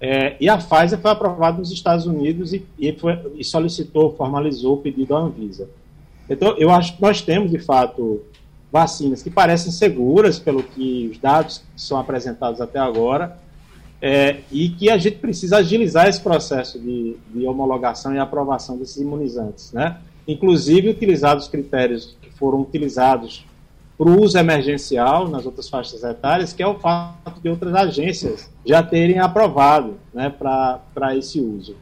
É, 0.00 0.36
e 0.38 0.48
a 0.48 0.56
Pfizer 0.58 0.98
foi 0.98 1.10
aprovada 1.10 1.58
nos 1.58 1.72
Estados 1.72 2.06
Unidos 2.06 2.52
e, 2.52 2.64
e, 2.78 2.92
foi, 2.92 3.18
e 3.36 3.44
solicitou, 3.44 4.14
formalizou 4.14 4.74
o 4.74 4.76
pedido 4.76 5.16
à 5.16 5.20
Anvisa. 5.20 5.68
Então, 6.28 6.56
eu 6.56 6.70
acho 6.70 6.96
que 6.96 7.02
nós 7.02 7.20
temos, 7.20 7.50
de 7.50 7.58
fato, 7.58 8.22
vacinas 8.70 9.22
que 9.22 9.30
parecem 9.30 9.72
seguras, 9.72 10.38
pelo 10.38 10.62
que 10.62 11.08
os 11.10 11.18
dados 11.18 11.58
que 11.58 11.80
são 11.80 11.98
apresentados 11.98 12.60
até 12.60 12.78
agora, 12.78 13.38
é, 14.06 14.40
e 14.52 14.68
que 14.68 14.90
a 14.90 14.98
gente 14.98 15.16
precisa 15.16 15.56
agilizar 15.56 16.06
esse 16.06 16.20
processo 16.20 16.78
de, 16.78 17.16
de, 17.34 17.46
homologação 17.46 18.14
e 18.14 18.18
aprovação 18.18 18.76
desses 18.76 18.98
imunizantes, 18.98 19.72
né? 19.72 19.98
Inclusive 20.28 20.90
utilizar 20.90 21.34
os 21.34 21.48
critérios 21.48 22.14
que 22.20 22.30
foram 22.30 22.60
utilizados 22.60 23.46
para 23.96 24.06
o 24.06 24.22
uso 24.22 24.36
emergencial 24.36 25.26
nas 25.26 25.46
outras 25.46 25.70
faixas 25.70 26.04
etárias, 26.04 26.52
que 26.52 26.62
é 26.62 26.66
o 26.66 26.78
fato 26.78 27.40
de 27.42 27.48
outras 27.48 27.74
agências 27.74 28.50
já 28.62 28.82
terem 28.82 29.20
aprovado 29.20 29.94
né, 30.12 30.28
para 30.28 31.16
esse 31.16 31.40
uso 31.40 31.74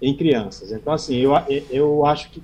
em 0.00 0.14
crianças. 0.14 0.70
Então, 0.70 0.92
assim, 0.92 1.16
eu, 1.16 1.32
eu 1.68 2.06
acho 2.06 2.30
que, 2.30 2.40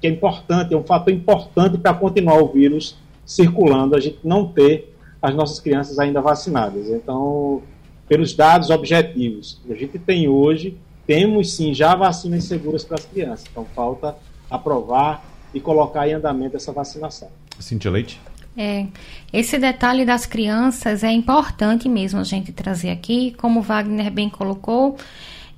que 0.00 0.06
é 0.06 0.10
importante, 0.10 0.74
é 0.74 0.76
um 0.76 0.84
fator 0.84 1.12
importante 1.12 1.76
para 1.76 1.92
continuar 1.92 2.40
o 2.40 2.46
vírus 2.46 2.96
circulando, 3.26 3.96
a 3.96 4.00
gente 4.00 4.18
não 4.22 4.46
ter 4.46 4.94
as 5.20 5.34
nossas 5.34 5.58
crianças 5.58 5.98
ainda 5.98 6.20
vacinadas. 6.20 6.88
Então, 6.88 7.62
pelos 8.10 8.34
dados 8.34 8.70
objetivos 8.70 9.60
que 9.64 9.72
a 9.72 9.76
gente 9.76 9.96
tem 9.96 10.26
hoje, 10.26 10.76
temos 11.06 11.52
sim 11.54 11.72
já 11.72 11.94
vacinas 11.94 12.42
seguras 12.42 12.82
para 12.82 12.96
as 12.96 13.04
crianças. 13.04 13.46
Então 13.48 13.64
falta 13.72 14.16
aprovar 14.50 15.24
e 15.54 15.60
colocar 15.60 16.08
em 16.08 16.14
andamento 16.14 16.56
essa 16.56 16.72
vacinação. 16.72 17.28
Cintia 17.60 17.88
Leite? 17.88 18.20
É, 18.56 18.88
esse 19.32 19.56
detalhe 19.58 20.04
das 20.04 20.26
crianças 20.26 21.04
é 21.04 21.12
importante 21.12 21.88
mesmo 21.88 22.18
a 22.18 22.24
gente 22.24 22.50
trazer 22.50 22.90
aqui, 22.90 23.32
como 23.38 23.60
o 23.60 23.62
Wagner 23.62 24.10
bem 24.10 24.28
colocou, 24.28 24.96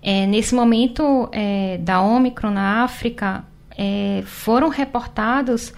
é, 0.02 0.26
nesse 0.26 0.54
momento 0.54 1.30
é, 1.32 1.78
da 1.78 2.02
Ômicron 2.02 2.50
na 2.50 2.84
África, 2.84 3.46
é, 3.78 4.22
foram 4.26 4.68
reportados 4.68 5.72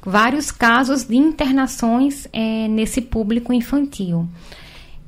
vários 0.00 0.52
casos 0.52 1.02
de 1.02 1.16
internações 1.16 2.28
é, 2.32 2.68
nesse 2.68 3.00
público 3.00 3.52
infantil 3.52 4.28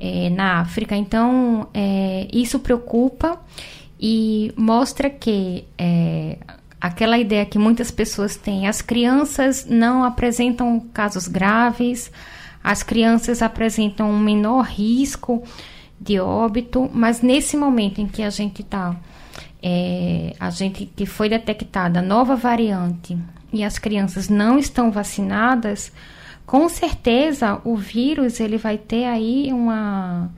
é, 0.03 0.28
na 0.28 0.61
África. 0.61 0.96
Então, 0.96 1.68
é, 1.72 2.26
isso 2.32 2.59
preocupa 2.59 3.40
e 4.00 4.53
mostra 4.57 5.09
que 5.09 5.64
é, 5.78 6.38
aquela 6.80 7.16
ideia 7.16 7.46
que 7.46 7.57
muitas 7.57 7.92
pessoas 7.92 8.34
têm, 8.34 8.66
as 8.66 8.82
crianças 8.82 9.64
não 9.64 10.03
apresentam 10.03 10.80
casos 10.92 11.28
graves, 11.28 12.11
as 12.64 12.82
crianças 12.82 13.42
apresentam 13.42 14.11
um 14.11 14.18
menor 14.18 14.62
risco 14.64 15.44
de 16.00 16.18
óbito, 16.18 16.90
mas 16.92 17.22
nesse 17.22 17.57
momento 17.57 18.00
em 18.00 18.09
que 18.09 18.24
a 18.24 18.30
gente 18.30 18.62
está, 18.62 18.96
é, 19.62 20.34
a 20.40 20.50
gente 20.50 20.84
que 20.84 21.07
foi 21.07 21.28
detectada 21.28 22.03
nova 22.03 22.34
variante 22.34 23.16
e 23.53 23.62
as 23.62 23.78
crianças 23.78 24.28
não 24.28 24.59
estão 24.59 24.90
vacinadas, 24.90 25.92
com 26.47 26.68
certeza 26.68 27.61
o 27.64 27.76
vírus 27.76 28.40
ele 28.40 28.57
vai 28.57 28.76
ter 28.76 29.05
aí 29.05 29.53
uma, 29.53 30.30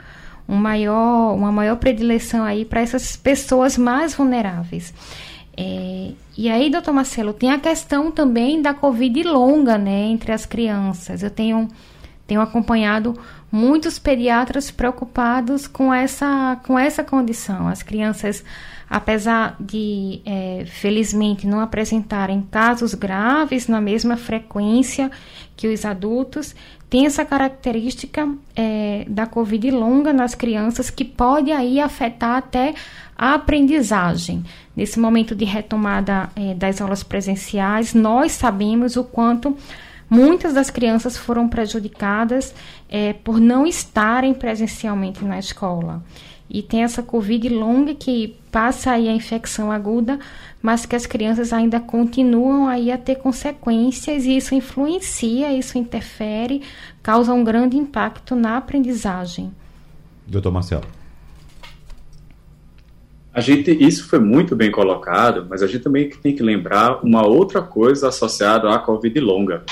um 0.48 0.57
maior, 0.57 1.34
uma 1.34 1.50
maior 1.50 1.76
predileção 1.76 2.44
aí 2.44 2.64
para 2.64 2.80
essas 2.80 3.16
pessoas 3.16 3.76
mais 3.76 4.14
vulneráveis. 4.14 4.92
É, 5.57 6.12
e 6.36 6.50
aí, 6.50 6.68
doutor 6.68 6.92
Marcelo, 6.92 7.32
tem 7.32 7.50
a 7.52 7.59
questão 7.59 8.11
também 8.11 8.61
da 8.61 8.74
Covid 8.74 9.22
longa, 9.22 9.78
né, 9.78 10.07
entre 10.07 10.32
as 10.32 10.44
crianças. 10.44 11.22
Eu 11.22 11.30
tenho, 11.30 11.68
tenho 12.26 12.40
acompanhado 12.40 13.14
muitos 13.50 13.98
pediatras 13.98 14.70
preocupados 14.70 15.68
com 15.68 15.94
essa, 15.94 16.61
com 16.66 16.76
essa 16.78 17.05
condição. 17.05 17.68
As 17.68 17.82
crianças, 17.82 18.44
apesar 18.95 19.57
de, 19.59 20.20
é, 20.24 20.64
felizmente, 20.66 21.49
não 21.49 21.59
apresentarem 21.59 22.47
casos 22.49 22.95
graves 22.95 23.66
na 23.66 23.80
mesma 23.80 24.16
frequência 24.16 25.11
que 25.57 25.66
os 25.66 25.84
adultos 25.84 26.55
têm 26.88 27.05
essa 27.05 27.24
característica 27.24 28.32
é, 28.55 29.05
da 29.09 29.26
Covid 29.26 29.68
longa 29.72 30.12
nas 30.12 30.36
crianças 30.36 30.90
que 30.90 31.05
pode 31.05 31.51
aí 31.51 31.80
afetar 31.80 32.36
até 32.36 32.72
a 33.18 33.34
aprendizagem. 33.34 34.45
Nesse 34.76 35.01
momento 35.01 35.34
de 35.34 35.45
retomada 35.45 36.30
é, 36.36 36.55
das 36.55 36.80
aulas 36.80 37.03
presenciais, 37.03 37.95
nós 37.95 38.30
sabemos 38.30 38.95
o 38.95 39.03
quanto 39.03 39.57
muitas 40.09 40.55
das 40.55 40.70
crianças 40.70 41.16
foram 41.16 41.48
prejudicadas 41.48 42.55
é, 42.88 43.12
por 43.12 43.40
não 43.40 43.66
estarem 43.66 44.34
presencialmente 44.34 45.24
na 45.24 45.38
escola. 45.38 46.02
E 46.48 46.62
tem 46.62 46.82
essa 46.82 47.02
Covid 47.02 47.48
longa 47.48 47.94
que 47.94 48.36
passa 48.52 48.92
aí 48.92 49.09
a 49.09 49.12
infecção 49.12 49.72
aguda, 49.72 50.18
mas 50.62 50.86
que 50.86 50.94
as 50.94 51.07
crianças 51.07 51.52
ainda 51.52 51.80
continuam 51.80 52.68
aí 52.68 52.92
a 52.92 52.98
ter 52.98 53.16
consequências 53.16 54.24
e 54.24 54.36
isso 54.36 54.55
influencia, 54.55 55.52
isso 55.52 55.78
interfere, 55.78 56.62
causa 57.02 57.32
um 57.32 57.42
grande 57.42 57.76
impacto 57.76 58.36
na 58.36 58.57
aprendizagem. 58.57 59.52
Doutor 60.26 60.52
Marcelo. 60.52 60.84
A 63.32 63.40
gente, 63.40 63.72
isso 63.72 64.09
foi 64.09 64.20
muito 64.20 64.55
bem 64.55 64.70
colocado, 64.70 65.44
mas 65.50 65.61
a 65.61 65.66
gente 65.66 65.80
também 65.80 66.09
tem 66.09 66.36
que 66.36 66.42
lembrar 66.42 67.05
uma 67.05 67.26
outra 67.26 67.61
coisa 67.61 68.07
associada 68.07 68.72
à 68.72 68.78
Covid 68.78 69.18
longa. 69.18 69.64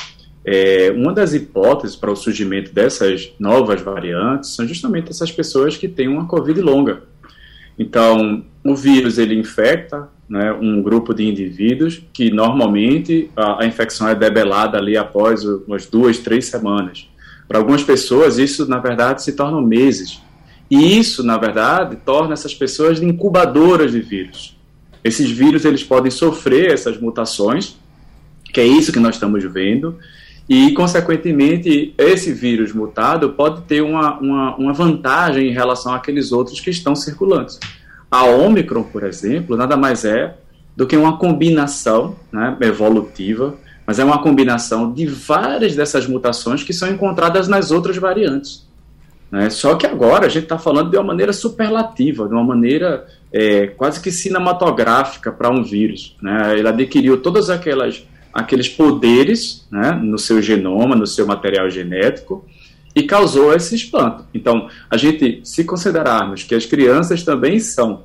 É, 0.44 0.92
uma 0.96 1.12
das 1.12 1.34
hipóteses 1.34 1.94
para 1.94 2.10
o 2.10 2.16
surgimento 2.16 2.72
dessas 2.72 3.32
novas 3.38 3.80
variantes 3.80 4.50
são 4.50 4.66
justamente 4.66 5.10
essas 5.10 5.30
pessoas 5.30 5.76
que 5.76 5.86
têm 5.86 6.08
uma 6.08 6.26
Covid 6.26 6.60
longa. 6.60 7.02
Então, 7.78 8.44
o 8.64 8.74
vírus 8.74 9.18
ele 9.18 9.34
infecta 9.38 10.08
né, 10.28 10.52
um 10.52 10.82
grupo 10.82 11.14
de 11.14 11.28
indivíduos 11.28 12.02
que 12.12 12.30
normalmente 12.30 13.30
a, 13.36 13.62
a, 13.62 13.66
infecção 13.66 14.08
é 14.08 14.14
debelada 14.14 14.78
ali 14.78 14.96
após 14.96 15.44
umas 15.44 15.86
duas, 15.86 16.18
três 16.18 16.46
semanas. 16.46 17.08
Para 17.46 17.58
algumas 17.58 17.82
pessoas, 17.82 18.38
isso 18.38 18.66
na 18.68 18.78
verdade 18.78 19.22
se 19.22 19.32
torna 19.32 19.60
meses. 19.60 20.20
E 20.70 20.98
isso, 20.98 21.22
na 21.22 21.36
verdade, 21.36 21.96
torna 21.96 22.32
essas 22.32 22.54
pessoas 22.54 23.02
incubadoras 23.02 23.92
de 23.92 24.00
vírus. 24.00 24.56
Esses 25.04 25.30
vírus 25.30 25.64
eles 25.64 25.84
podem 25.84 26.10
sofrer 26.10 26.72
essas 26.72 26.98
mutações, 26.98 27.76
que 28.44 28.60
é 28.60 28.66
isso 28.66 28.92
que 28.92 29.00
nós 29.00 29.16
estamos 29.16 29.44
vendo, 29.44 29.98
e, 30.48 30.72
consequentemente, 30.72 31.94
esse 31.96 32.32
vírus 32.32 32.72
mutado 32.72 33.30
pode 33.30 33.62
ter 33.62 33.80
uma, 33.80 34.18
uma, 34.18 34.56
uma 34.56 34.72
vantagem 34.72 35.48
em 35.48 35.52
relação 35.52 35.94
àqueles 35.94 36.32
outros 36.32 36.60
que 36.60 36.70
estão 36.70 36.94
circulantes. 36.94 37.58
A 38.10 38.24
Omicron, 38.24 38.82
por 38.82 39.04
exemplo, 39.04 39.56
nada 39.56 39.76
mais 39.76 40.04
é 40.04 40.36
do 40.76 40.86
que 40.86 40.96
uma 40.96 41.16
combinação 41.16 42.16
né, 42.30 42.56
evolutiva, 42.60 43.54
mas 43.86 43.98
é 43.98 44.04
uma 44.04 44.22
combinação 44.22 44.92
de 44.92 45.06
várias 45.06 45.74
dessas 45.74 46.06
mutações 46.06 46.62
que 46.62 46.72
são 46.72 46.90
encontradas 46.90 47.48
nas 47.48 47.70
outras 47.70 47.96
variantes. 47.96 48.66
Né? 49.30 49.48
Só 49.48 49.74
que 49.76 49.86
agora 49.86 50.26
a 50.26 50.28
gente 50.28 50.44
está 50.44 50.58
falando 50.58 50.90
de 50.90 50.96
uma 50.96 51.04
maneira 51.04 51.32
superlativa, 51.32 52.28
de 52.28 52.34
uma 52.34 52.44
maneira 52.44 53.06
é, 53.32 53.68
quase 53.68 54.00
que 54.00 54.10
cinematográfica 54.10 55.32
para 55.32 55.50
um 55.50 55.62
vírus. 55.62 56.16
Né? 56.20 56.58
Ele 56.58 56.68
adquiriu 56.68 57.22
todas 57.22 57.48
aquelas 57.48 58.04
aqueles 58.32 58.68
poderes 58.68 59.66
né, 59.70 59.92
no 59.92 60.18
seu 60.18 60.40
genoma, 60.40 60.96
no 60.96 61.06
seu 61.06 61.26
material 61.26 61.68
genético, 61.68 62.44
e 62.94 63.02
causou 63.02 63.54
esse 63.54 63.74
espanto. 63.74 64.24
Então, 64.34 64.68
a 64.90 64.96
gente, 64.96 65.40
se 65.44 65.64
considerarmos 65.64 66.42
que 66.42 66.54
as 66.54 66.66
crianças 66.66 67.22
também 67.22 67.58
são 67.58 68.04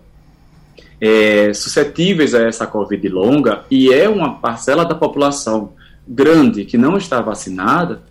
é, 1.00 1.54
suscetíveis 1.54 2.34
a 2.34 2.42
essa 2.42 2.66
Covid 2.66 3.08
longa 3.10 3.64
e 3.70 3.94
é 3.94 4.10
uma 4.10 4.36
parcela 4.36 4.84
da 4.84 4.96
população 4.96 5.74
grande 6.08 6.66
que 6.66 6.78
não 6.78 6.98
está 6.98 7.22
vacinada, 7.22 8.02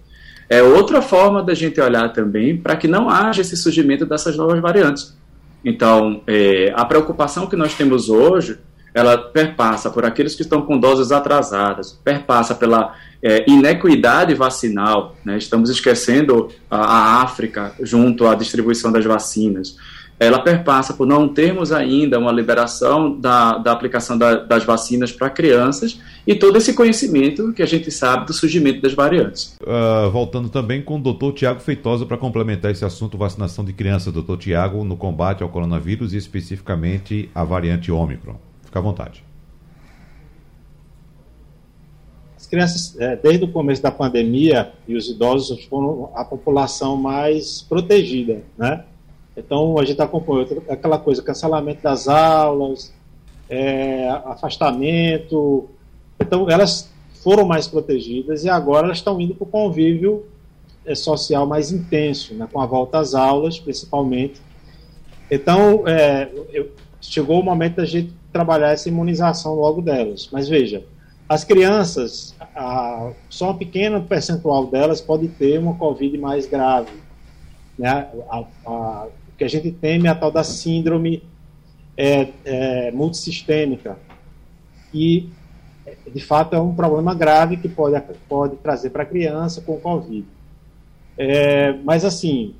é 0.48 0.62
outra 0.62 1.02
forma 1.02 1.42
da 1.42 1.54
gente 1.54 1.80
olhar 1.80 2.12
também 2.12 2.56
para 2.56 2.76
que 2.76 2.86
não 2.86 3.08
haja 3.08 3.40
esse 3.40 3.56
surgimento 3.56 4.06
dessas 4.06 4.36
novas 4.36 4.60
variantes. 4.60 5.16
Então, 5.64 6.22
é, 6.26 6.72
a 6.76 6.84
preocupação 6.84 7.46
que 7.46 7.56
nós 7.56 7.74
temos 7.74 8.08
hoje 8.08 8.58
ela 8.96 9.18
perpassa 9.18 9.90
por 9.90 10.06
aqueles 10.06 10.34
que 10.34 10.40
estão 10.40 10.62
com 10.62 10.78
doses 10.78 11.12
atrasadas, 11.12 12.00
perpassa 12.02 12.54
pela 12.54 12.94
é, 13.22 13.44
inequidade 13.46 14.32
vacinal, 14.32 15.14
né? 15.22 15.36
estamos 15.36 15.68
esquecendo 15.68 16.48
a, 16.70 16.78
a, 16.78 17.22
África 17.22 17.74
junto 17.82 18.26
à 18.26 18.34
distribuição 18.34 18.90
das 18.90 19.04
vacinas, 19.04 19.76
ela 20.18 20.38
perpassa 20.38 20.94
por 20.94 21.06
não 21.06 21.28
termos 21.28 21.72
ainda 21.72 22.18
uma 22.18 22.32
liberação 22.32 23.20
da, 23.20 23.58
da 23.58 23.70
aplicação 23.70 24.16
da, 24.16 24.36
das 24.36 24.64
vacinas 24.64 25.12
para 25.12 25.28
crianças 25.28 26.00
e 26.26 26.34
todo 26.34 26.56
esse 26.56 26.72
conhecimento 26.72 27.52
que 27.52 27.62
a 27.62 27.66
gente 27.66 27.90
sabe 27.90 28.24
do 28.24 28.32
surgimento 28.32 28.80
das 28.80 28.94
variantes. 28.94 29.58
Uh, 29.60 30.10
voltando 30.10 30.48
também 30.48 30.80
com 30.80 30.96
o 30.96 31.02
doutor 31.02 31.34
Tiago 31.34 31.60
Feitosa 31.60 32.06
para 32.06 32.16
complementar 32.16 32.70
esse 32.70 32.82
assunto, 32.82 33.18
vacinação 33.18 33.62
de 33.62 33.74
crianças, 33.74 34.10
doutor 34.10 34.38
Tiago, 34.38 34.82
no 34.84 34.96
combate 34.96 35.42
ao 35.42 35.50
coronavírus 35.50 36.14
e 36.14 36.16
especificamente 36.16 37.28
a 37.34 37.44
variante 37.44 37.92
Ômicron. 37.92 38.36
Fica 38.76 38.78
à 38.78 38.82
vontade. 38.82 39.24
As 42.36 42.46
crianças, 42.46 42.98
é, 43.00 43.16
desde 43.16 43.44
o 43.44 43.48
começo 43.50 43.82
da 43.82 43.90
pandemia, 43.90 44.72
e 44.86 44.94
os 44.94 45.08
idosos 45.08 45.64
foram 45.64 46.10
a 46.14 46.24
população 46.24 46.96
mais 46.96 47.62
protegida, 47.62 48.42
né? 48.56 48.84
Então, 49.34 49.78
a 49.78 49.84
gente 49.84 50.00
acompanhou 50.00 50.62
aquela 50.68 50.98
coisa, 50.98 51.22
cancelamento 51.22 51.82
das 51.82 52.06
aulas, 52.06 52.92
é, 53.48 54.08
afastamento. 54.26 55.68
Então, 56.20 56.50
elas 56.50 56.90
foram 57.22 57.46
mais 57.46 57.66
protegidas 57.66 58.44
e 58.44 58.50
agora 58.50 58.86
elas 58.86 58.98
estão 58.98 59.20
indo 59.20 59.34
para 59.34 59.44
o 59.44 59.50
convívio 59.50 60.26
é, 60.84 60.94
social 60.94 61.46
mais 61.46 61.72
intenso, 61.72 62.34
né, 62.34 62.46
com 62.50 62.60
a 62.60 62.66
volta 62.66 62.98
às 62.98 63.14
aulas, 63.14 63.58
principalmente. 63.58 64.40
Então, 65.30 65.86
é, 65.86 66.30
eu, 66.52 66.70
chegou 67.00 67.40
o 67.40 67.42
momento 67.42 67.76
da 67.76 67.84
gente 67.84 68.12
trabalhar 68.36 68.72
essa 68.72 68.90
imunização 68.90 69.54
logo 69.54 69.80
delas. 69.80 70.28
Mas 70.30 70.46
veja, 70.46 70.84
as 71.26 71.42
crianças, 71.42 72.34
a, 72.54 73.12
só 73.30 73.52
um 73.52 73.56
pequeno 73.56 74.02
percentual 74.02 74.66
delas 74.66 75.00
pode 75.00 75.28
ter 75.28 75.58
uma 75.58 75.74
Covid 75.74 76.18
mais 76.18 76.44
grave. 76.44 76.92
Né? 77.78 78.06
A, 78.28 78.44
a, 78.66 79.06
o 79.06 79.36
que 79.38 79.44
a 79.44 79.48
gente 79.48 79.72
teme 79.72 80.06
é 80.06 80.10
a 80.10 80.14
tal 80.14 80.30
da 80.30 80.44
síndrome 80.44 81.22
é, 81.96 82.28
é, 82.44 82.90
multissistêmica. 82.90 83.98
E, 84.92 85.30
de 86.12 86.20
fato, 86.20 86.54
é 86.54 86.60
um 86.60 86.74
problema 86.74 87.14
grave 87.14 87.56
que 87.56 87.70
pode, 87.70 87.98
pode 88.28 88.56
trazer 88.56 88.90
para 88.90 89.02
a 89.02 89.06
criança 89.06 89.62
com 89.62 89.80
Covid. 89.80 90.26
É, 91.16 91.72
mas, 91.84 92.04
assim, 92.04 92.54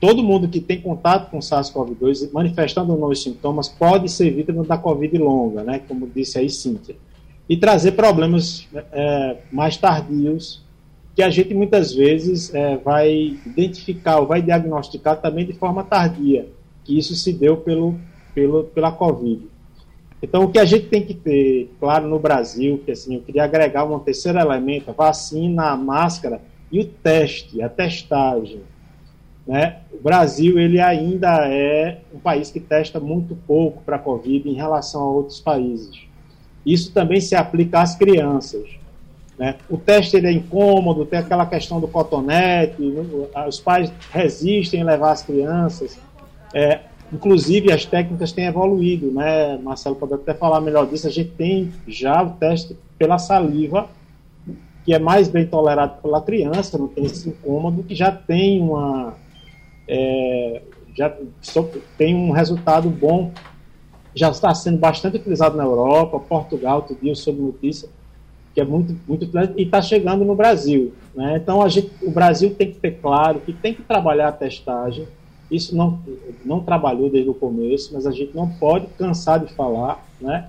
todo 0.00 0.22
mundo 0.22 0.48
que 0.48 0.60
tem 0.60 0.80
contato 0.80 1.30
com 1.30 1.38
SARS-CoV-2 1.38 2.30
manifestando 2.32 2.96
novos 2.96 3.22
sintomas 3.22 3.68
pode 3.68 4.10
ser 4.10 4.30
vítima 4.30 4.62
da 4.64 4.76
Covid 4.76 5.16
longa, 5.18 5.62
né, 5.62 5.80
como 5.86 6.06
disse 6.06 6.38
aí 6.38 6.50
Cíntia, 6.50 6.96
e 7.48 7.56
trazer 7.56 7.92
problemas 7.92 8.66
é, 8.92 9.36
mais 9.52 9.76
tardios 9.76 10.64
que 11.14 11.22
a 11.22 11.30
gente 11.30 11.54
muitas 11.54 11.94
vezes 11.94 12.54
é, 12.54 12.76
vai 12.76 13.38
identificar 13.46 14.18
ou 14.18 14.26
vai 14.26 14.42
diagnosticar 14.42 15.18
também 15.18 15.46
de 15.46 15.54
forma 15.54 15.82
tardia, 15.82 16.46
que 16.84 16.98
isso 16.98 17.14
se 17.14 17.32
deu 17.32 17.56
pelo, 17.56 17.98
pelo, 18.34 18.64
pela 18.64 18.92
Covid. 18.92 19.48
Então, 20.22 20.44
o 20.44 20.50
que 20.50 20.58
a 20.58 20.64
gente 20.64 20.88
tem 20.88 21.02
que 21.02 21.14
ter 21.14 21.70
claro 21.80 22.06
no 22.06 22.18
Brasil, 22.18 22.82
que 22.84 22.92
assim, 22.92 23.14
eu 23.14 23.22
queria 23.22 23.44
agregar 23.44 23.84
um 23.84 23.98
terceiro 23.98 24.38
elemento, 24.38 24.90
a 24.90 24.92
vacina, 24.92 25.70
a 25.70 25.76
máscara 25.76 26.42
e 26.70 26.80
o 26.80 26.84
teste, 26.84 27.62
a 27.62 27.68
testagem. 27.68 28.60
Né? 29.46 29.76
O 29.92 30.02
Brasil 30.02 30.58
ele 30.58 30.80
ainda 30.80 31.46
é 31.48 32.00
um 32.12 32.18
país 32.18 32.50
que 32.50 32.58
testa 32.58 32.98
muito 32.98 33.36
pouco 33.46 33.82
para 33.82 33.96
a 33.96 33.98
Covid 33.98 34.48
em 34.48 34.54
relação 34.54 35.02
a 35.02 35.10
outros 35.10 35.40
países. 35.40 36.00
Isso 36.64 36.92
também 36.92 37.20
se 37.20 37.36
aplica 37.36 37.80
às 37.80 37.94
crianças. 37.94 38.68
Né? 39.38 39.54
O 39.70 39.76
teste 39.76 40.16
ele 40.16 40.26
é 40.26 40.32
incômodo, 40.32 41.06
tem 41.06 41.20
aquela 41.20 41.46
questão 41.46 41.78
do 41.78 41.86
cotonete, 41.86 42.82
os 43.46 43.60
pais 43.60 43.92
resistem 44.10 44.80
em 44.80 44.84
levar 44.84 45.12
as 45.12 45.22
crianças. 45.22 45.96
É, 46.52 46.80
inclusive, 47.12 47.70
as 47.70 47.84
técnicas 47.84 48.32
têm 48.32 48.46
evoluído, 48.46 49.12
né? 49.12 49.58
Marcelo 49.58 49.94
pode 49.94 50.14
até 50.14 50.32
falar 50.32 50.60
melhor 50.60 50.86
disso. 50.86 51.06
A 51.06 51.10
gente 51.10 51.30
tem 51.30 51.72
já 51.86 52.22
o 52.22 52.30
teste 52.30 52.76
pela 52.98 53.18
saliva, 53.18 53.88
que 54.84 54.94
é 54.94 54.98
mais 54.98 55.28
bem 55.28 55.46
tolerado 55.46 56.00
pela 56.00 56.22
criança, 56.22 56.78
não 56.78 56.88
tem 56.88 57.04
esse 57.04 57.28
incômodo, 57.28 57.82
que 57.82 57.94
já 57.94 58.10
tem 58.10 58.60
uma, 58.60 59.14
é, 59.88 60.62
já 60.96 61.14
tem 61.98 62.14
um 62.14 62.30
resultado 62.30 62.88
bom, 62.88 63.32
já 64.14 64.30
está 64.30 64.54
sendo 64.54 64.78
bastante 64.78 65.16
utilizado 65.16 65.56
na 65.56 65.64
Europa, 65.64 66.18
Portugal, 66.18 66.76
outro 66.76 66.96
dia 67.00 67.14
soube 67.14 67.40
notícia, 67.40 67.88
que 68.54 68.60
é 68.60 68.64
muito, 68.64 68.96
muito 69.06 69.30
e 69.56 69.62
está 69.62 69.82
chegando 69.82 70.24
no 70.24 70.34
Brasil. 70.34 70.94
Né? 71.14 71.36
Então 71.36 71.68
gente, 71.68 71.90
o 72.02 72.10
Brasil 72.10 72.54
tem 72.54 72.70
que 72.70 72.78
ter 72.78 72.92
claro 72.92 73.40
que 73.40 73.52
tem 73.52 73.74
que 73.74 73.82
trabalhar 73.82 74.28
a 74.28 74.32
testagem. 74.32 75.06
Isso 75.50 75.76
não, 75.76 76.00
não 76.44 76.60
trabalhou 76.60 77.08
desde 77.08 77.30
o 77.30 77.34
começo, 77.34 77.92
mas 77.92 78.06
a 78.06 78.10
gente 78.10 78.34
não 78.34 78.48
pode 78.48 78.86
cansar 78.98 79.38
de 79.38 79.52
falar, 79.54 80.04
né? 80.20 80.48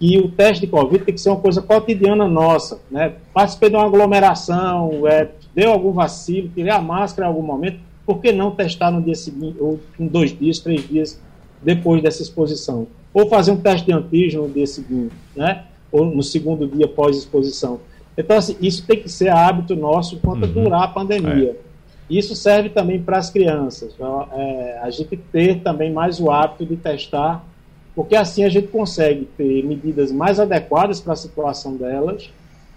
E 0.00 0.18
o 0.18 0.28
teste 0.28 0.66
de 0.66 0.70
Covid 0.70 1.04
tem 1.04 1.14
que 1.14 1.20
ser 1.20 1.30
uma 1.30 1.40
coisa 1.40 1.62
cotidiana 1.62 2.26
nossa, 2.28 2.80
né? 2.90 3.14
Participei 3.32 3.70
de 3.70 3.76
uma 3.76 3.86
aglomeração, 3.86 5.06
é, 5.06 5.28
deu 5.54 5.70
algum 5.72 5.92
vacilo, 5.92 6.48
tirei 6.48 6.70
a 6.70 6.80
máscara 6.80 7.26
em 7.26 7.30
algum 7.30 7.42
momento, 7.42 7.80
por 8.04 8.20
que 8.20 8.32
não 8.32 8.50
testar 8.50 8.90
no 8.90 9.02
dia 9.02 9.14
seguinte, 9.14 9.56
ou 9.60 9.80
em 9.98 10.06
dois 10.06 10.36
dias, 10.36 10.58
três 10.58 10.88
dias 10.88 11.20
depois 11.62 12.02
dessa 12.02 12.22
exposição? 12.22 12.86
Ou 13.14 13.28
fazer 13.28 13.52
um 13.52 13.56
teste 13.56 13.86
de 13.86 13.92
antígeno 13.92 14.48
no 14.48 14.52
dia 14.52 14.66
seguinte, 14.66 15.14
né? 15.36 15.64
ou 15.92 16.06
no 16.06 16.22
segundo 16.22 16.66
dia 16.66 16.88
pós-exposição. 16.88 17.80
Então, 18.16 18.38
assim, 18.38 18.56
isso 18.60 18.86
tem 18.86 19.00
que 19.00 19.08
ser 19.08 19.28
hábito 19.28 19.76
nosso 19.76 20.14
enquanto 20.16 20.44
uhum. 20.44 20.64
durar 20.64 20.84
a 20.84 20.88
pandemia. 20.88 21.50
É. 21.50 21.72
Isso 22.10 22.34
serve 22.34 22.70
também 22.70 23.00
para 23.00 23.18
as 23.18 23.30
crianças. 23.30 23.94
É, 24.32 24.80
a 24.82 24.90
gente 24.90 25.16
ter 25.16 25.60
também 25.60 25.92
mais 25.92 26.18
o 26.18 26.30
hábito 26.30 26.66
de 26.66 26.76
testar, 26.76 27.44
porque 27.94 28.16
assim 28.16 28.44
a 28.44 28.48
gente 28.48 28.68
consegue 28.68 29.28
ter 29.36 29.64
medidas 29.64 30.10
mais 30.10 30.40
adequadas 30.40 31.00
para 31.00 31.12
a 31.12 31.16
situação 31.16 31.76
delas 31.76 32.30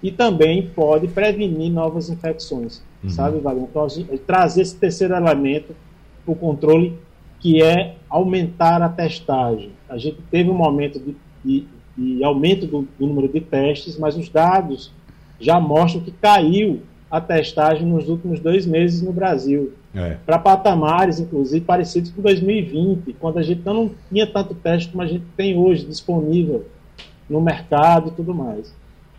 e 0.03 0.11
também 0.11 0.69
pode 0.69 1.07
prevenir 1.07 1.71
novas 1.71 2.09
infecções, 2.09 2.81
uhum. 3.05 3.09
sabe, 3.09 3.39
Wagner? 3.39 3.67
Então, 3.69 3.87
trazer 4.25 4.61
esse 4.61 4.75
terceiro 4.75 5.15
elemento, 5.15 5.75
o 6.25 6.35
controle 6.35 6.97
que 7.39 7.61
é 7.61 7.95
aumentar 8.09 8.81
a 8.81 8.89
testagem. 8.89 9.71
A 9.89 9.97
gente 9.97 10.17
teve 10.31 10.49
um 10.49 10.55
momento 10.55 10.99
de, 10.99 11.15
de, 11.43 11.67
de 11.97 12.23
aumento 12.23 12.65
do, 12.65 12.87
do 12.97 13.07
número 13.07 13.27
de 13.27 13.41
testes, 13.41 13.97
mas 13.97 14.17
os 14.17 14.29
dados 14.29 14.91
já 15.39 15.59
mostram 15.59 16.01
que 16.01 16.11
caiu 16.11 16.81
a 17.09 17.21
testagem 17.21 17.85
nos 17.85 18.09
últimos 18.09 18.39
dois 18.39 18.65
meses 18.65 19.01
no 19.01 19.13
Brasil. 19.13 19.73
É. 19.93 20.17
Para 20.25 20.39
patamares, 20.39 21.19
inclusive, 21.19 21.63
parecidos 21.63 22.11
com 22.11 22.21
2020, 22.21 23.13
quando 23.19 23.37
a 23.37 23.43
gente 23.43 23.61
não 23.63 23.91
tinha 24.09 24.27
tanto 24.27 24.53
teste 24.55 24.89
como 24.89 25.03
a 25.03 25.07
gente 25.07 25.23
tem 25.37 25.57
hoje 25.57 25.85
disponível 25.85 26.65
no 27.29 27.39
mercado 27.39 28.09
e 28.09 28.11
tudo 28.11 28.33
mais. 28.33 28.73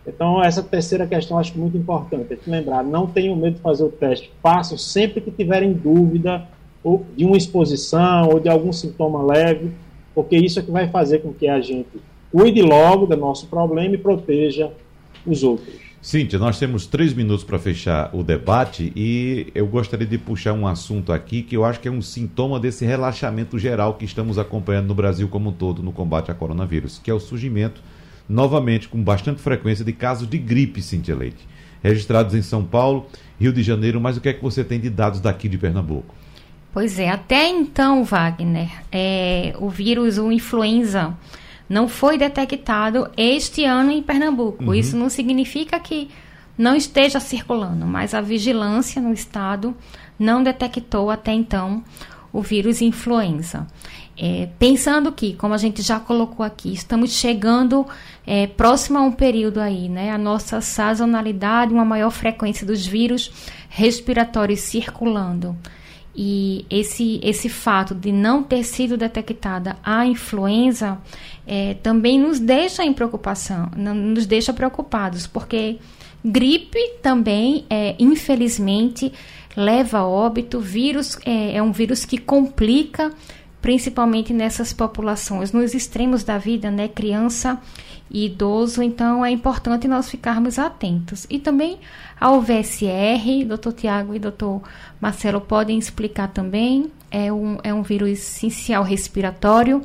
Então, 0.07 0.41
essa 0.41 0.63
terceira 0.63 1.05
questão 1.05 1.37
acho 1.37 1.57
muito 1.57 1.77
importante. 1.77 2.33
É 2.33 2.35
que 2.35 2.49
lembrar, 2.49 2.83
não 2.83 3.07
tenham 3.07 3.35
medo 3.35 3.55
de 3.55 3.61
fazer 3.61 3.83
o 3.83 3.89
teste. 3.89 4.31
Façam 4.41 4.77
sempre 4.77 5.19
que 5.19 5.29
tiverem 5.29 5.73
dúvida 5.73 6.47
ou 6.83 7.05
de 7.15 7.25
uma 7.25 7.35
exposição 7.35 8.29
ou 8.29 8.39
de 8.39 8.47
algum 8.47 8.71
sintoma 8.71 9.21
leve, 9.21 9.71
porque 10.15 10.37
isso 10.37 10.59
é 10.59 10.63
que 10.63 10.71
vai 10.71 10.87
fazer 10.87 11.19
com 11.19 11.33
que 11.33 11.47
a 11.47 11.59
gente 11.59 11.99
cuide 12.31 12.61
logo 12.61 13.05
do 13.05 13.17
nosso 13.17 13.47
problema 13.47 13.95
e 13.95 13.97
proteja 13.97 14.71
os 15.25 15.43
outros. 15.43 15.87
Cíntia, 16.01 16.39
nós 16.39 16.57
temos 16.57 16.85
três 16.85 17.13
minutos 17.13 17.43
para 17.43 17.59
fechar 17.59 18.09
o 18.13 18.23
debate 18.23 18.93
e 18.95 19.47
eu 19.53 19.67
gostaria 19.67 20.07
de 20.07 20.17
puxar 20.17 20.53
um 20.53 20.65
assunto 20.65 21.11
aqui 21.11 21.41
que 21.41 21.57
eu 21.57 21.65
acho 21.65 21.79
que 21.79 21.87
é 21.87 21.91
um 21.91 22.01
sintoma 22.01 22.59
desse 22.59 22.85
relaxamento 22.85 23.59
geral 23.59 23.95
que 23.95 24.05
estamos 24.05 24.37
acompanhando 24.37 24.87
no 24.87 24.95
Brasil 24.95 25.27
como 25.27 25.49
um 25.49 25.53
todo 25.53 25.83
no 25.83 25.91
combate 25.91 26.31
a 26.31 26.33
coronavírus, 26.33 26.99
que 27.03 27.11
é 27.11 27.13
o 27.13 27.19
surgimento, 27.19 27.81
novamente, 28.27 28.87
com 28.87 29.01
bastante 29.01 29.41
frequência, 29.41 29.85
de 29.85 29.93
casos 29.93 30.27
de 30.27 30.37
gripe, 30.37 30.81
Cíntia 30.81 31.15
Leite, 31.15 31.47
registrados 31.81 32.35
em 32.35 32.41
São 32.41 32.63
Paulo, 32.63 33.07
Rio 33.39 33.53
de 33.53 33.63
Janeiro, 33.63 34.01
mas 34.01 34.17
o 34.17 34.21
que 34.21 34.29
é 34.29 34.33
que 34.33 34.43
você 34.43 34.63
tem 34.63 34.79
de 34.79 34.89
dados 34.89 35.19
daqui 35.19 35.47
de 35.47 35.57
Pernambuco? 35.57 36.13
Pois 36.73 36.99
é, 36.99 37.09
até 37.09 37.47
então, 37.47 38.03
Wagner, 38.03 38.69
é, 38.91 39.55
o 39.59 39.69
vírus, 39.69 40.17
o 40.17 40.31
influenza, 40.31 41.15
não 41.69 41.87
foi 41.87 42.17
detectado 42.17 43.09
este 43.17 43.65
ano 43.65 43.91
em 43.91 44.01
Pernambuco. 44.01 44.63
Uhum. 44.63 44.73
Isso 44.73 44.95
não 44.95 45.09
significa 45.09 45.79
que 45.79 46.09
não 46.57 46.75
esteja 46.75 47.19
circulando, 47.19 47.85
mas 47.85 48.13
a 48.13 48.21
vigilância 48.21 49.01
no 49.01 49.13
estado 49.13 49.75
não 50.17 50.41
detectou 50.41 51.09
até 51.09 51.31
então 51.31 51.83
o 52.31 52.41
vírus 52.41 52.81
influenza. 52.81 53.67
É, 54.19 54.49
pensando 54.57 55.11
que, 55.11 55.33
como 55.33 55.53
a 55.53 55.57
gente 55.57 55.81
já 55.83 55.99
colocou 55.99 56.43
aqui, 56.43 56.73
estamos 56.73 57.11
chegando 57.11 57.85
é, 58.25 58.47
próximo 58.47 58.97
a 58.97 59.01
um 59.01 59.11
período 59.11 59.59
aí, 59.59 59.87
né? 59.87 60.11
A 60.11 60.17
nossa 60.17 60.59
sazonalidade, 60.59 61.73
uma 61.73 61.85
maior 61.85 62.09
frequência 62.09 62.65
dos 62.65 62.85
vírus 62.85 63.31
respiratórios 63.69 64.61
circulando 64.61 65.55
e 66.17 66.65
esse, 66.67 67.19
esse 67.21 67.47
fato 67.47 67.93
de 67.93 68.11
não 68.11 68.41
ter 68.41 68.63
sido 68.63 68.97
detectada 68.97 69.77
a 69.83 70.03
influenza 70.03 70.97
é, 71.45 71.75
também 71.75 72.19
nos 72.19 72.39
deixa 72.39 72.83
em 72.83 72.91
preocupação, 72.91 73.69
nos 73.75 74.25
deixa 74.25 74.51
preocupados, 74.51 75.27
porque 75.27 75.77
gripe 76.25 76.79
também, 77.03 77.65
é, 77.69 77.95
infelizmente, 77.99 79.13
leva 79.55 79.99
a 79.99 80.07
óbito, 80.07 80.59
vírus 80.59 81.19
é, 81.23 81.57
é 81.57 81.61
um 81.61 81.71
vírus 81.71 82.03
que 82.03 82.17
complica 82.17 83.13
principalmente 83.61 84.33
nessas 84.33 84.71
populações, 84.71 85.51
nos 85.51 85.73
extremos 85.73 86.23
da 86.23 86.37
vida, 86.37 86.69
né, 86.69 86.87
criança 86.87 87.59
e 88.09 88.25
idoso, 88.25 88.81
então 88.81 89.25
é 89.25 89.31
importante 89.31 89.87
nós 89.87 90.09
ficarmos 90.09 90.57
atentos. 90.57 91.25
E 91.29 91.39
também 91.39 91.79
ao 92.19 92.41
VSR, 92.41 93.45
doutor 93.45 93.73
Tiago 93.73 94.15
e 94.15 94.19
doutor 94.19 94.61
Marcelo 95.01 95.41
podem 95.41 95.77
explicar 95.77 96.29
também, 96.29 96.91
é 97.11 97.31
um, 97.31 97.57
é 97.63 97.73
um 97.73 97.81
vírus 97.81 98.09
essencial 98.09 98.83
respiratório, 98.83 99.83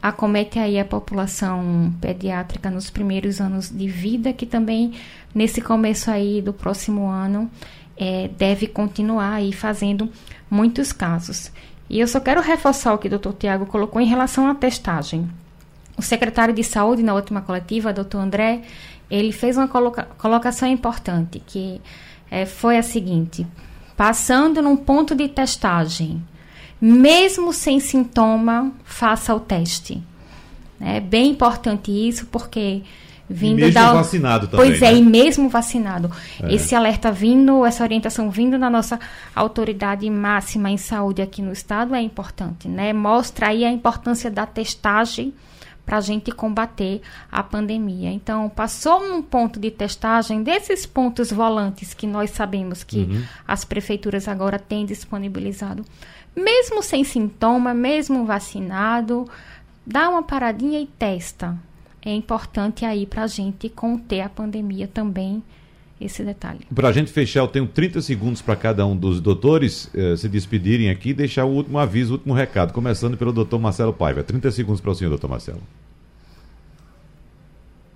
acomete 0.00 0.58
aí 0.58 0.78
a 0.78 0.84
população 0.84 1.92
pediátrica 2.00 2.70
nos 2.70 2.90
primeiros 2.90 3.40
anos 3.40 3.68
de 3.68 3.88
vida, 3.88 4.32
que 4.32 4.46
também 4.46 4.92
nesse 5.34 5.60
começo 5.60 6.10
aí 6.10 6.40
do 6.40 6.52
próximo 6.52 7.08
ano 7.08 7.50
é, 7.96 8.28
deve 8.38 8.68
continuar 8.68 9.34
aí 9.34 9.52
fazendo 9.52 10.08
muitos 10.48 10.92
casos. 10.92 11.50
E 11.88 12.00
eu 12.00 12.06
só 12.06 12.20
quero 12.20 12.40
reforçar 12.40 12.92
o 12.92 12.98
que 12.98 13.06
o 13.06 13.10
doutor 13.10 13.32
Tiago 13.34 13.66
colocou 13.66 14.00
em 14.00 14.06
relação 14.06 14.48
à 14.48 14.54
testagem. 14.54 15.28
O 15.96 16.02
secretário 16.02 16.54
de 16.54 16.62
Saúde, 16.62 17.02
na 17.02 17.14
última 17.14 17.40
coletiva, 17.40 17.92
doutor 17.92 18.18
André, 18.18 18.62
ele 19.10 19.32
fez 19.32 19.56
uma 19.56 19.66
coloca 19.66 20.04
colocação 20.18 20.68
importante, 20.68 21.42
que 21.44 21.80
é, 22.30 22.44
foi 22.44 22.76
a 22.76 22.82
seguinte: 22.82 23.46
passando 23.96 24.62
num 24.62 24.76
ponto 24.76 25.14
de 25.14 25.28
testagem, 25.28 26.22
mesmo 26.80 27.52
sem 27.52 27.80
sintoma, 27.80 28.70
faça 28.84 29.34
o 29.34 29.40
teste. 29.40 30.02
É 30.80 31.00
bem 31.00 31.30
importante 31.30 31.90
isso, 31.90 32.26
porque 32.26 32.82
vindo 33.28 33.56
mesmo 33.56 33.74
da 33.74 33.92
vacinado 33.92 34.48
também. 34.48 34.66
Pois 34.66 34.82
é, 34.82 34.92
né? 34.92 34.98
e 34.98 35.02
mesmo 35.02 35.48
vacinado. 35.48 36.10
É. 36.42 36.54
Esse 36.54 36.74
alerta 36.74 37.12
vindo, 37.12 37.64
essa 37.64 37.82
orientação 37.82 38.30
vindo 38.30 38.58
da 38.58 38.70
nossa 38.70 38.98
autoridade 39.34 40.08
máxima 40.08 40.70
em 40.70 40.76
saúde 40.76 41.20
aqui 41.20 41.42
no 41.42 41.52
estado 41.52 41.94
é 41.94 42.00
importante, 42.00 42.68
né? 42.68 42.92
Mostra 42.92 43.48
aí 43.48 43.64
a 43.64 43.70
importância 43.70 44.30
da 44.30 44.46
testagem 44.46 45.34
para 45.84 45.96
a 45.96 46.00
gente 46.02 46.30
combater 46.30 47.00
a 47.32 47.42
pandemia. 47.42 48.10
Então, 48.10 48.48
passou 48.50 49.08
num 49.08 49.22
ponto 49.22 49.58
de 49.58 49.70
testagem 49.70 50.42
desses 50.42 50.84
pontos 50.84 51.32
volantes 51.32 51.94
que 51.94 52.06
nós 52.06 52.30
sabemos 52.30 52.84
que 52.84 52.98
uhum. 52.98 53.22
as 53.46 53.64
prefeituras 53.64 54.28
agora 54.28 54.58
têm 54.58 54.84
disponibilizado, 54.84 55.82
mesmo 56.36 56.82
sem 56.82 57.04
sintoma, 57.04 57.72
mesmo 57.72 58.26
vacinado, 58.26 59.26
dá 59.86 60.10
uma 60.10 60.22
paradinha 60.22 60.78
e 60.78 60.86
testa 60.86 61.56
é 62.10 62.14
importante 62.14 62.84
aí 62.84 63.06
para 63.06 63.24
a 63.24 63.26
gente 63.26 63.68
conter 63.68 64.22
a 64.22 64.28
pandemia 64.28 64.88
também 64.88 65.42
esse 66.00 66.22
detalhe. 66.22 66.60
Para 66.74 66.88
a 66.88 66.92
gente 66.92 67.12
fechar, 67.12 67.40
eu 67.40 67.48
tenho 67.48 67.66
30 67.66 68.00
segundos 68.00 68.40
para 68.40 68.54
cada 68.56 68.86
um 68.86 68.96
dos 68.96 69.20
doutores 69.20 69.90
eh, 69.94 70.16
se 70.16 70.28
despedirem 70.28 70.90
aqui 70.90 71.10
e 71.10 71.14
deixar 71.14 71.44
o 71.44 71.48
último 71.48 71.76
aviso, 71.78 72.12
o 72.12 72.16
último 72.16 72.32
recado, 72.32 72.72
começando 72.72 73.16
pelo 73.16 73.32
doutor 73.32 73.58
Marcelo 73.58 73.92
Paiva. 73.92 74.22
30 74.22 74.50
segundos 74.52 74.80
para 74.80 74.92
o 74.92 74.94
senhor, 74.94 75.10
doutor 75.10 75.28
Marcelo. 75.28 75.60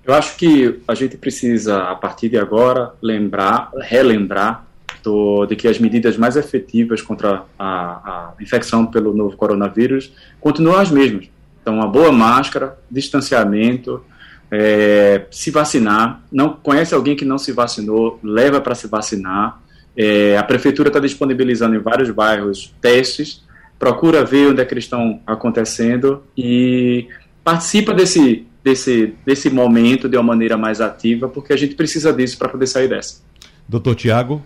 Eu 0.04 0.14
acho 0.14 0.36
que 0.36 0.80
a 0.86 0.94
gente 0.94 1.16
precisa, 1.16 1.84
a 1.84 1.94
partir 1.94 2.28
de 2.28 2.36
agora, 2.36 2.92
lembrar, 3.00 3.70
relembrar 3.80 4.66
do, 5.02 5.46
de 5.46 5.54
que 5.54 5.68
as 5.68 5.78
medidas 5.78 6.16
mais 6.16 6.34
efetivas 6.34 7.00
contra 7.00 7.44
a, 7.56 7.64
a 7.64 8.34
infecção 8.40 8.84
pelo 8.84 9.14
novo 9.14 9.36
coronavírus 9.36 10.12
continuam 10.40 10.78
as 10.80 10.90
mesmas 10.90 11.30
então, 11.62 11.74
uma 11.74 11.86
boa 11.86 12.10
máscara, 12.10 12.76
distanciamento, 12.90 14.04
é, 14.50 15.26
se 15.30 15.50
vacinar. 15.52 16.20
Não 16.30 16.50
conhece 16.56 16.92
alguém 16.92 17.14
que 17.14 17.24
não 17.24 17.38
se 17.38 17.52
vacinou, 17.52 18.18
leva 18.22 18.60
para 18.60 18.74
se 18.74 18.88
vacinar. 18.88 19.62
É, 19.96 20.36
a 20.36 20.42
prefeitura 20.42 20.88
está 20.88 20.98
disponibilizando 20.98 21.76
em 21.76 21.78
vários 21.78 22.10
bairros 22.10 22.74
testes. 22.80 23.44
Procura 23.78 24.24
ver 24.24 24.48
onde 24.48 24.60
é 24.60 24.64
que 24.64 24.74
eles 24.74 24.84
estão 24.84 25.20
acontecendo 25.24 26.22
e 26.36 27.08
participa 27.44 27.94
desse, 27.94 28.44
desse, 28.62 29.14
desse 29.24 29.48
momento 29.48 30.08
de 30.08 30.16
uma 30.16 30.22
maneira 30.24 30.56
mais 30.56 30.80
ativa, 30.80 31.28
porque 31.28 31.52
a 31.52 31.56
gente 31.56 31.76
precisa 31.76 32.12
disso 32.12 32.38
para 32.38 32.48
poder 32.48 32.66
sair 32.66 32.88
dessa. 32.88 33.22
Doutor 33.68 33.94
Tiago? 33.94 34.42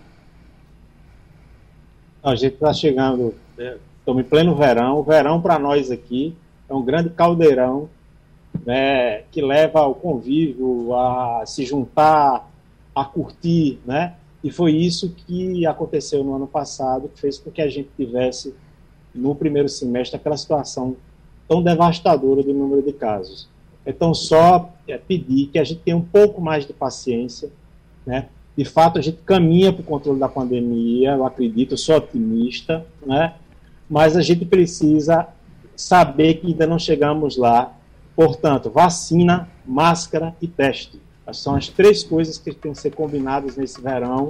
A 2.23 2.35
gente 2.35 2.53
está 2.53 2.73
chegando, 2.73 3.33
estamos 3.99 4.21
em 4.21 4.27
pleno 4.27 4.55
verão. 4.55 4.99
O 4.99 5.03
verão 5.03 5.41
para 5.41 5.57
nós 5.57 5.89
aqui 5.91 6.35
é 6.69 6.73
um 6.73 6.83
grande 6.83 7.09
caldeirão 7.09 7.89
né, 8.65 9.23
que 9.31 9.41
leva 9.41 9.79
ao 9.79 9.95
convívio, 9.95 10.93
a 10.93 11.43
se 11.45 11.65
juntar, 11.65 12.49
a 12.93 13.05
curtir, 13.05 13.79
né? 13.85 14.15
E 14.43 14.51
foi 14.51 14.73
isso 14.73 15.13
que 15.15 15.65
aconteceu 15.65 16.23
no 16.23 16.35
ano 16.35 16.47
passado, 16.47 17.09
que 17.09 17.19
fez 17.19 17.37
com 17.37 17.51
que 17.51 17.61
a 17.61 17.69
gente 17.69 17.89
tivesse, 17.97 18.53
no 19.13 19.35
primeiro 19.35 19.67
semestre, 19.67 20.15
aquela 20.15 20.37
situação 20.37 20.95
tão 21.47 21.61
devastadora 21.63 22.43
do 22.43 22.53
número 22.53 22.81
de 22.81 22.93
casos. 22.93 23.47
Então, 23.85 24.13
só 24.13 24.73
é, 24.87 24.97
pedir 24.97 25.47
que 25.47 25.59
a 25.59 25.63
gente 25.63 25.81
tenha 25.81 25.97
um 25.97 26.01
pouco 26.01 26.41
mais 26.41 26.65
de 26.65 26.73
paciência, 26.73 27.49
né? 28.05 28.27
De 28.55 28.65
fato, 28.65 28.97
a 28.97 29.01
gente 29.01 29.19
caminha 29.23 29.71
para 29.71 29.81
o 29.81 29.85
controle 29.85 30.19
da 30.19 30.27
pandemia, 30.27 31.11
eu 31.11 31.25
acredito, 31.25 31.73
eu 31.73 31.77
sou 31.77 31.95
otimista, 31.95 32.85
né? 33.05 33.35
Mas 33.89 34.17
a 34.17 34.21
gente 34.21 34.43
precisa 34.45 35.27
saber 35.77 36.35
que 36.35 36.47
ainda 36.47 36.67
não 36.67 36.79
chegamos 36.79 37.37
lá. 37.37 37.71
Portanto, 38.15 38.69
vacina, 38.69 39.47
máscara 39.65 40.35
e 40.41 40.47
teste. 40.47 40.99
São 41.31 41.55
as 41.55 41.69
três 41.69 42.03
coisas 42.03 42.37
que 42.37 42.53
têm 42.53 42.71
que 42.71 42.79
ser 42.79 42.91
combinadas 42.91 43.55
nesse 43.55 43.79
verão 43.79 44.29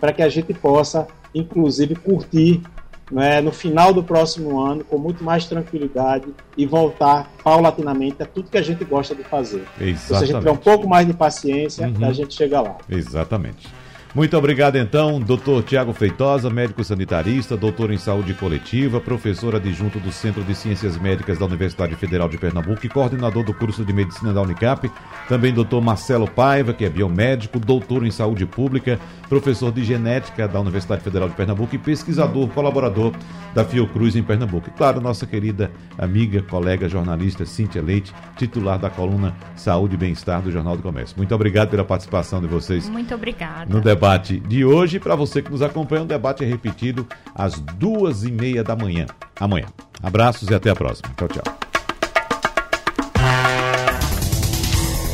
para 0.00 0.12
que 0.12 0.22
a 0.22 0.28
gente 0.28 0.54
possa, 0.54 1.06
inclusive, 1.34 1.94
curtir 1.94 2.62
né, 3.10 3.40
no 3.40 3.50
final 3.50 3.92
do 3.92 4.02
próximo 4.02 4.60
ano 4.60 4.84
com 4.84 4.98
muito 4.98 5.24
mais 5.24 5.46
tranquilidade 5.46 6.26
e 6.56 6.66
voltar 6.66 7.30
paulatinamente 7.42 8.22
a 8.22 8.26
tudo 8.26 8.50
que 8.50 8.58
a 8.58 8.62
gente 8.62 8.84
gosta 8.84 9.14
de 9.14 9.24
fazer. 9.24 9.66
Exatamente. 9.80 10.04
Então, 10.04 10.18
se 10.18 10.24
a 10.24 10.26
gente 10.26 10.38
tiver 10.38 10.50
um 10.50 10.56
pouco 10.56 10.88
mais 10.88 11.06
de 11.06 11.12
paciência, 11.12 11.88
uhum. 11.88 12.04
a 12.04 12.12
gente 12.12 12.34
chega 12.34 12.60
lá. 12.60 12.76
Exatamente. 12.88 13.68
Muito 14.14 14.36
obrigado, 14.36 14.76
então, 14.76 15.20
doutor 15.20 15.62
Tiago 15.62 15.92
Feitosa, 15.92 16.48
médico 16.48 16.82
sanitarista, 16.82 17.56
doutor 17.58 17.92
em 17.92 17.98
saúde 17.98 18.32
coletiva, 18.32 19.00
professor 19.00 19.54
adjunto 19.54 20.00
do 20.00 20.10
Centro 20.10 20.42
de 20.42 20.54
Ciências 20.54 20.96
Médicas 20.96 21.38
da 21.38 21.44
Universidade 21.44 21.94
Federal 21.94 22.28
de 22.28 22.38
Pernambuco 22.38 22.84
e 22.84 22.88
coordenador 22.88 23.44
do 23.44 23.52
curso 23.52 23.84
de 23.84 23.92
medicina 23.92 24.32
da 24.32 24.40
Unicap. 24.40 24.90
Também 25.28 25.52
doutor 25.52 25.82
Marcelo 25.82 26.26
Paiva, 26.26 26.72
que 26.72 26.86
é 26.86 26.90
biomédico, 26.90 27.60
doutor 27.60 28.04
em 28.04 28.10
saúde 28.10 28.46
pública, 28.46 28.98
professor 29.28 29.70
de 29.70 29.84
genética 29.84 30.48
da 30.48 30.58
Universidade 30.58 31.02
Federal 31.02 31.28
de 31.28 31.34
Pernambuco 31.34 31.74
e 31.74 31.78
pesquisador, 31.78 32.48
colaborador 32.48 33.12
da 33.54 33.62
Fiocruz 33.64 34.16
em 34.16 34.22
Pernambuco. 34.22 34.68
E, 34.68 34.72
claro, 34.72 35.00
nossa 35.02 35.26
querida 35.26 35.70
amiga, 35.98 36.40
colega 36.42 36.88
jornalista 36.88 37.44
Cíntia 37.44 37.82
Leite, 37.82 38.14
titular 38.36 38.78
da 38.78 38.88
coluna 38.88 39.34
Saúde 39.54 39.94
e 39.94 39.98
Bem-Estar 39.98 40.40
do 40.40 40.50
Jornal 40.50 40.76
do 40.76 40.82
Comércio. 40.82 41.16
Muito 41.16 41.34
obrigado 41.34 41.68
pela 41.68 41.84
participação 41.84 42.40
de 42.40 42.46
vocês. 42.46 42.88
Muito 42.88 43.14
obrigada. 43.14 43.66
No 43.72 43.80
debate 43.98 44.38
de 44.38 44.64
hoje. 44.64 45.00
Para 45.00 45.16
você 45.16 45.42
que 45.42 45.50
nos 45.50 45.60
acompanha, 45.60 46.02
o 46.02 46.06
debate 46.06 46.44
é 46.44 46.46
repetido 46.46 47.04
às 47.34 47.58
duas 47.58 48.22
e 48.22 48.30
meia 48.30 48.62
da 48.62 48.76
manhã. 48.76 49.06
Amanhã. 49.38 49.66
Abraços 50.00 50.48
e 50.48 50.54
até 50.54 50.70
a 50.70 50.76
próxima. 50.76 51.12
Tchau, 51.16 51.28
tchau. 51.28 51.42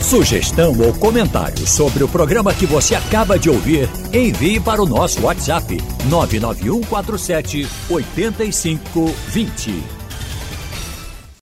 Sugestão 0.03 0.79
ou 0.79 0.93
comentário 0.93 1.67
sobre 1.67 2.05
o 2.05 2.09
programa 2.09 2.53
que 2.53 2.67
você 2.67 2.95
acaba 2.95 3.39
de 3.39 3.49
ouvir, 3.49 3.89
envie 4.13 4.61
para 4.61 4.83
o 4.83 4.87
nosso 4.87 5.23
WhatsApp 5.23 5.79
99147 6.09 7.67
8520. 7.89 10.04